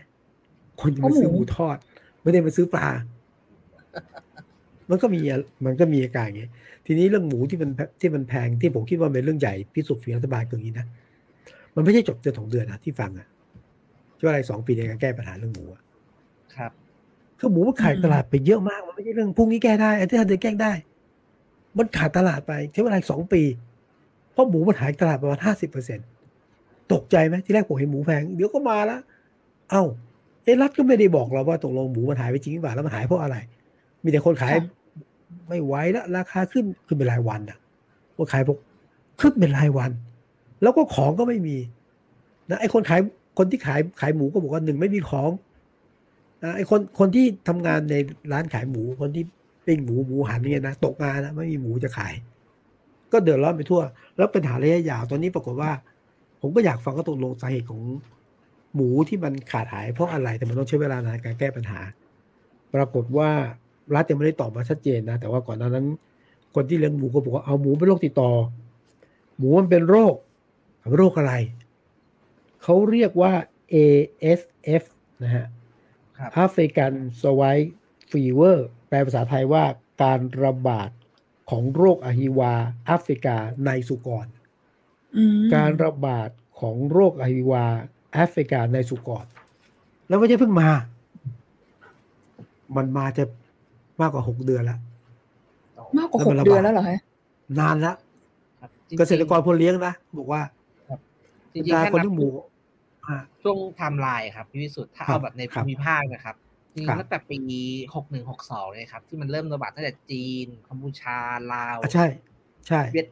[0.80, 1.76] คนจะมาซื้อหมูทอด
[2.22, 2.88] ไม่ได้มาซื้อปลา
[4.90, 5.20] มันก็มี
[5.66, 6.48] มันก็มีอาการอย่างนี้
[6.86, 7.70] ทีนี้เรื่องหมูที่มัน
[8.00, 10.86] ที่มันแพงที่ผมคิดว่าเป็นเรื่องใหญ่พิสูจน์ฝีรัฐบาลอย่างนี้นะ
[11.74, 13.26] มันไม่ใช่จบเดือนสองเดือนนะที่ฟังอะ
[14.18, 15.82] ช่วอะไรสองปีในการแก้ปัญหาเรื่องหมูอะ
[16.56, 16.72] ครับ
[17.38, 20.72] คือหมูมันขายตลาดไปเยอะมากมันไม่ใช่เรื่องพรุ่งนี้แก้ได้อาทิตย์หน้าเดือนแก้ได้
[21.78, 23.42] มันขาดตลาดไปใช้เวลาสองปี
[24.32, 26.06] เพราะหมูมันหายตลาดประมาณห้าสิบเปอร์เซ็นต์
[26.92, 29.00] ตกใจไหมที่แรกผมเห็นหมูแพงเดี๋ยวก็มาแล้ว
[29.70, 29.82] เอ้า
[30.48, 33.36] เอรัฐก็ไม่ได้บอกเราว่าตกลงหมูมันหายไปจริงหรือเปล่าแล้วมันหายเพราะอะไร
[34.02, 34.54] มีแต่คนขาย
[35.48, 37.58] ไม่ไหวแล้วราคาขึ้นขึ้นเป็นรายวันอะ
[38.16, 38.58] คนขายบอก
[39.20, 39.90] ขึ้นเป็นรายวัน
[40.62, 41.56] แล้วก็ของก็ไม่มี
[42.50, 43.00] นะไอ้คนขาย
[43.38, 45.30] คนที่ขายขายหมูก็บอกว่าหนึ่งไม่มีของ
[46.42, 47.94] นะไอ้คนคนที่ทำงานใน
[48.32, 49.24] ร้านขายหมูคนที่
[49.66, 52.14] ปิ้งหมูหมูหันเนี่ยนะตกงานนะไม่มีหมูจะขาย
[53.12, 53.80] ก็เดือดร้อนไปทั่ว
[54.16, 55.70] แล้วปัญหาระยะยาวตอนนี้ปรากฏว่า
[56.40, 57.82] ผมก็อยากฟังก็ตกลงสาเหตุของ
[58.74, 61.80] หมูที่มันขาดหายเพราะอะไรแต่มันต้องใช้เวลานานการแก้ปัญหา
[62.74, 63.30] ปรากฏว่า
[63.94, 65.86] รัฐยังไม่ได้ตอบมาชัดเจนนะ แต่ว่าก่อนหน้านั้น
[66.54, 68.32] คนที่เลี้ยงหมูก็บอกว่าเอาหมูเป็นโรคติดต่อ
[69.38, 70.14] หมูมันเป็นโรค
[70.94, 71.34] โรคอะไร
[72.62, 73.32] เขาเรียกว่า
[73.74, 74.82] ASF
[75.22, 75.46] นะฮะ
[76.34, 76.92] แอฟริกัน
[77.22, 77.58] สวาย
[78.10, 79.64] ฟีเวอร์แปลภาษาไทยว่า
[80.02, 80.90] การระบาด
[81.50, 82.52] ของโรคอหิวา
[82.86, 84.26] แอฟริกาในสุกร
[85.54, 87.66] การระบาดของโรคอหิวา
[88.12, 89.24] แอฟริกาในสุกร
[90.08, 90.68] แล้วไม่ใช่เพิ่งมา
[92.76, 93.24] มันมาจะ
[94.00, 94.78] มากกว่าหกเดือนแล้ว
[95.98, 97.00] มากกว่าหกเดือนแล้วเหรอฮะ
[97.58, 97.96] นานแล้ว
[98.98, 100.40] เกษตรกรผู้เลี้ยงนะบอกว่า
[101.52, 102.28] จริงๆคนที่หมู
[103.42, 106.36] ช่วงไทม์ไลน์ครับพี่วิสุทธิ์ถ้าเอาแบบในภูมิภาคนะครับ
[106.74, 107.38] จริงตั้งแต่ปี
[107.94, 111.18] หกหนึ่งหกสองเลยครับ ที่มันเริ่มระบาดตั้งแต่จีนกัมพูชา
[111.52, 112.06] ลาว ใช่
[112.68, 113.08] ใช่เวียด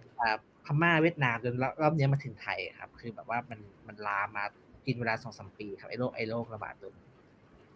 [0.64, 4.44] พม่าเวียดนามจนรอบนี้มาถึงไทยครับ คือแบบว่ามันมันลามา
[4.86, 6.90] กินเวลาสองสมปีครับไอ้โรคไอ้โรคระบาดตัว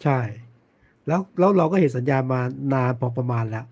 [0.02, 0.18] ใช่
[1.06, 2.40] แล้วแล้วเราก็เห็นสัญญาณมา
[2.74, 3.66] นานพอประมาณแล้ว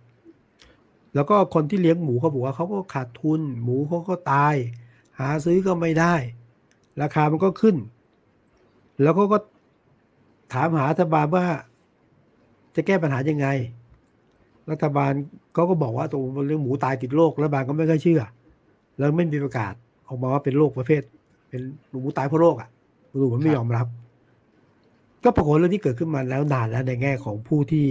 [1.14, 4.54] แล้วก็คนที่เลี้ยงหมูเขาบอกว่าเขาก็ขาดทุน หมูเขาก็ตาย
[5.18, 6.14] หาซื้อก็ไม่ได้
[7.02, 7.76] ราคามันก็ขึ้น
[9.02, 9.38] แล้วก็ก็
[10.52, 11.44] ถามหารัฐบาลว่า
[12.74, 13.46] จะแก้ปัญหายังไง
[14.70, 15.12] รัฐบาล
[15.54, 18.22] เขาก็บอกว่าตัวเรื่องหมูตายติดโรครัฐบาลก็ไม่ค่อยเชื่อ
[18.98, 19.74] แล้วไม่มีประกาศ
[20.06, 21.02] ออกมาว่าเป็นโรคประเภท
[21.48, 21.60] เป็น
[21.90, 22.68] หนูตายเพราะโรคอะ
[23.16, 23.86] หนูมันไม่ยอมรับ
[25.24, 27.86] ก็ปรากฏเรื่องที่เกิดขึ้นมาแล้วนานแล้วในแง่ของผู้ที่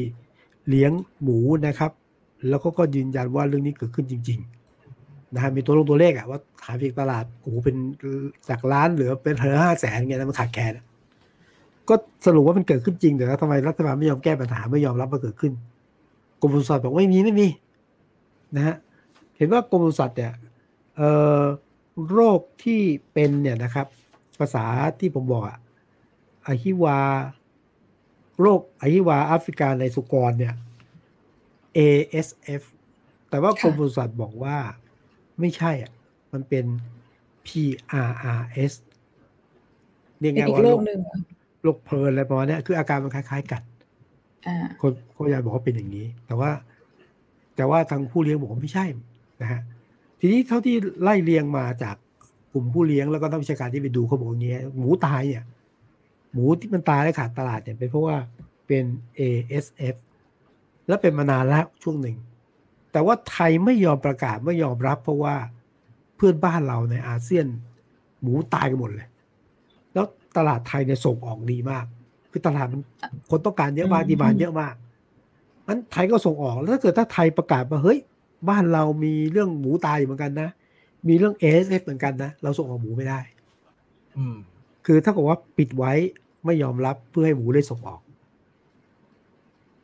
[0.69, 0.91] เลี้ยง
[1.21, 1.91] หมูนะครับ
[2.49, 4.39] แล้วก็ก็ยืนยันว่าเรื่องนี้เกิดขึ้นจริง
[4.85, 7.75] ๆ นะฮะมีตัวลงตัวเลขอะว่าขายเพียงตลาดโอ้โหเป็น
[8.49, 10.71] จากล้านเหลือเป็นเธอห้าแสนเงี้ยนะมันขาดแคลน
[11.89, 11.95] ก็
[12.25, 15.53] สรุปว่ามันเกิดขึ้นจริงแต่แล้วทำไมรัฐบาลไม่ยอมแก้ปัญหาไม่ยอมรับว่าเกิดขึ้น
[16.41, 17.47] กรมปศุสัตว์บอกไม่มีไม่มี
[18.55, 18.75] นะฮะ
[19.37, 20.31] เห็นว่ากรมปศุสัตว์เนี่ย
[22.11, 22.81] โรคที่
[23.13, 23.87] เป็นเนี่ยนะครับ
[24.39, 24.65] ภาษา
[24.99, 25.57] ที่ผมบอกอะ
[26.45, 26.99] อหิวา
[28.41, 30.55] โรคอหิวาแอฟริกาในสุกรเนี่ย
[31.77, 32.63] ASF
[33.29, 34.57] แต่ว่ากรมปศุสัตว์บอกว่า
[35.39, 35.91] ไม่ใช่อะ
[36.33, 36.65] มันเป็น
[37.45, 38.73] PRRS
[40.19, 40.99] เรียกไงว่าโรคหนึ่ง
[41.63, 43.61] โรคเพลินอะไรประมาณนี้คืออาการมันคล้าย ๆ กัน
[44.81, 46.51] คนคนยายบอกว่าเป็นอย่างนี้ แต่ว่า
[47.55, 48.85] แต่ว่าทางผู้เลี้ยงบอกว่าไม่ใช่
[49.41, 49.61] นะฮะ
[50.19, 51.97] ทีนี้เท่าที่ไล่เรียงมาจากก
[52.57, 55.43] ลุ่มผู้เลี้ยงแล้วก็นักวิชาการที่ไปดูเขาบอกอย่างเงี้ยหมูตายเนี่ย
[56.33, 58.15] หมูที่มันตายและขาดตลาดเนี่ยเป็นเพราะว่า
[58.67, 58.83] เป็น
[59.19, 59.95] ASF
[60.87, 62.17] แล้วเป็นมานานแล้วช่วงหนึ่ง
[62.91, 65.35] แต่ว่าไทยไม่ยอมประกาศไม่ยอมรับ เพราะว่า
[66.15, 67.45] เพื่อนบ้านเราในอาเซียน
[68.21, 69.07] หมูตายกันหมดเลย
[69.93, 70.05] แล้ว
[70.37, 71.85] ตลาดไทยเนี่ยส่งออกดีมาก
[72.31, 72.81] คือตลาดมัน
[73.29, 74.75] คนต้องการเยอะมาก demand เยอะมาก
[75.67, 77.99] นั้นไทยก็ส่งออกแล้วถ้าเกิดถ้าไทยประกาศว่าเฮ้ย
[78.49, 80.49] บ้านเรามีเรื่องหมูตายเหมือนกันนะ
[81.07, 83.19] มีเรื่อง ASF เหมือนกันนะ เราส่งออกหมูไม่ได้
[84.17, 84.35] อืม
[84.85, 85.93] คือถ้ากับว่าปิดไว้
[86.45, 88.01] ไม่ยอมรับเพื่อให้หมูได้ส่งออก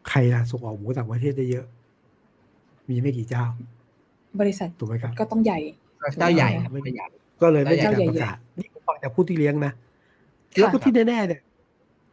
[0.09, 1.66] ใครล่ะส่งออกหมูต่างประเทศได้เยอะ
[2.89, 3.45] มีไม่กี่เจ้า
[4.41, 5.59] บริษัทถูกไหมครับ ก็ต้องใหญ่
[6.20, 7.05] เจ้าใหญ่ครับไม่ไม่ใหญ่
[7.41, 11.41] ก็เลยไม่มีเจ้าการใหญ่ประกาศนี่ผมฟังจากผู้ที่เลี้ยงนะค่ะแล้วก็ที่แน่ๆเนี่ย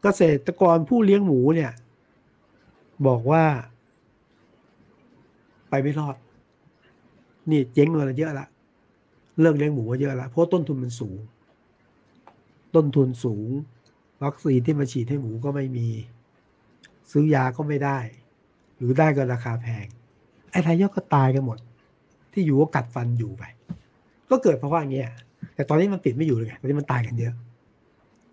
[0.02, 1.72] เกษตรกรผู้เลี้ยงหมูเนี่ย
[3.06, 3.44] บอกว่า
[5.70, 6.16] ไปไม่รอด
[7.50, 8.46] นี่เจ๊งมาเยอะละ
[9.42, 11.18] เลิกเลี้ยงหมูเยอะละเพราะต้นทุนมันสูง
[12.74, 13.48] ต้นทุนสูง
[14.24, 15.88] วัคซีนที่มาฉีดให้หมูก็ไม่มี
[17.12, 17.98] ซื้อยาก็ไม่ได้
[18.76, 19.86] หรือได้ก็ราคาแพง
[20.50, 21.58] ไอ้รายย่อยก็ตายกันหมด
[22.32, 23.42] ที่อยู่ก็กัดฟันอยู่ไป
[24.30, 25.10] ก็เกิดเพราะว่าอย่างเงี้ย
[25.54, 27.34] แต่ตอนนี้มันติดไม่อยู่เลยไงตอนนี้มันตายกันเยอะ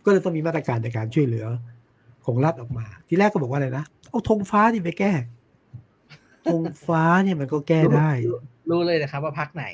[0.05, 1.45] ก็เลยต้องมีมาตรการในการช่วยเหลือ
[2.25, 5.11] ของรัฐออกมา ทีแรกก็บอกว่าอะไรนะเอาธงฟ้าที่ไปแก้
[6.51, 8.09] ธงฟ้าเนี่ยมันก็แก้ได้
[8.69, 9.65] รู้เลยนะครับว่าพักไหน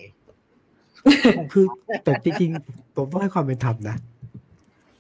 [1.54, 1.66] คือ
[2.04, 3.98] แต่จริงๆผมต้องให้ความเป็นธรรมนะ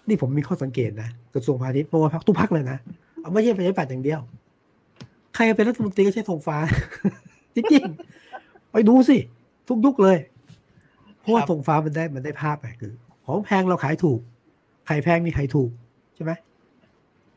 [0.07, 2.77] นี่ผมมีข้อสังเกตนะกระทรวงพาณิชย์เพราะว่าพักทุกพักเลยนะ
[3.19, 4.21] เอาไม่ใช่ประชาธิปัตย์อย่างเดียว
[5.35, 6.57] ใครเป็นรัฐมนตรีก็ใช้ธงฟ้า
[7.55, 9.17] จริงๆไปดูสิ
[9.69, 10.17] ทุกยุคเลย
[11.19, 12.93] เพราะว่าครับธงฟ้ามันได้มันได้ภาพไปคือ
[13.25, 14.19] ของแพงเราขายถูก
[14.87, 15.69] ไข่แพงมีไข่ถูก
[16.15, 16.31] ใช่ไหม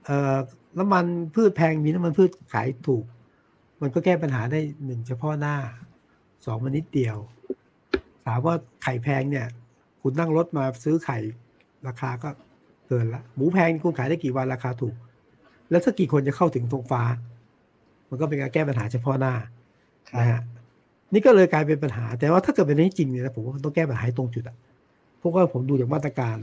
[0.05, 0.37] เอ่อ
[0.79, 1.05] น้ำมัน
[1.35, 3.05] พืชแพงมีน้ำมันพืชขายถูก
[3.81, 5.57] มันก็แก้ปัญหาได้หนึ่งเฉพาะหน้า
[6.45, 7.17] สองมันนิดเดียว
[8.27, 9.47] ถามว่าไข่แพงเนี่ย
[10.03, 11.19] คุณนั่งรถมาซื้อไข่
[11.87, 12.29] ราคาก็
[12.89, 14.95] เกินละหมูแพงคุณขายได้กี่วันราคาถูก
[15.71, 17.03] แล้วถ้ากี่คนจะเข้าถึงธงฟ้า
[18.09, 19.35] มันก็เป็นการแก้ปัญหาเฉพาะหน้า
[20.11, 20.41] ครับนะฮะ
[21.13, 24.57] นี่ก็เลยกลายเป็นปัญหา แต่ว่าถ้าเกิดเป็นจริงเนี่ยนะผมว่ามันต้องแก้ปัญหาให้ตรงจุดอะ
[25.19, 26.37] เพราะว่าผมดูจากมาตรการ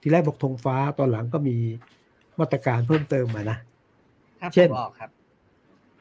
[0.00, 1.56] ที่แรกบอกธงฟ้าตอนหลังก็มี
[2.40, 3.58] มาตรการเพิ่มเติมมานะ
[4.40, 5.10] ถ้าเช่นผมออกครับ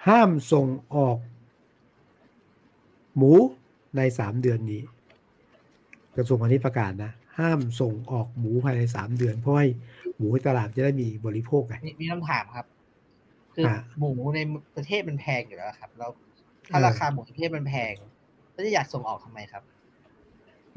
[0.07, 1.17] ห้ามส่งออก
[3.15, 3.33] หมู
[3.97, 4.81] ในสามเดือนนี้
[6.17, 9.67] กระทรวงพาณิชย์ประกาศนะ ห้ามส่งออกหมูภายในสามเดือน เพราะให้
[10.17, 12.65] หมูในตลาดจะได้มีบริโภคไงมีมีคำถามครับ
[13.55, 14.39] คืออ่าหมูใน
[14.75, 16.11] ประเทศมันแพงอยู่แล้วครับ แล้ว
[16.69, 17.93] ถ้าเออราคาหมูในประเทศมันแพง
[18.51, 19.63] แล้วจะอยากส่งออกทำไมครับ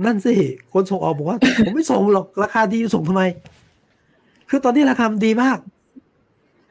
[0.04, 0.34] นั่นสิ
[0.72, 3.22] คนส่งออกบอกว่า ผมไม่ส่งหรอกราคาดีส่งทำไม
[4.50, 5.58] คือตอนนี้ราคามันดีมาก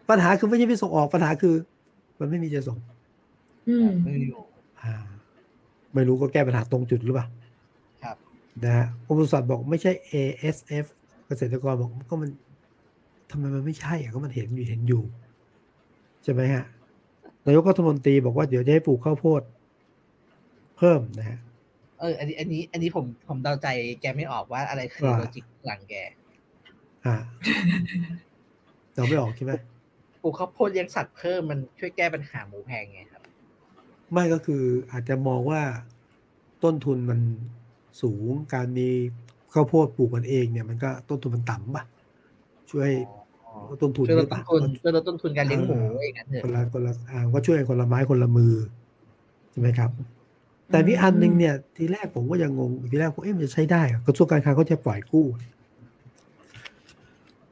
[0.10, 1.56] ปัญหาคือไม่ใช่ไม่ส่งออกปัญหาคือ
[2.20, 2.78] มันไม่มีจะส่ง
[3.68, 4.42] อืมไม่อยู่
[4.82, 4.94] อ่า
[5.94, 7.37] ไม่รู้ก็แก้ปัญหาตรงจุดหรือเปล่าครับ
[8.64, 10.86] นะฮะกรมปศุสัตว์บอกไม่ใช่ ASF
[11.28, 12.30] เกษตรกรบอกก็มัน
[13.32, 15.04] ทำไมมันไม่ใช่อะก็มันเห็นอยู่เห็นอยู่
[16.24, 16.66] ใช่ไหมฮะ
[17.46, 19.42] นายกรัฐมนตรีบอกว่าเดี๋ยวจะให้ปลูกข้าวโพด
[20.78, 21.40] เพิ่มนะฮะ
[22.00, 23.68] เอออันนี้อันนี้ อันนี้ผมผมเดาใจ
[24.02, 25.96] แกไม่ออกว่าอะไรคือว่าโลจิกหลังแก
[27.06, 27.16] อ่า
[28.96, 29.52] เราไม่ออกใช่ไหม
[30.22, 33.24] ปลูกข้าวโพดเลี้ยงสัตว์เพิ่มมันช่วยแก้ปัญหาหมูแพงไงครับ
[34.14, 35.62] ไม่ก็คืออาจจะมองว่า
[36.64, 37.20] ต้นทุนมัน
[38.02, 38.90] สูง การมี
[39.54, 41.84] ข้าวโพดปลูกกันเองเนี่ยมันก็ต้นทุนมันต่ำป่ะ
[42.72, 42.90] ช่วย
[43.46, 48.54] อ๋อต้นทุนช่วยลด้ดวยต้ป่ะนทุนช่วยลดต้นทุนการเลี้ยงหมูอย่างนั้นเถคนอะละคนละอ่าก็ช่วยคนละไม้คนละมือ
[49.52, 49.92] ใช่ไหมครับ
[50.72, 55.26] แต่มีอันหนึงเนี่ย ทีแรกผมก็ยังงงทีแรกผมเอ๊ะมันจะใช้ได้เหรอกระทรวงการคลังเขาจะปล่อยกู้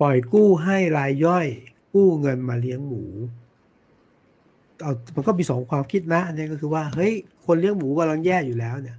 [0.01, 1.47] ปล่อยกู้ให้รายย่อย
[1.93, 3.03] กู้เงินมาเลี้ยงหมู
[4.81, 7.13] เอามันก็มีสองความคิดนะอันนี้ก็คือว่าเฮ้ย
[7.45, 8.97] คนเลี้ยงหมูกำลังแย่อยู่แล้วเนี่ย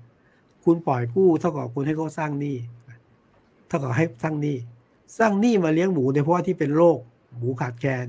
[0.66, 2.56] คุณปล่อยกู้เท่ากับคุณให้เขาสร้างหนี้
[3.68, 4.56] เท่ากับให้สร้างหนี้
[5.18, 6.98] สร้างหนี้มาเลี้ยงหมูในเพราะที่เป็นโรค
[7.38, 8.06] หมูขาดแคลน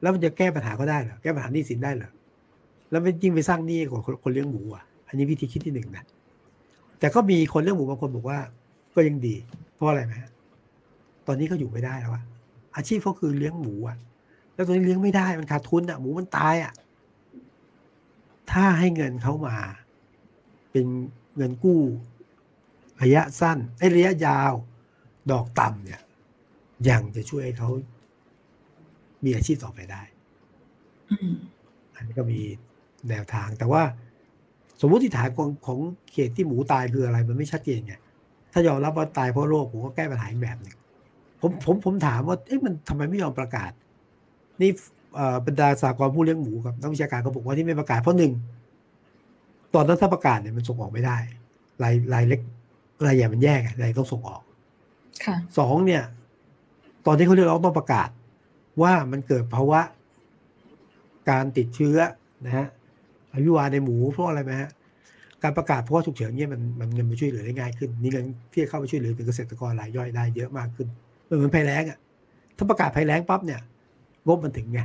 [0.00, 2.10] แล้วมันจะแก้ปัญหาก็ได้เหรอแก้ปัญหาหนี้สินได้เหรอ
[2.90, 6.04] แล้วไม่ยิ่งไปสร้างหนี้กว่าคนเลี้ยงหมูอะอันนี้วิธีคิดที่หนึ่งนะ
[6.98, 8.38] แต่ก็มีคนเลี้ยงหมูบางคนบอกว่า
[8.94, 9.34] ก็ยังดี
[9.74, 10.14] เพราะอะไรไหม
[11.26, 12.22] ตอนนี้เขาอยู่ไม่ได้แล้วอะ
[12.76, 13.96] อาชีพเขาคือเลี้ยงหมูอะ
[14.54, 16.72] แล้วตอนนี้เลี้ยงไม่ได้มันขาดทุนอะหมูมันตายอะ
[18.52, 19.56] ถ้าให้เงินเขามา
[20.72, 20.86] เป็น
[21.36, 21.80] เงินกู้
[23.02, 24.52] ระยะสั้นไอ้ยระยะยาว
[25.30, 26.00] ดอกต่ำเนี่ย
[26.88, 27.70] ยังจะช่วยให้เขา
[29.24, 30.02] มีอาชีพต่อไปได้
[31.10, 31.32] อืม
[31.94, 32.40] อันนี้ก็มี
[33.08, 33.82] แนวทางแต่ว่า
[34.80, 35.78] สมมติฐานของของ
[36.12, 37.94] เขตที่หมูตายคืออะไร มันไม่ชัดเจนไง
[38.52, 40.76] ถ้ายอมรับว่าตายเพราะโรคผมก็แก้ปัญหาอีกแบบหนึ่ง
[41.40, 43.70] ผมผมผมถามว่าเอ๊ะมันทำไมไม่ยอมประกาศ
[44.60, 44.70] นี่
[45.14, 48.32] เอ่อบรรดาสากลผู้เลี้ยงหมูกับนักวิชาการก็บอกว่าที่ไม่ประกาศเพราะหนึ่ง
[49.74, 51.16] ตอนนั้นถ้าประกาศเนี่ยมันส่งออกไม่ได้
[51.82, 52.40] รายรายเล็ก
[53.06, 54.42] รายใหญ่มันแยกรายต้องส่งออก
[55.24, 56.02] ค่ะสองเนี่ย
[57.06, 58.08] ตอนที่เขาเรียกร้องต้องประกาศ
[58.82, 59.80] ว่ามันเกิดภาวะ
[61.30, 61.98] การติดเชื้อ
[62.46, 62.66] นะฮะ
[63.34, 64.70] อายุวาในหมูเพราะอะไรไหมฮะ
[65.42, 70.88] การประกาศเพราะว่าฉุกเฉินเนี่ยมันมันเงินมาช่วยเหลือได้ง่ายขึ้นมีเงินที่จะเข้าไปช่วยเหลือถึงเกษตรกรรายย่อยได้เยอะมากขึ้น
[71.24, 71.98] เหมือนภัยแล้งอะ
[72.56, 73.60] ถ้าประกาศภัยแล้งปั๊บเนี่ย
[74.26, 74.80] งบมันถึงไง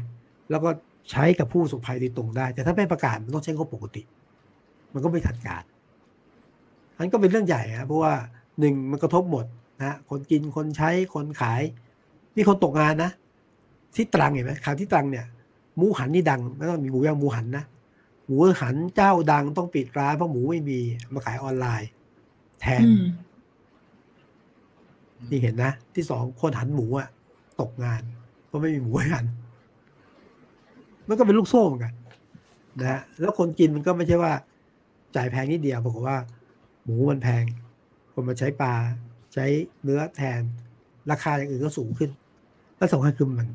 [0.49, 0.69] แล้วก็
[1.11, 4.01] ใช้กับผู้ประสบภัยโดยตรงได้ แต่ถ้าไม่ประกาศมันต้องใช้งบปกติ
[4.93, 5.63] มันก็ไม่ทันการ
[6.97, 8.13] อันก็เป็นเรื่องใหญ่ครับเพราะว่า
[8.59, 9.45] หนึ่งมันกระทบหมด
[9.83, 11.61] นะคนกินคนใช้คนขาย
[12.35, 13.11] มีคนตกงานนะ
[13.95, 15.25] ที่ตรังเห็นไหมข่าวที่ตรังเนี่ย
[15.77, 17.65] หมูหันนี่ดังไม่ต้องมีหมูย่างหมูหันนะ
[18.25, 20.79] หมูหันเจ้าดังต้องปิดร้านเพราะหมูไม่มี
[21.13, 21.89] มาขายออนไลน์
[22.61, 23.05] แทนอืม
[25.29, 27.07] นี่เห็นนะ ที่สองคนหันหมูอะ
[27.61, 28.01] ตกงาน
[28.47, 29.25] เพราะไม่มีหมูให้หัน
[31.07, 31.93] มันก็เป็นลูกโซ่เหมือนกัน
[32.79, 34.31] นะฮะแล้วคนกินมันก็ไม่ใช่ว่า
[35.15, 36.17] จ่ายแพงนิดเดียวบอกว่า
[36.83, 37.43] หมูมันแพง
[38.13, 38.73] คนมาใช้ปลา
[39.33, 39.45] ใช้
[39.83, 40.41] เนื้อแทน
[41.11, 42.09] ราคาอย่างอื่นก็สูงขึ้น
[42.77, 43.47] แล้วสำคัญคือมัน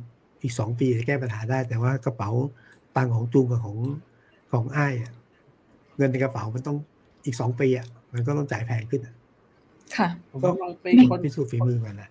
[0.43, 2.31] อีกสองปีจะแก้ปัญหาได้ แต่ว่ากระเป๋า
[2.97, 3.79] ตังค์ของจุงกับของ
[4.53, 5.13] ของอ้ายอะ
[5.97, 6.77] เงินในกระเป๋ามันต้อง
[7.25, 9.15] อีกสองปีอะมันก็ต้องจ่ายแพงขึ้นอะ
[9.97, 12.11] ค่ะผมก็ลองไปนี่คนพิสูจน์ฝีมือมันนะ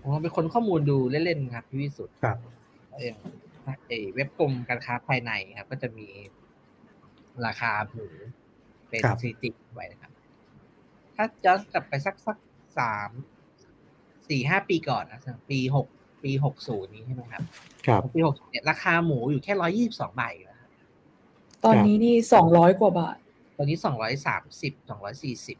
[0.00, 2.36] ผมลองไปคนข้อมูลดูเล่นๆครับพี่วิสุทธ์ครับ
[2.94, 3.14] เอ่อ
[3.88, 6.06] เอ่อเว็บกรมการค้าภายในครับ ก็จะมี
[7.46, 8.06] ราคาหมู
[8.88, 10.12] เป็นครับสถิติไว้นะครับ
[11.16, 12.36] ถ้าย้อนกลับไปสักสัก
[12.78, 13.10] สาม
[14.28, 15.20] สี่ห้าปีก่อนนะ
[15.50, 15.86] ปีหก
[16.24, 17.42] ปีหกศูนย์นี้ใช่ไหมครับ
[17.86, 20.70] ครับปีหกเนี่ยราคาหมูอยู่แค่ร้อยี่สิบสองบาทอยู่แล้วครับ
[21.64, 23.18] ตอนนี้นี่สองร้อยกว่าบาท
[23.56, 25.58] ตอนนี้สองร้อยสามสิบสองร้อยสี่สิบ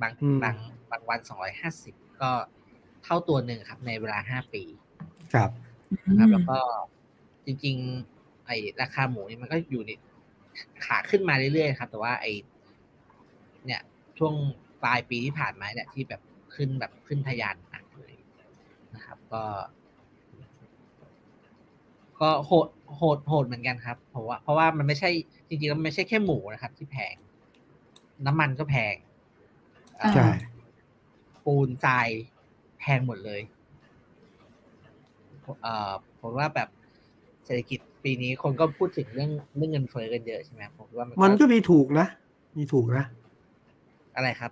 [0.00, 0.56] บางอืมบาง
[0.90, 2.30] บางวันสองร้อยห้าสิบก็
[3.04, 4.62] เท่าตัวหนึ่งครับ ในเวลาห้าปี
[5.34, 5.50] ครับ
[6.06, 6.58] นะครับ แล้วก็
[7.46, 7.76] จริง
[8.10, 9.90] ๆ ไอ้ราคาหมูนี่มันก็อยู่ใน
[10.84, 12.32] ขาขึ้นมาเรื่อยๆครับ แต่ว่าไอ้
[13.66, 13.80] เนี่ย
[14.18, 14.34] ช่วง
[14.84, 16.20] ปลายปีที่ผ่านมาเนี่ยที่แบบ
[16.54, 18.14] ขึ้นแบบขึ้นทะยานหนักเลย
[18.94, 19.42] นะครับ ก็
[22.20, 25.10] ก็โหดโหดโหดเหมือนกันครับ เพราะว่าเพราะว่ามันไม่ใช่
[25.48, 27.14] จริงๆแล้วมันไม่ใช่แค่หมูนะครับ ที่แพง
[28.26, 28.94] น้ำมันก็แพง
[30.02, 30.28] อ่าใช่
[31.44, 32.08] ปูนทราย
[32.80, 33.40] แพงหมดเลย
[35.62, 36.68] เอ่อผมว่าแบบ
[37.44, 42.06] เศรษฐกิจปีนี้คนก็พูดถึงเรื่องเรื่องเงินเฟ้อกันเยอะใช่ไหมผมว่ามันมันก็มีถูกนะ
[42.58, 43.04] มีถูกนะ
[44.14, 44.50] อะไรครับ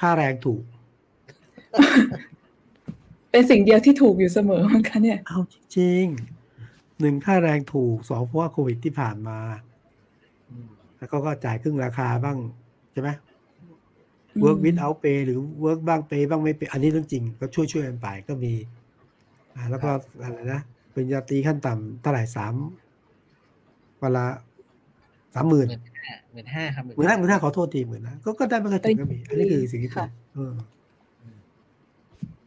[0.00, 0.62] ค่าแรงถูก
[3.30, 9.38] เป็นสิ่งเดียวที่ถูกอยู่เสมอเหมือนกันเนี่ย เอาจริงๆหนึ่งค่าแรงถูกสองเพราะว่าโควิดที่ผ่านมา
[10.50, 10.68] อืม
[10.98, 12.38] แล้วก็ก็จ่ายครึ่งราคาบ้าง
[12.92, 13.10] ใช่ไหม
[14.34, 18.52] อืม work without pay หรือ work บ้าง pay บ้างไม่ pay อันนี้เรื่องจริง ก็ช่วยช่วยกันไปก็มี
[19.54, 19.90] อ่าแล้วก็
[20.22, 20.60] อะไรนะ
[20.94, 22.54] ปริญญาตรีขั้นต่ำเท่าไหร่สาม
[24.00, 24.26] วันละ
[25.34, 30.52] สามหมื่นหมื่นห้าหมื่นห้าครับหมื่นห้าหมื่นห้าขอโทษทีหมื่นนะก็ก็ได้ไม่กระถึงก็มี อันนี้คือสิ่งที่ถูค่ะกเออ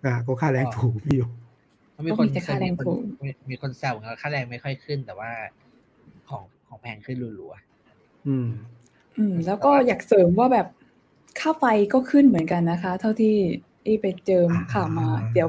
[0.05, 1.29] อ่าก็ค่าแรงถูกพี่อยู่
[2.07, 5.31] มีคนต้องมีแต่ค่าแรงถูกมีมีคนแซวกันว่าค่าแรงไม่ค่อยขึ้น แต่ว่า
[6.29, 7.53] ของของแพงขึ้นรัว
[8.27, 8.49] อืม
[9.17, 10.67] อืม แล้วก็อยากเสริมว่าแบบ
[11.39, 13.35] ค่าไฟก็ขึ้นเหมือนกันนะคะ เท่าที่
[13.85, 15.47] อีไปเจอข่าวมาอ่าเดี๋ยว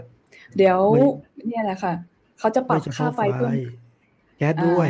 [0.56, 1.94] เดี๋ยวไม่เนี่ยแหละค่ะ
[2.38, 3.52] เขาจะปรับไม่เฉค่าพาะไฟเพิ่ม
[4.38, 4.88] แก๊สด้วย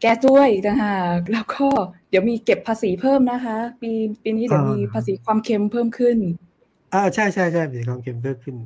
[0.00, 1.66] แก๊สด้วยอีกต่างหากแล้วก็
[2.10, 3.90] เดี๋ยวมีเก็บภาษีเพิ่มนะคะ ปี
[4.22, 6.16] ปีนี้เดี๋ยวอ่ามีมีภาษีความเค็มเพิ่มขึ้น
[6.94, 8.56] อ่าใช่ใช่ใช่มีความเค็มเพิ่มขึ้น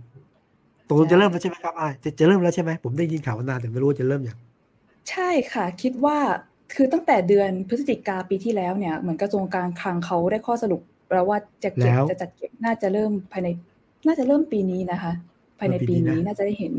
[0.89, 4.39] ตกลงจะเริ่มแล้วใช่ไหมครับอ่าจะจะเริ่มแล้วใช่ไหมผมได้ยินข่าวมานานแต่ไม่รู้ว่าจะเริ่มอย่าง
[5.11, 6.18] ใช่ค่ะ คิดว่า
[6.74, 10.80] คือตั้งแต่เดือนพฤศจิกาปีที่แล้วเนี่ยเหมือนกระทรวงการคลังเขาได้ข้อสรุป
[11.14, 13.49] แล้วว่าจะเก็บแล้วจะจัดเก็บน่าจะเริ่มภายใน
[14.07, 15.12] น่าจะเริ่มปีนี้นะคะ
[15.59, 16.74] ภายในเริ่มปีปีนี้นี้นะน่าจะได้เห็น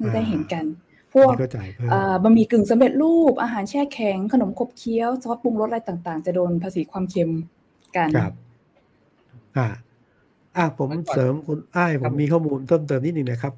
[0.00, 0.64] น่าจะได้อ่าเห็นกัน
[1.14, 7.30] พวกนี่ก็จ่ายเพิ่มอ่าบะหมี่กึ่งสำเร็จรูป อาหารแช่แข็ง ขนมขบเคี้ยว ซอสปรุงรสอะไรต่างๆ จะโดนภาษีความเค็ม
[7.96, 8.32] กันครับ
[9.56, 9.66] อ่า
[10.56, 13.54] อ่าผมเสริมคุณอ้ายผมมีข้อมูลเพิ่มเติมนิดหนึ่งนะครับ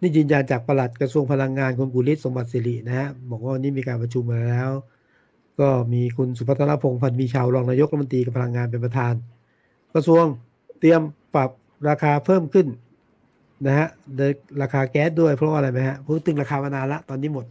[0.00, 4.70] นี่ยืนยันจากปลัดกระทรวงพลังงานคุณกุลิศสมบัติสิรินะฮะบอกว่าวันนี้มีการประชุมมาแล้ว
[5.60, 9.14] ก็มีคุณสุพัฒนพงษ์พันธ์มีชาวรองนายกรัฐมนตรีกับพลังงานเป็นประธาน
[9.94, 10.24] กระทรวง
[10.80, 11.00] เตรียม
[11.34, 11.50] ปรับ
[11.88, 12.66] ราคาเพิ่มขึ้น
[13.66, 14.30] นะฮะโดย
[14.62, 17.46] ราคาแก๊สด้วยเพราะว่าอะไรไหมฮะเพราะตึงราคามานานละตอนนี้หมด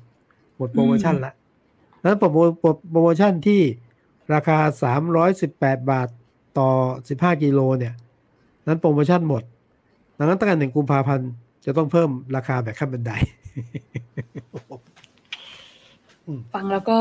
[0.57, 1.33] หมดโปรโมชั่นละ
[2.03, 2.37] นั้นโปรโม
[2.91, 3.61] โปรโมชั่นที่
[4.33, 4.57] ราคา
[5.23, 6.07] 318 บาท
[6.59, 6.69] ต่อ
[7.09, 7.93] 15 กิโลเนี่ย
[8.67, 9.43] นั้นโปรโมชั่นหมด
[10.17, 11.29] ดังนั้นตั้งแต่หนึ่งกุมภาพันธ์
[11.65, 13.11] จะต้องเพิ่มราคาแบบขั้นบันได
[16.53, 16.97] ฟังแล้วก็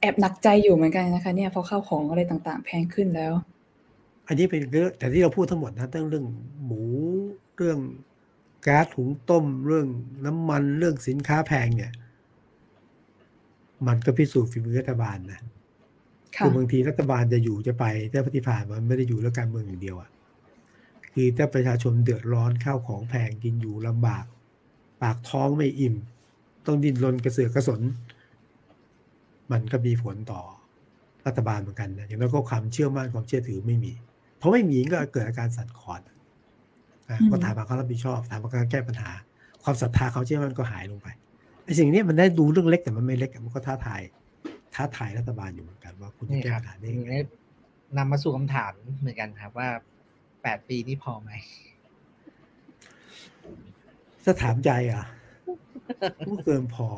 [0.00, 3.32] แอบหนักใจอยู่เหมือนกันนะคะ เนี่ยเพราะข้าวของอะไรต่างๆ แพงขึ้นแล้ว
[4.28, 6.24] อันนี้เป็นเรื่องแต่ที่เราพูดทั้งหมดนะตั้งเรื่อง
[6.64, 6.82] หมู
[7.56, 7.78] เรื่อง
[8.68, 9.86] ก๊าซถุงต้มเรื่อง
[10.26, 11.92] น้ำมันเรื่องสินค้าแพงเนี่ย
[13.86, 15.40] มันก็พิสูจน์ฝีมือรัฐบาลนะ
[16.44, 20.10] คือบางทีรัฐบาลจะอยู่จะไปแต่ปฏิภาณมันไม่ได้อยู่แล้วการเมืองอย่างเดียวอะ
[21.12, 24.24] คือถ้าประชาชนเดือดร้อนข้าวของแพงกินอยู่ลำบาก
[25.02, 25.94] ปากท้องไม่อิ่ม
[26.66, 27.80] ต้องดิ้นรนกระเสือกกระสน
[29.52, 30.42] มันก็มีผลต่อ
[31.26, 33.92] รัฐบาลเหมือนกันนะอย่างนั้นก็ความเชื่อมั่นความเชื่อถือไม่มี
[34.38, 36.00] เพราะไม่มีก็เกิดอาการสั่นคลอน
[37.30, 39.10] ก็ถามมาเขารับผิดชอบถามมาการแก้ปัญหา
[39.62, 41.08] ความศรัทธาเขาเชื่อมั่นก็หายลงไป
[41.64, 44.00] ไอ้สิ่งนี้มันได้ดูเรื่องเล็กแต่มันไม่เล็กมันก็ท้าทาย
[44.74, 47.12] ท้าทายรัฐบาลอยู่เหมือนกันว่าคุณจะแก้ปัญหาได้ยังไง
[47.96, 49.68] นำมาสู่คำถามเหมือนกันครับว่า
[50.42, 51.30] แปดปีนี่พอไหม
[54.24, 55.04] ถ้าถามใจอะ
[56.26, 56.88] ก็เกินพอ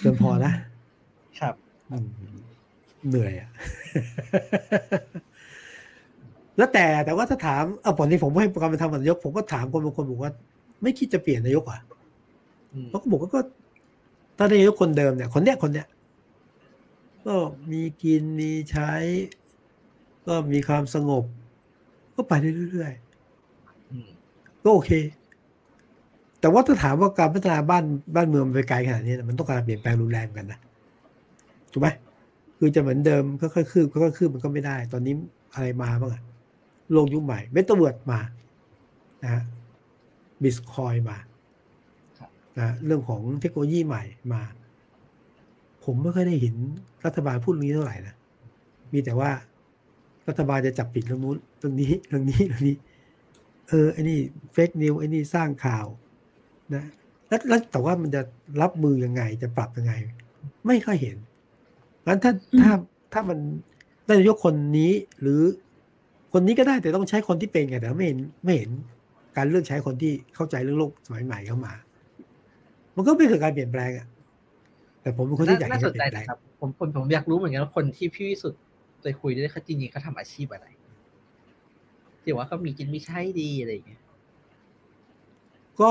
[0.00, 0.52] เกินพอนะ
[1.40, 1.54] ครับ
[3.08, 3.50] เหนื่อยอะ
[6.56, 10.32] แล้วแต่แต่ว่าถ้าถามเอาผลที่ผมให้การไปทำนายก ผมก็ถามคนบางคนบอกว่า
[10.82, 11.80] ไม่คิดจะเปลี่ยนนายกอะ
[12.88, 13.40] เขาก็บอกว่าก็
[14.38, 15.86] ถ้านายกคนเดิมเนี่ยคนเนี้ยคนเนี้ย
[17.26, 17.34] ก็
[17.70, 18.90] มีกินมีใช้
[20.26, 21.24] ก็มีความสงบ
[22.14, 22.32] ก็ไป
[22.70, 24.90] เรื่อยๆก็โอเค
[26.40, 27.84] แต่ว่าถ้าถามว่าการพัฒนาบ้าน
[28.14, 30.58] บ้านเมืองไปไกลขนาดนี้มันต้องการเปลี่ยนแปลงรุนแรงกันนะ
[31.72, 31.88] ถูกไหม
[32.58, 35.14] คือจะเหมือนเดิมค่อยๆคืบค่อยๆคืบมันก็ไม่ได้ ตอนนี้
[35.54, 36.22] อะไรมาบ้างอะ
[36.92, 38.20] โลกยุคใหม่เมตาเวิร์ดมา
[39.22, 39.42] นะฮะ
[40.42, 41.16] บิตคอยน์มา
[42.58, 44.42] นะเรื่องของเทคโนโลยีใหม่มา
[45.84, 46.54] ผมไม่เคยได้เห็น
[47.04, 48.14] รัฐบาลพูดเรื่องนี้เท่าไหร่นะ
[48.92, 49.30] มีแต่ว่า
[50.28, 52.76] รัฐบาลจะจับผิดเรื่องนู้นเรื่องนี้เรื่องนี้เรื่องนี้
[53.68, 54.18] เออไอ้นี่
[54.52, 55.86] fake news ไอ้นี่สร้างข่าว
[56.74, 56.84] นะ
[57.28, 58.22] แล้วแต่ว่ามันจะ
[58.62, 59.92] รับมือยังไงจะปรับยังไง
[60.66, 61.16] ไม่ค่อยเห็น
[62.06, 62.72] งั้นถ้าถ้า
[63.12, 63.38] ถ้ามัน
[64.08, 65.40] นายกคนนี้หรือ
[66.36, 68.70] คนนี้ก็ได้แต่ต้องใช้คนที่เป็นไงแต่ไม่เห็นไม่เห็น
[69.36, 71.72] การเลือกใช้คนที่เข้าใจเรื่องโลกสมัยใหม่เข้ามา
[72.96, 74.06] มันก็ไม่เกิดการเปลี่ยนแปลงอะ
[75.02, 78.60] แต่ผมเป็นคนที่อยากจะเปลี่ยนแปลงครับผมผมผมอยากรู้เหมือนกันว่าคนที่พี่วิสุทธ์
[79.00, 80.66] เคยคุยด้วยเขาจริงๆเขาทำอาชีพอะไร
[82.22, 84.02] ที่ว่าเขามีกินมีใช้ดีอะไรอย่างเงี้ย
[85.80, 85.90] ก็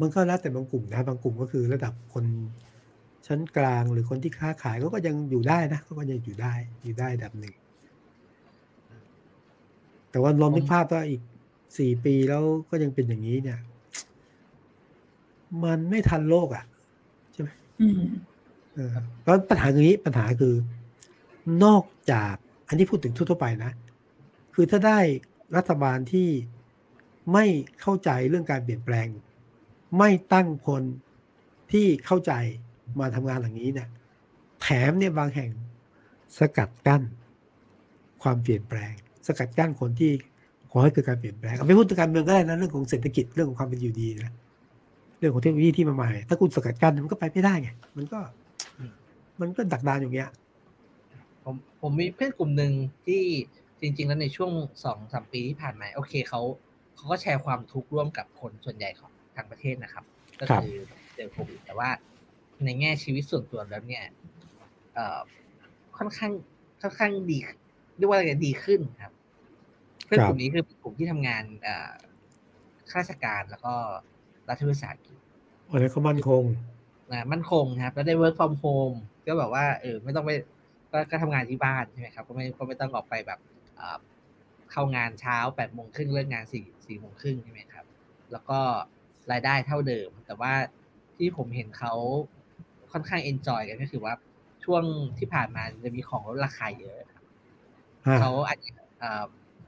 [0.00, 2.24] มันก็แล้วแต่บางกลุ่มนะบางกลุ่มก็คือระดับคน
[3.26, 7.54] ชั้นกลางหรือคนที่ค้าขายเขาก็ยังอยู่ได้นะเขาก็ยังอยู่ได้อยู่ได้ดับหนึ่ง
[10.10, 11.20] แต่ว่าลองนึกภาพว่าอีก
[11.78, 13.58] สี่ปีแล้วก็ยังเป็นอย่างนี้เนี่ย
[15.64, 16.64] มันไม่ทันโลกอะ
[17.32, 17.50] ใช่ไหม
[18.74, 18.88] เออ
[19.24, 20.54] แล้วปัญหาอย่างนี้ปัญหาคือ
[21.64, 22.34] นอกจาก
[22.68, 23.72] อันนี้พูดถึงทั่วไปนะ
[24.54, 24.98] คือถ้าได้
[25.56, 26.28] รัฐบาลที่
[27.32, 27.44] ไม่
[27.80, 29.06] เข้าใจเรื่องการเปลี่ยนแปลง
[29.98, 30.82] ไม่ตั้งคน
[31.72, 32.32] ที่เข้าใจ
[33.00, 33.88] มาทำงานอย่างนี้เนี่ย
[34.62, 35.50] แถมเนี่ยบางแห่ง
[36.38, 37.02] สกัดกั้น
[38.22, 38.92] ความเปลี่ยนแปลง
[39.26, 40.10] สกัดกั้นคนที่
[40.70, 44.34] ขอให้เกิดการเปลี่ยนแปลงไม่พูดถึงการเมืองก็ได้นะเรื่องของเศรษฐกิจเรื่องของความเป็นอยู่ดีนะ
[45.18, 48.18] เรื่องของเทคโนโลยีที่มาใหม่ ถ้าคุณสกัดกั้นมันก็ไปไม่ได้ไงมันก็
[49.40, 50.28] มันก็ดักดานอย่างเงี้ย
[51.44, 52.72] ผมผมมีเพื่อนกลุ่มหนึ่ง
[53.06, 53.22] ที่
[53.80, 54.52] จริง ๆ แล้วในช่วง
[54.84, 56.40] สองสามปีที่ผ่านมาโอเคเขา
[56.96, 60.04] เขาก็แชร์ความทุกข์ร่วมกับคนส่วนใหญ่ของทางประเทศนะครับ
[60.40, 60.74] ก็คือ
[61.14, 61.90] เจอโควิดแต่ว่า
[62.64, 64.04] ในแง่ชีวิตส่วนตัวแล้วเนี่ย
[64.94, 65.20] เอ่อ
[65.96, 66.32] ค่อนข้าง
[66.80, 67.38] ค่อนข้างดี
[68.00, 69.12] เรียกว่าอะไรดีขึ้นครับ
[70.04, 71.90] เพื่อนกลุ่มนี้คือกลุ่มที่ทำงานเอ่อ
[72.90, 73.74] ข้าราชการแล้วก็
[74.48, 75.16] รัฐวิสาหกิจ
[75.70, 76.44] อันนี้เขามั่นคง
[77.10, 78.96] นะมั่นคงครับ แล้วได้ work from home
[79.26, 80.30] ก็แบบว่าเออไม่ต้องไป
[80.92, 83.40] ก็ก็ทำงานที่บ้านใช่ไหมครับ ก็ไม่ก็ไม่ต้องออกไปแบบ
[84.72, 87.84] เข้างานเช้าแปดโมงครึ่งเลิกงานสี่สี่โมงครึ่งใช่ไหมครับ
[88.32, 88.58] แล้วก็
[89.32, 90.52] รายได้เท่าเดิม แต่ว่า
[91.16, 91.92] ที่ผมเห็นเขา
[92.92, 94.14] ค่อนข้าง enjoy กันก็คือว่า
[94.64, 94.82] ช่วง
[95.18, 97.09] ที่ผ่านมาจะมีของลดราคาเยอะครับ
[98.20, 98.70] เขาอาจจะ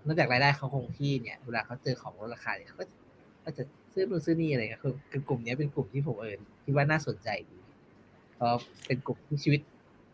[0.05, 3.63] เนื่องจากรายได้เขาคงที่เนี่ยเวลาเขาเจอของลดราคาเนี่ยเขาก็จะ
[3.93, 7.59] ซื้อนู่นซื้อนี่อะไรก็คือคือกลุ่มนี้เป็นกลุ่มที่ผมเอิญคิดว่าน่าสนใจดี
[8.35, 8.53] เพราะ
[8.87, 9.61] เป็นกลุ่มที่ชีวิต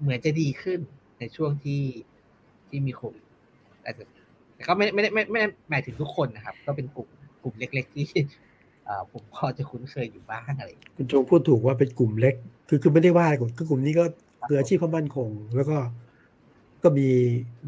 [0.01, 0.81] เหมือนจะดีขึ้น
[1.19, 1.83] ในช่วงที่
[2.69, 3.25] ที่มีโควิด
[3.83, 5.41] แต่ก็ไม่ไม่ได้ไม่ไม่
[5.71, 7.09] หมายถึงทุกคนนะครับ ก็เป็นกลุ่ม
[7.43, 8.07] กลุ่มเล็ก ๆ ที่
[9.13, 12.35] ผมพอจะคุ้นเคยอยู่บ้างอะไรคุณโจงพูดถูกว่าเป็นกลุ่มเล็ก
[12.69, 14.05] คือคือไม่ได้ว่าอะไรคือกลุ่มนี้ก็
[14.49, 15.77] คืออาชีพเขามั่นคง แล้วก็
[16.83, 17.09] ก็มี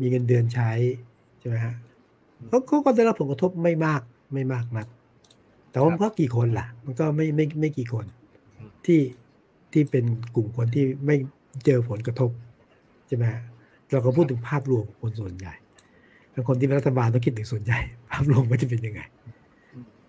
[0.01, 0.71] มีเงินเดือนใช้
[1.41, 1.75] ใช่ไหมฮะ
[2.49, 4.01] เขาเขาก็ได้รับผลกระทบไม่มาก
[4.33, 4.87] ไม่มากนัก
[5.71, 8.07] แต่ว่ามันก็กี่คนล่ะ มันก็ไม่ไม่ไม่กี่คน
[8.87, 9.01] ที่
[9.73, 10.05] ที่เป็น
[10.35, 11.17] กลุ่มคนที่ไม่
[11.65, 12.31] เจอผลกระทบ
[13.07, 13.25] ใช่ไหม
[13.93, 15.55] เราก็พูดถึงภาพรวมคนส่วนใหญ่
[16.31, 17.79] แล้วคนที่เป็นรัฐบาลต้องคิดถึงส่วนใหญ่
[18.11, 19.01] ภาพรวมมันจะเป็นยังไง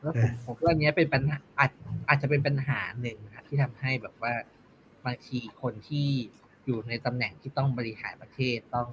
[0.02, 1.72] แล้วผมผมว่านี้เป็นปัญหาอาจ
[2.10, 4.34] อาจจะเป็นปัญหาหนึ่งครับที่ทำให้แบบว่า
[5.06, 6.08] บางทีคนที่
[6.66, 8.88] อยู่ในตำแหน่งที่ต้องบริหารประเทศต้อง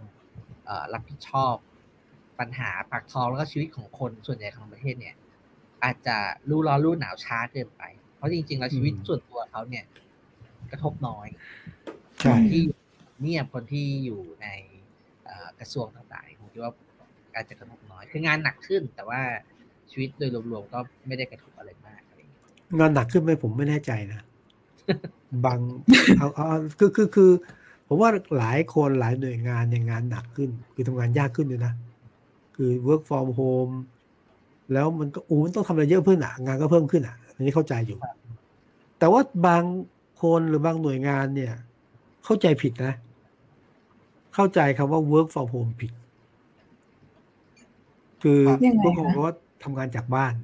[0.69, 1.55] อรับผิดชอบ
[2.39, 5.15] ปัญหาปากท้องแล้วก็ชีวิตของคนส่วนใหญ่ของประเทศเนี่ย
[5.85, 6.17] อาจจะ
[6.49, 7.83] รู้ร้อนรู้หนาวช้าเกินไป
[8.17, 9.85] เพราะจริงๆแล้วชีวิตส่วนตัวเขาเนี่ย
[10.71, 11.29] กระทบน้อย
[12.23, 12.63] คนที่
[13.23, 14.49] เนี่ยคนที่อยู่ใน
[15.61, 16.73] กระทรวงต่างๆผมคิดว่า
[17.35, 19.21] การจะกระทบน้อย คืองานหนักขึ้น แต่ว่า
[19.91, 22.21] ชีวิตโดยรวมๆก็ไม่ได้กระทบอะไรมากอะไร
[22.79, 24.21] งานหนักขึ้นไหมผมไม่แน่ใจนะ
[25.45, 25.59] บาง
[26.19, 27.31] เอาเอาคือคือคือ
[27.91, 31.73] ผมว่าหลายคนหลายหน่วยงานเนี่ยงานหนักขึ้น คือทำงานยากขึ้นด้วยนะ
[32.57, 33.75] คือ work from home
[34.73, 37.99] แล้วมันก็โอ้มันต้องทำอะไรเยอะเพิ่มอะ งานก็เพิ่มขึ้นอะ อันนี้เข้าใจอยู่
[38.99, 39.63] แต่ว่าบาง
[40.23, 41.53] คนหรือบางหน่วยงานเนี่ย
[42.25, 42.95] เข้าใจผิดนะ
[44.35, 45.93] เข้าใจคำว่า work from home ผิด
[48.23, 48.41] คือ
[48.83, 50.35] work from home ว่าทำงานจากบ้าน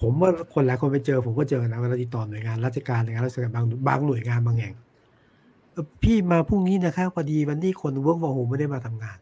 [0.00, 4.74] ผมว่าคนหลายคนไปเจอ ผมก็เจอนะเวลาติดต่อหน่วยงานราชการหน่วยงานราชการบางบางหน่วยงานบางแห่ง
[6.02, 9.18] พี่มาพรุ่งนี้นะครับพอดีวันนี้คน work from home ไม่ได้มาทำงาน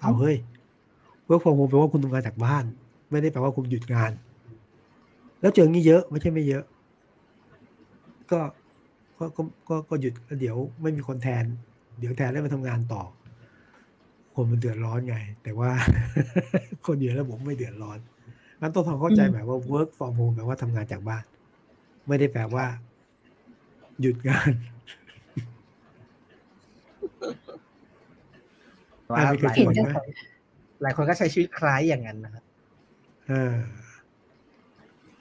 [0.00, 0.36] เอาเฮ้ย
[1.26, 2.64] work from home แปลว่าคุณทำงานจากบ้าน
[3.10, 4.12] ไม่ได้แปลว่าคุณหยุดงาน
[5.40, 6.64] แล้วเจองี้เยอะไม่ใช่ไม่เยอะ
[8.30, 8.40] ก็
[9.18, 9.24] ก็
[9.68, 11.44] ก็ก็หยุดแล้วเดี๋ยวไม่มีคนแทน
[11.98, 13.02] เดี๋ยวแทนได้มาทำงานต่อ
[14.34, 15.70] คนมันเดือดร้อนไง แต่ว่า
[16.86, 17.98] คนเดียวแล้วผมไม่เดือดร้อน
[18.60, 21.24] งั้นต้องทำเข้าใจแบบว่า work from home แปลว่าทำงานจากบ้าน
[22.08, 22.64] ไม่ได้แปลว่า
[24.00, 24.50] หยุดงาน
[29.10, 29.74] ว่าหลายคน
[30.82, 32.44] หลายคนก็ใช้ชีวิตคล้ายอย่างนั้นนะครับ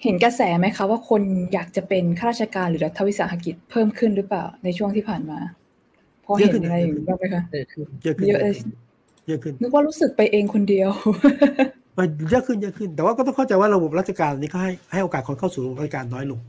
[0.03, 1.21] เห็นกระแสไหมคะว่าคน
[1.53, 5.39] อยากจะเป็นข้าราชการหรือรัฐวิสาหกิจเพิ่มขึ้นหรือเปล่าในช่วงที่ผ่านมา
[6.25, 8.67] พอเห็นอะไรอย่างนี้บ้างไหมคะเยอะขึ้นเยอะขึ้น
[9.27, 10.89] เยอะขึ้นนึกว่ารู้สึกไปเองคนเดียว
[11.97, 16.39] มันเยอะขึ้นเยอะขึ้น แต่ว่าก็ต้องเข้าใจว่าระบบราชการนี้เขาให้ให้โอกาสคนเข้าสู่ราชการน้อยลง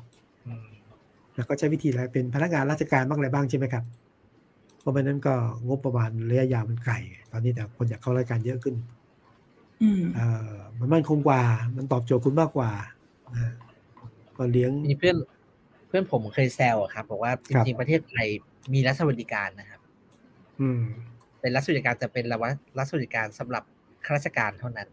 [1.37, 3.85] แล้วก็ใช้วิธีอะไรเป็นพนักงานราชการบ้างอะไรบ้างใช่ไหมครับ
[4.81, 5.35] เพราะฉะนั้นก็
[5.67, 6.95] งบประมาณระยะยาวมันไกล
[7.33, 8.75] ตอนนี้แต่คนอยากเข้ารายการเยอะขึ้น
[10.17, 10.21] เอ
[10.51, 11.43] อมันมั่นคงกว่า
[11.77, 12.71] มันตอบโจทย์คุณมากกว่า
[14.37, 15.17] ก็เลี้ยงมีเพื่อน
[15.89, 18.27] เพื่อนผมเคยแซวครับบอกว่าจริงๆประเทศไทย
[18.75, 19.81] มีรัฐสวัสดิการนะครับ
[20.61, 20.83] อืม
[21.41, 22.25] เป็นรัฐสวัสดิการจะเป็น
[22.79, 23.63] รัฐสวัสดิการสำหรับ
[24.05, 24.89] ข้าราชการเท่านั้น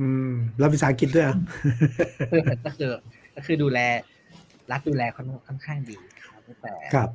[0.00, 1.36] อืมเราภาษาอังกฤษด้วยอะ
[2.66, 2.92] ก็คือ
[3.34, 3.78] ก็คือดูแล
[4.70, 7.10] รัฐดูแลค่อนค่อนข้างดีครับแต่ครับ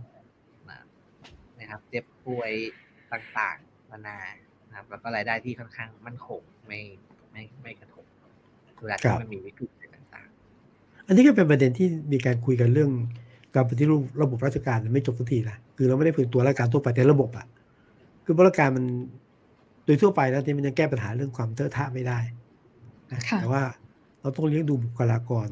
[1.69, 2.51] นะครับเจ็บป่วย
[3.11, 4.17] ต่างๆนานา
[4.69, 6.79] นะครับ แล้วก็รายได้ที่ค่อนข้างมั่นคงไม่
[7.31, 8.03] ไม่ไม่กระทบ
[8.81, 12.91] เวลาที่มันมีวิกฤตต่างๆ อันนี้ก็เป็นประเด็นที่มีการคุยกันเรื่อง
[13.55, 17.45] การปฏิรูประบบราชการไม่จบสักทีนะคือเราไม่ได้ฝึกตัวราชการทั่วไปแต่ระบบอะ
[18.25, 18.85] คือบริการมัน
[19.85, 22.19] โดยทั่วไปแล้วที่มันยังแก้ปัญหาเรื่องความเทอะทะไม่ได้
[23.41, 23.61] แต่ว่า
[24.21, 25.47] เราต้องเลี้ยงดูบุคลากร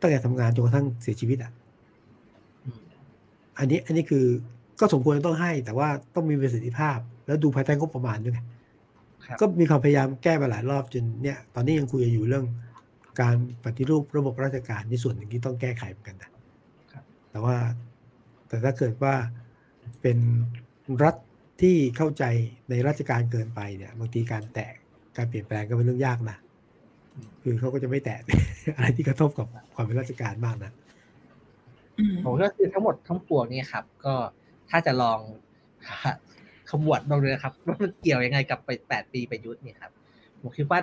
[0.00, 1.52] ตั้งแต่ทำงานจนกระทั่งเสียชีวิตอะ
[3.58, 4.24] อันนี้อันนี้คือ
[4.80, 8.34] ก็สมควรต้องให้ แต่ว่าต้องมีประสิทธิภาพ แล้วดูภายใต้งบประมาณด้วย
[9.40, 12.46] ก็มีความพยายามแก้มาหลายรอบจนเนี่ย ตอนนี้ยังคุยอยู่เรื่อง
[13.20, 16.30] การปฏิรูประบบราชการในส่วนหนึ่งที่ต้องแก้ไขเหมือนกันนะ
[17.30, 17.56] แต่ว่า
[18.48, 19.14] แต่ถ้าเกิดว่า
[20.02, 20.18] เป็น
[21.02, 21.16] รัฐ
[21.60, 22.24] ที่เข้าใจ
[22.70, 24.70] ในราชการเกินไปเนี่ยบางทีการแตะ
[25.16, 26.38] การเปลี่ยนแปลงก็เป็นเรื่องยากนะ
[27.42, 28.18] คือเขาก็จะไม่แตะ
[28.76, 30.72] อะไรที่กระทบกับความเป็นราชการมากนะ
[32.24, 34.14] ผมก็คือทั้งหมดทั้งปวงนี่ครับ ก็
[34.76, 35.20] ถ้าจะลอง
[36.70, 39.92] ขมวดลงเลยครับว่ามันเกี่ยวยังไงกับไปแปดปีประยุทธ์เนี่ยครับ
[40.40, 40.80] ผมคิดว่า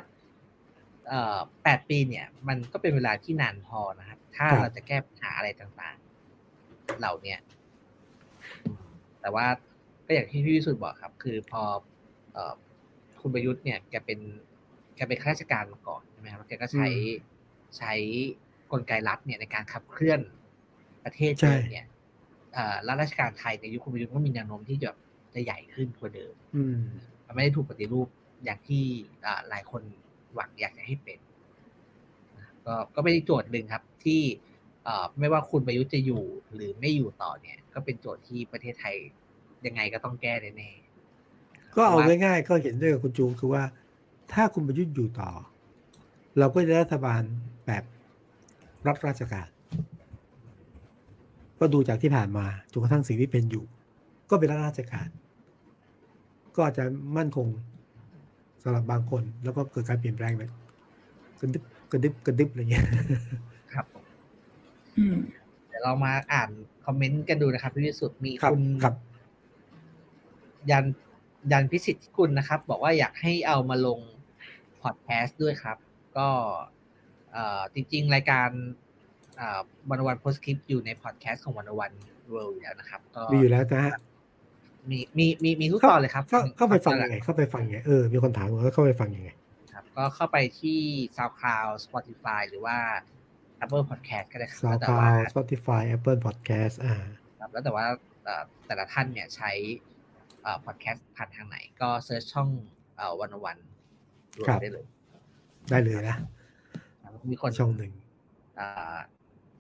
[1.63, 7.39] แปดปีเนี่ย มันก็เป็นเวลาที่นานพอนะครับ ถ้าเราจะแก้ปัญหาอะไรต่างๆ เหล่าเนี้ย
[9.21, 9.45] แต่ว่า
[10.05, 11.63] ก็อย่างที่พี่วิสุทธ์บอกครับ คือพอ
[13.21, 14.19] คุณประยุทธ์เนี่ยแกเป็น
[14.95, 16.87] แกเป็นข้าราชการมาก่อนใช่ไหมครับแกก็ใช้
[17.77, 17.93] ใช้
[18.71, 20.19] กลไกรัฐเนี่ยในการขับเคลื่อน
[21.03, 21.33] ประเทศ
[21.71, 21.87] เนี่ย
[22.87, 24.89] รัฐราชการไทยในยุคคุณประยุทธ์ก็มีแนวโน้มที่จะ
[25.33, 26.33] จะใหญ่ขึ้นกว่าเดิม
[27.25, 28.07] มันไม่ได้ถูกปฏิรูป
[28.43, 28.83] อย่างที่
[29.49, 29.81] หลายคน
[30.35, 31.19] หวังอยากจะให้เป็น
[32.65, 34.21] ก็ก็เป็นโจทย์หนึ่งครับ ที่
[35.19, 36.23] ไม่ว่าคุณประยุทธ์จะอยู่
[36.53, 38.95] หรือไม่อยู่ต่อเนี่ย ก็เป็นโจทย์ที่ประเทศไทย
[39.65, 40.71] ยังไงก็ต้องแก้แน่
[41.75, 43.63] ก็เอาง่ายๆก็เห็นด้วยกับคุณจูงคือว่า
[44.33, 45.31] ถ้าคุณประยุทธ์อยู่ต่อ
[46.39, 47.21] เราก็จะรัฐบาล
[47.65, 47.83] แบบ
[48.87, 49.47] รัฐราชการ
[51.61, 53.63] ก็ดูจากที่ผ่านมาจนกระทั่งสิ่งที่เป็นอยู่
[54.29, 55.07] ก็เป็นรัฐราชการ
[56.55, 56.83] ก็อาจจะ
[57.17, 57.47] มั่นคง
[58.63, 60.51] สำหรับบางคน แล้วก็เกิดการเปลี่ยนแปลงแบบ
[61.41, 62.85] กระดึบกระดึบกระดึบอะไรเงี้ย
[63.73, 63.85] ครับ
[65.67, 66.49] เดี๋ยวเรามาอ่าน
[66.85, 68.61] คอมเมนต์กันดูนะครับพี่วิสุทธ์มีคุณ
[70.71, 70.85] ยัน
[71.51, 73.99] ยันพิสิทธิ์คุณนะครับ บอกว่าอยากให้เอามาลง
[74.81, 75.77] พอดแคสต์ด้วยครับ
[76.17, 76.27] ก็
[77.73, 78.49] จริง ๆ รายการ
[79.89, 81.91] วันโอวัน Postscript อยู่ในพอดแคสต์ของวันโอวัน
[82.29, 83.95] World อยู่แล้วนะครับ ก็มีอยู่แล้วนะฮะ
[84.89, 86.23] มีมีมีมีทุกตอนเลยครับ
[86.57, 89.29] เข้าไปฟังยังไง เข้าไปฟังยังไงเออมีคนถามว่าเข้าไปฟังยังไง
[89.73, 90.79] ครับ ก็เข้าไปที่
[91.17, 92.77] SoundCloud Spotify หรือว่า
[93.63, 96.95] Apple Podcast ก็ได้ครับ SoundCloud Spotify Apple Podcast อ่า
[97.39, 97.85] ครับแล้วแต่ว่า
[98.67, 99.51] แต่ละท่านเนี่ยใช้
[100.65, 102.49] พอดแคสต์ผ่านทางไหน ก็เซิร์ชช่อง
[103.21, 103.57] วันวัน
[104.37, 104.85] รวมได้เลย
[105.71, 106.17] ได้เลยนะ
[107.31, 107.91] มีคนช่องหนึ่ง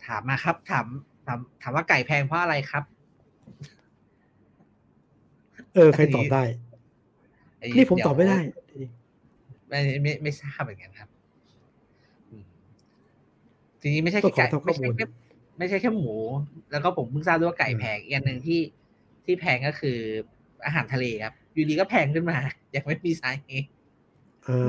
[0.05, 0.85] ถามมาครับ ถาม
[1.25, 2.83] ถามถามว่าไก่แพงเพราะอะไรครับ
[5.73, 6.43] เออ ใครตอบได้
[7.75, 8.39] นี่ผมตอบไม่ได้
[9.69, 11.09] ไม่ไม่ไม่ทราบเหมือนกันครับ
[13.81, 15.05] ทีนี้ไม่ใช่แค่ไก่ไม่ใช่แค่
[15.57, 16.13] ไม่ใช่แค่หมู
[16.71, 18.61] แล้วก็ผมเพิ่งทราบด้วยว่าไก่แพงอีกอันหนึ่งที่
[19.25, 19.97] ที่แพงก็คือ
[20.65, 22.37] อาหารทะเลครับ อยู่ดีก็แพงขึ้นมา
[22.71, 23.67] อย่างไม่มีสาเหตุ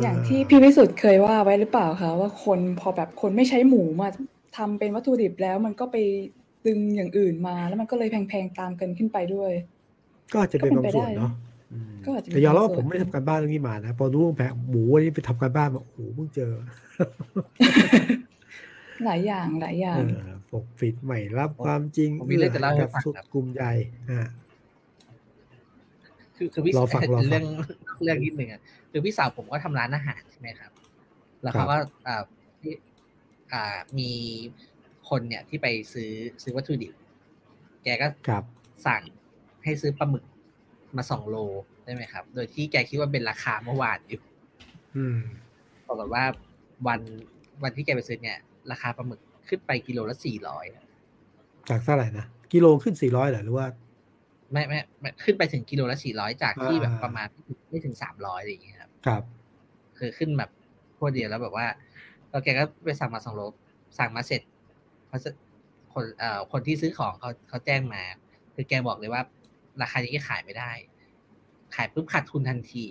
[0.03, 4.09] อย่างที่พี่วิสุทธ์เคยว่าไว้หรือเปล่าคะว่าคนพอแบบคนไม่ใช้หมูมา
[4.57, 5.97] ทำเป็นวัตถุดิบแล้วมันก็ไป
[6.67, 9.53] ดึงอย่างอื่นมา แล้วมันก็เลยแพงๆตามกันขึ้นไปด้วย
[10.33, 11.33] ก็จะเป็นบางส่วนเนาะ
[12.33, 16.53] แต่ยอมรับว่าผมไม่ทำการบ้านเรื่องนี้มานะพอรู้ว่าแพงหมูนี่ไปทำการบ้านมาโอ้โหเพิ่งเจอ
[19.05, 19.99] หลายอย่างหลายอย่าง
[20.53, 23.73] ปกปิดใหม่รับความจริงผมมีเรื่องจะเล่าให้ฟังครับกลุ่มใหญ่
[24.11, 24.21] อ่า
[26.37, 27.45] คือคือพี่เรื่อง
[28.03, 30.71] เรื่องนิดหนึ่งอะคือพี่สาวผมก็ทำร้านอาหารใช่ไหมครับ
[31.43, 31.77] แล้วเขาก็
[32.07, 32.23] อ่า
[32.61, 32.92] ที่อ่า
[33.99, 34.11] มี
[35.09, 36.11] คนเนี่ยที่ไปซื้อ
[36.43, 36.93] ซื้อวัตถุดิบ
[37.85, 38.07] แกก็
[38.87, 39.03] สั่ง
[39.65, 40.25] ให้ซื้อปลาหมึก
[40.97, 41.37] มาสองโล
[41.85, 44.23] ได้ไหมครับ โดยที่แกคิดว่าเป็นราคาเมื่อวานอยู่
[44.97, 45.19] อืม
[45.87, 46.25] ปรากฏว่า
[46.87, 47.01] วัน
[47.63, 48.39] วันที่แกไปซื้อเนี่ย
[48.71, 50.65] ราคาปลาหมึกขึ้นไปกิโลละสี่ร้อย
[51.69, 53.67] จากเท่าไหร่นะกิโลขึ้นสี่ร้อยหรือว่า
[54.53, 57.27] ไม่ไม่ไม่ขึ้นไปถึงกิโลละสี่ร้อยจากที่แบบประมาณ
[57.71, 59.23] ไม่ถึงสามร้อยอะไรอย่างเงี้ยครับ ครับ
[59.99, 60.51] คือขึ้นแบบ
[60.95, 61.67] โคตรเดียวแล้วแบบว่า
[62.33, 63.43] แล้วแกก็ไปสั่งมาสองโล
[63.99, 64.43] สั่งมาเสร็จ
[65.09, 65.19] เขา
[65.93, 68.03] คนเอ่อคนที่ซื้อของเขาเขาแจ้งมา
[68.55, 69.23] คือแกบอกเลยว่า
[69.81, 70.71] ราคานี้ขายไม่ได้
[71.75, 72.85] ขายปุ๊บขาดทุนทันที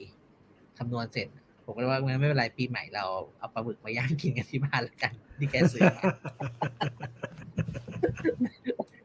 [0.77, 1.27] คำนวณเสร็จ
[1.65, 3.05] ผมก็เลยว่าไม่เป็นไรปีใหม่เรา
[3.37, 6.03] เอาปลาหมึกมาย่างกินกันที่บ้านแล้วกันที่แกซื้อมา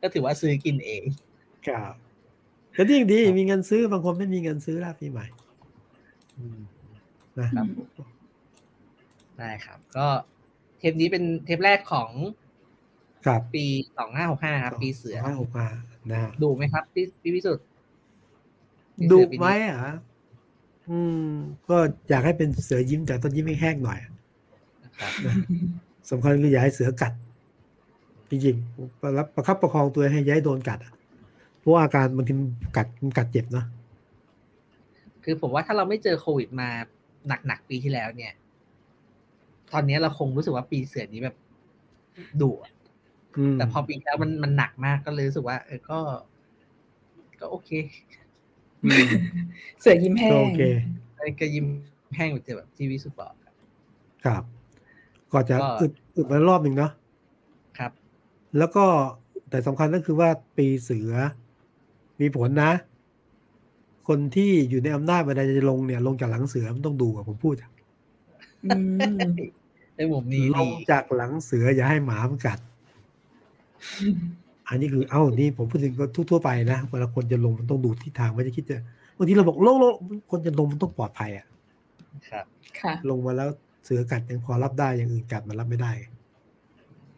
[0.00, 1.02] ก็ถือว่าซื้อกินเอง
[1.66, 1.92] ครับ
[2.76, 5.26] ก็ยิ่งดีมีเงินซื้อบางคนไม่มีเงินซื้อแล้วปีใหม่
[7.38, 7.66] นะครับ
[9.38, 10.06] ได้ครับ ก็
[10.78, 12.10] เทปนี้เป็นเทปแรกของ
[13.26, 13.64] ครับปี
[13.98, 15.68] สองห้าหกห้าครับ ปีเสือห้าหกห้า
[16.12, 17.66] นะดูไหมครับพี่พี่พิสุทธิ์
[19.12, 19.78] ดูไหมอะ
[20.90, 21.28] อืม
[21.68, 21.76] ก็
[22.08, 23.98] อยากให้เป็นเสือยิ้มแต่ต้นยิ้มไม่แห้งหน่อย
[26.10, 27.12] สำคัญคืออย่าให้เสือกัด
[28.30, 30.92] จริงๆประประคับประคองตัวให้ย้ายโดนกัดอะ
[31.66, 32.32] ราะอาการบางที
[32.76, 32.86] กัด
[33.18, 33.64] กัดเจ็บนะ
[35.24, 36.68] คือผมว่าถ้าเราไม่เจอโควิดมา
[37.46, 38.32] หนักๆปีที่แล้วเนี่ย
[39.72, 41.36] ตอนนี้เราคงรู้สึกว่าปีเสือนี้แบบ
[42.40, 42.50] ดุ
[43.58, 45.98] แต่พอปีแล้วมันมันหนักมากก็เลยรู้สึกว่า เออก็
[47.40, 47.70] ก็โอเค
[49.80, 50.62] เสือยิ้มแห้งโอเค
[51.40, 51.66] ก็ยิ้ม
[52.16, 53.34] แห้งแบบแบบทีวีสุดบอก
[54.24, 54.42] ครับ
[55.32, 56.92] ก็จะอึดอึดมารอบหนึ่งเนาะ
[57.78, 57.92] ครับ
[58.58, 58.84] แล้วก็
[59.50, 61.12] แต่สำคัญก็คือว่าปีเสือ
[62.20, 62.70] มีผลนะ
[64.08, 67.54] คนที่อยู่ในอำนาจเวลาจะลงเนี่ย ลงจากหลังเสือมันต้องดูอะผมพูด
[69.96, 72.58] ในมุมนี้ลงจากหลังเสืออย่าให้หมามันกัด
[74.68, 78.78] อันนี้คือเอ้านี่ผมพูดถึงก็ทั่วไปนะเวลาคนจะลงมันต้องดูทิศทางไม่ได้คิดจะ
[79.16, 79.92] บางทีเราบอกลงลง
[80.30, 81.46] คนจะลงมันต้องปลอดภัยอะ
[82.30, 82.44] ครับ
[82.80, 83.48] ค่ะ ลงมาแล้ว
[83.84, 85.92] เสือกัดยังพอรับได้อย่างอื่นกัดมันรับไม่ได้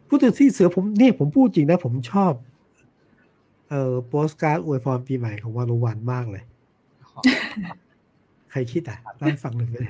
[0.07, 2.33] พูดถึงที่เสือผมนี่ผมพูดจริงนะ ผมชอบ
[3.69, 6.43] เอ่อโปสการ์ดอวยพรปีใหม่ของวันโอวันมากเลย
[8.51, 9.87] ใครคิดอะเล่าฟังหนึ่งเลย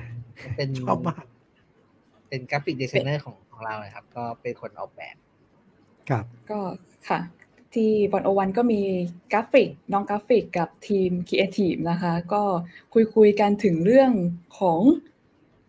[0.56, 1.24] เป็นชอบมาก
[2.30, 5.16] เป็น graphic designer ของของเราเลยครับ ก็เป็นคนออกแบบ
[6.10, 6.60] ครับก็
[7.08, 7.20] ค่ะ
[7.74, 8.80] ที่วันโอวันก็มี
[9.32, 12.42] กราฟิกน้องกราฟิกกับทีมครีเอทีฟนะคะ ก็
[12.92, 14.12] คุยคุยกันถึงเรื่อง
[14.58, 14.80] ของ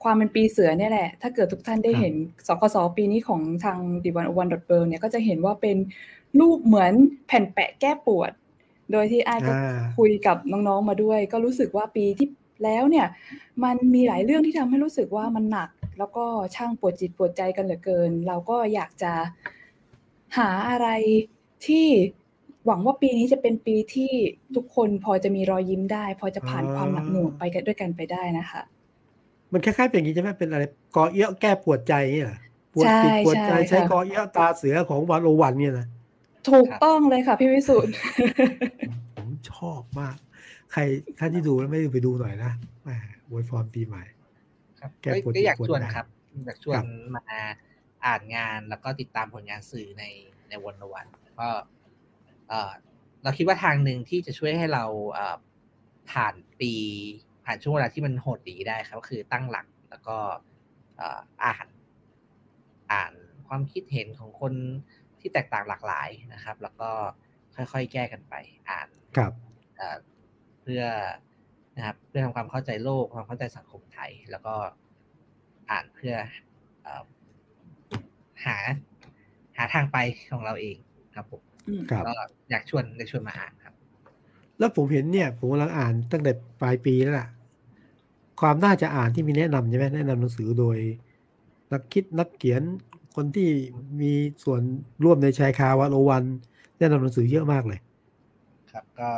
[0.04, 2.14] ความเป็นปีเสือเนี่ยแหละ ถ้าเกิดทุกท่านได้เห็น
[2.48, 5.78] สคสปีนี้ของทางดิวันโอวันดอทเบิเนี่ยก็จะเห็นว่าเป็น
[6.40, 6.94] รูปเหมือน
[7.28, 8.32] แผ่นแปะแก้ปวด
[8.92, 9.54] โดยที่ไอ้ก็
[9.98, 12.28] คุยกับน้องๆมาด้วย ก็รู้สึกว่าปีที่
[12.64, 13.08] แล้วเนี่ย
[13.64, 19.14] มันมีหลายเรื่องที่ทำให้รู้สึกว่ามันหนัก แล้วก็ช่างปวดจิตปวดใจกันเหลือเกิน เราก็อยากจะ
[20.38, 20.88] หาอะไร
[21.68, 21.88] ที่
[22.66, 24.12] หวังว่าปีนี้จะเป็นปีที่
[24.56, 28.62] ทุกคนพอจะมีรอยยิ้มได้ พอจะผ่านความหนักหน่วงไปกันด้วยกันไปได้นะคะ
[29.52, 30.64] มันคล้ายๆเป็นอย่างนี้ใช่ไหมเป็นอะไร
[30.96, 32.32] กอเอี้ยแก้ปวดใจเนี่ย
[32.74, 35.88] ปวดจิตปวดใจใช้กอเอี้ยตาเสือของวันโอวันเนี่ยนะ
[36.50, 37.94] ถูกต้องเลยค่ะพี่วิสุทธ์
[39.16, 40.16] ผมชอบมาก
[40.72, 40.82] ใคร
[41.20, 42.52] ท่านที่ดูแล้วไม่ได้ไปดูหน่อยนะ
[42.84, 42.90] แหม
[43.34, 44.04] วยฟอร์มปีใหม่
[44.80, 46.06] ครับก็อยากชวนครับ
[46.46, 46.84] อยากชวน
[47.16, 47.24] มา
[48.06, 50.04] อ่านงานแล้วก็ติดตามผลงานสื่อใน
[50.50, 51.08] ในวันวัน
[51.40, 51.50] ก็
[53.24, 54.84] เราคิดว่าทางหนึ่งที่จะช่วยให้เรา
[56.12, 56.74] ผ่านปี
[57.46, 60.18] ผ่านช่วงเวลาที่มันโหดดีได้ครับก็คือตั้งหลักแล้วก็
[61.46, 61.68] อ่าน
[62.92, 63.14] อ่าน
[63.48, 64.54] ความคิดเห็นของคน
[65.20, 66.90] ที่แตกต่างหลากหลายนะครับ แล้วก็
[67.56, 68.34] ค่อยๆ แก้กันไป
[68.70, 69.32] อ่านครับ
[69.78, 70.86] เพื่อ
[71.78, 74.56] นะครับเพื่อทำความเข้าใจโลกความเข้าใจสังคมไทย แล้วก็
[75.72, 76.16] อ่านเพื่อ
[78.46, 78.58] หา
[79.58, 79.98] หาทางไป
[80.32, 80.78] ของเราเอง
[81.16, 81.42] ครับผม
[82.08, 82.14] ก็
[82.50, 83.74] อยากชวนอยากชวนมาอ่านครับ
[84.60, 87.28] แล้วผมเห็นเนี่ย ผมกำลังอ่านตั้งแต่ปลายปีแล้วล่ะ
[88.42, 90.78] ความน่าจะอ่านที่มีแนะนำใช่ไหมแนะนำหนังสือโดย
[91.72, 92.62] นักคิดนักเขียน
[93.16, 93.50] คนที่
[94.02, 94.12] มี
[94.44, 94.62] ส่วน
[95.04, 96.24] ร่วมในชายคาวันโอวัน
[96.78, 97.80] แนะนำหนังสือเยอะมากเลย
[98.72, 99.10] ครับก็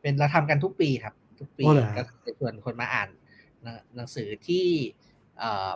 [0.00, 1.64] เป็นเราทำกันทุกปีครับ ทุกปี
[1.96, 3.08] ก็จะชวนคนมาอ่าน
[3.96, 4.66] หนังสือที่
[5.38, 5.70] เอ่อ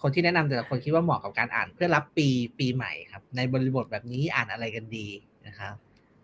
[0.00, 2.28] คนที่แนะนำแต่ละคนคิดว่าเหมาะกับการอ่านเพื่อรับปี
[2.58, 5.08] ปีใหม่ครับ ในบริบทแบบนี้อ่านอะไรกันดี
[5.46, 5.74] นะครับ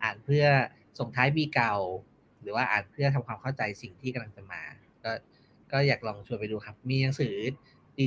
[0.03, 0.45] อ่านเพื่อ
[0.99, 1.75] ส่งท้ายปีเก่า
[2.41, 4.61] หรือว่าอ่านเพื่อทำความเข้าใจสิ่งที่กำลังจะมา
[5.03, 5.11] ก็
[5.71, 7.33] ก็อยากลองชวนไปดูครับ มีหนังสือ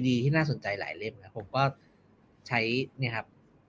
[0.08, 1.62] ดีๆ ที่น่าสนใจหลายเล่มครับผมก็
[2.48, 2.60] ใช้
[2.98, 3.26] เนี่ยครับ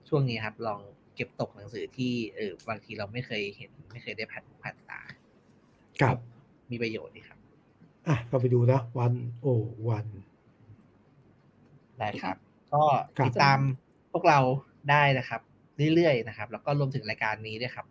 [0.08, 0.80] ช่วงนี้ครับลอง
[1.14, 5.00] เก็บตกหนังสือที่เออบางทีเราไม่เคยเห็นไม่เคยได้ผ่านผ่านตา
[6.00, 6.16] ครับ
[6.70, 7.38] มีประโยชน์ดีครับ
[8.08, 9.46] อะก็ไปดูนะวันโอ
[9.88, 10.06] วัน
[11.98, 12.36] ได้ครับ
[12.74, 12.82] ก็
[13.26, 13.58] ติดตาม
[14.12, 14.38] พวกเรา
[14.90, 15.40] ได้นะครับ
[15.94, 17.86] เรื่อยๆนะครับ แล้วก็รวมถึงรายการนี้ด้วยครับ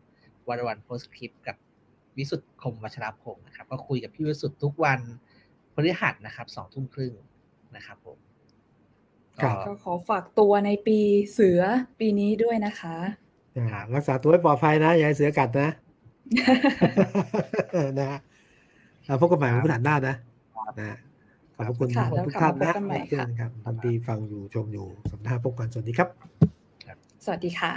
[0.48, 1.56] วันวันโพสคลิปกับ
[2.18, 5.00] วิสุทธ์คมวัชรพงศ์นะครับ ก็คุยกับพี่วิสุทธ์ทุกวัน
[5.74, 7.14] พฤหัสนะครับสองทุ่มครึ่ง
[7.76, 8.18] นะครับผม
[9.68, 11.00] ก็ขอฝากตัวในปี
[11.34, 11.62] เสือ
[12.00, 12.96] ปีนี้ด้วยนะคะ
[13.96, 15.70] รักษาตัวให้ปลอดภัยนะอย่าให้เสือกัดนะ
[18.00, 18.20] นะฮะ
[19.06, 20.16] เราพบกันใหม่วันพฤหัสหน้านะ
[20.80, 20.98] นะ
[21.56, 21.90] ขอบคุณ
[22.26, 22.74] ทุกท่านนะ
[23.10, 26.10] เพื่อนครับท่านที่ฟังอยู่ชมอยู่สัปดาห์พบกันสวัสดีครับ
[27.26, 27.74] สวัสดีค่ะ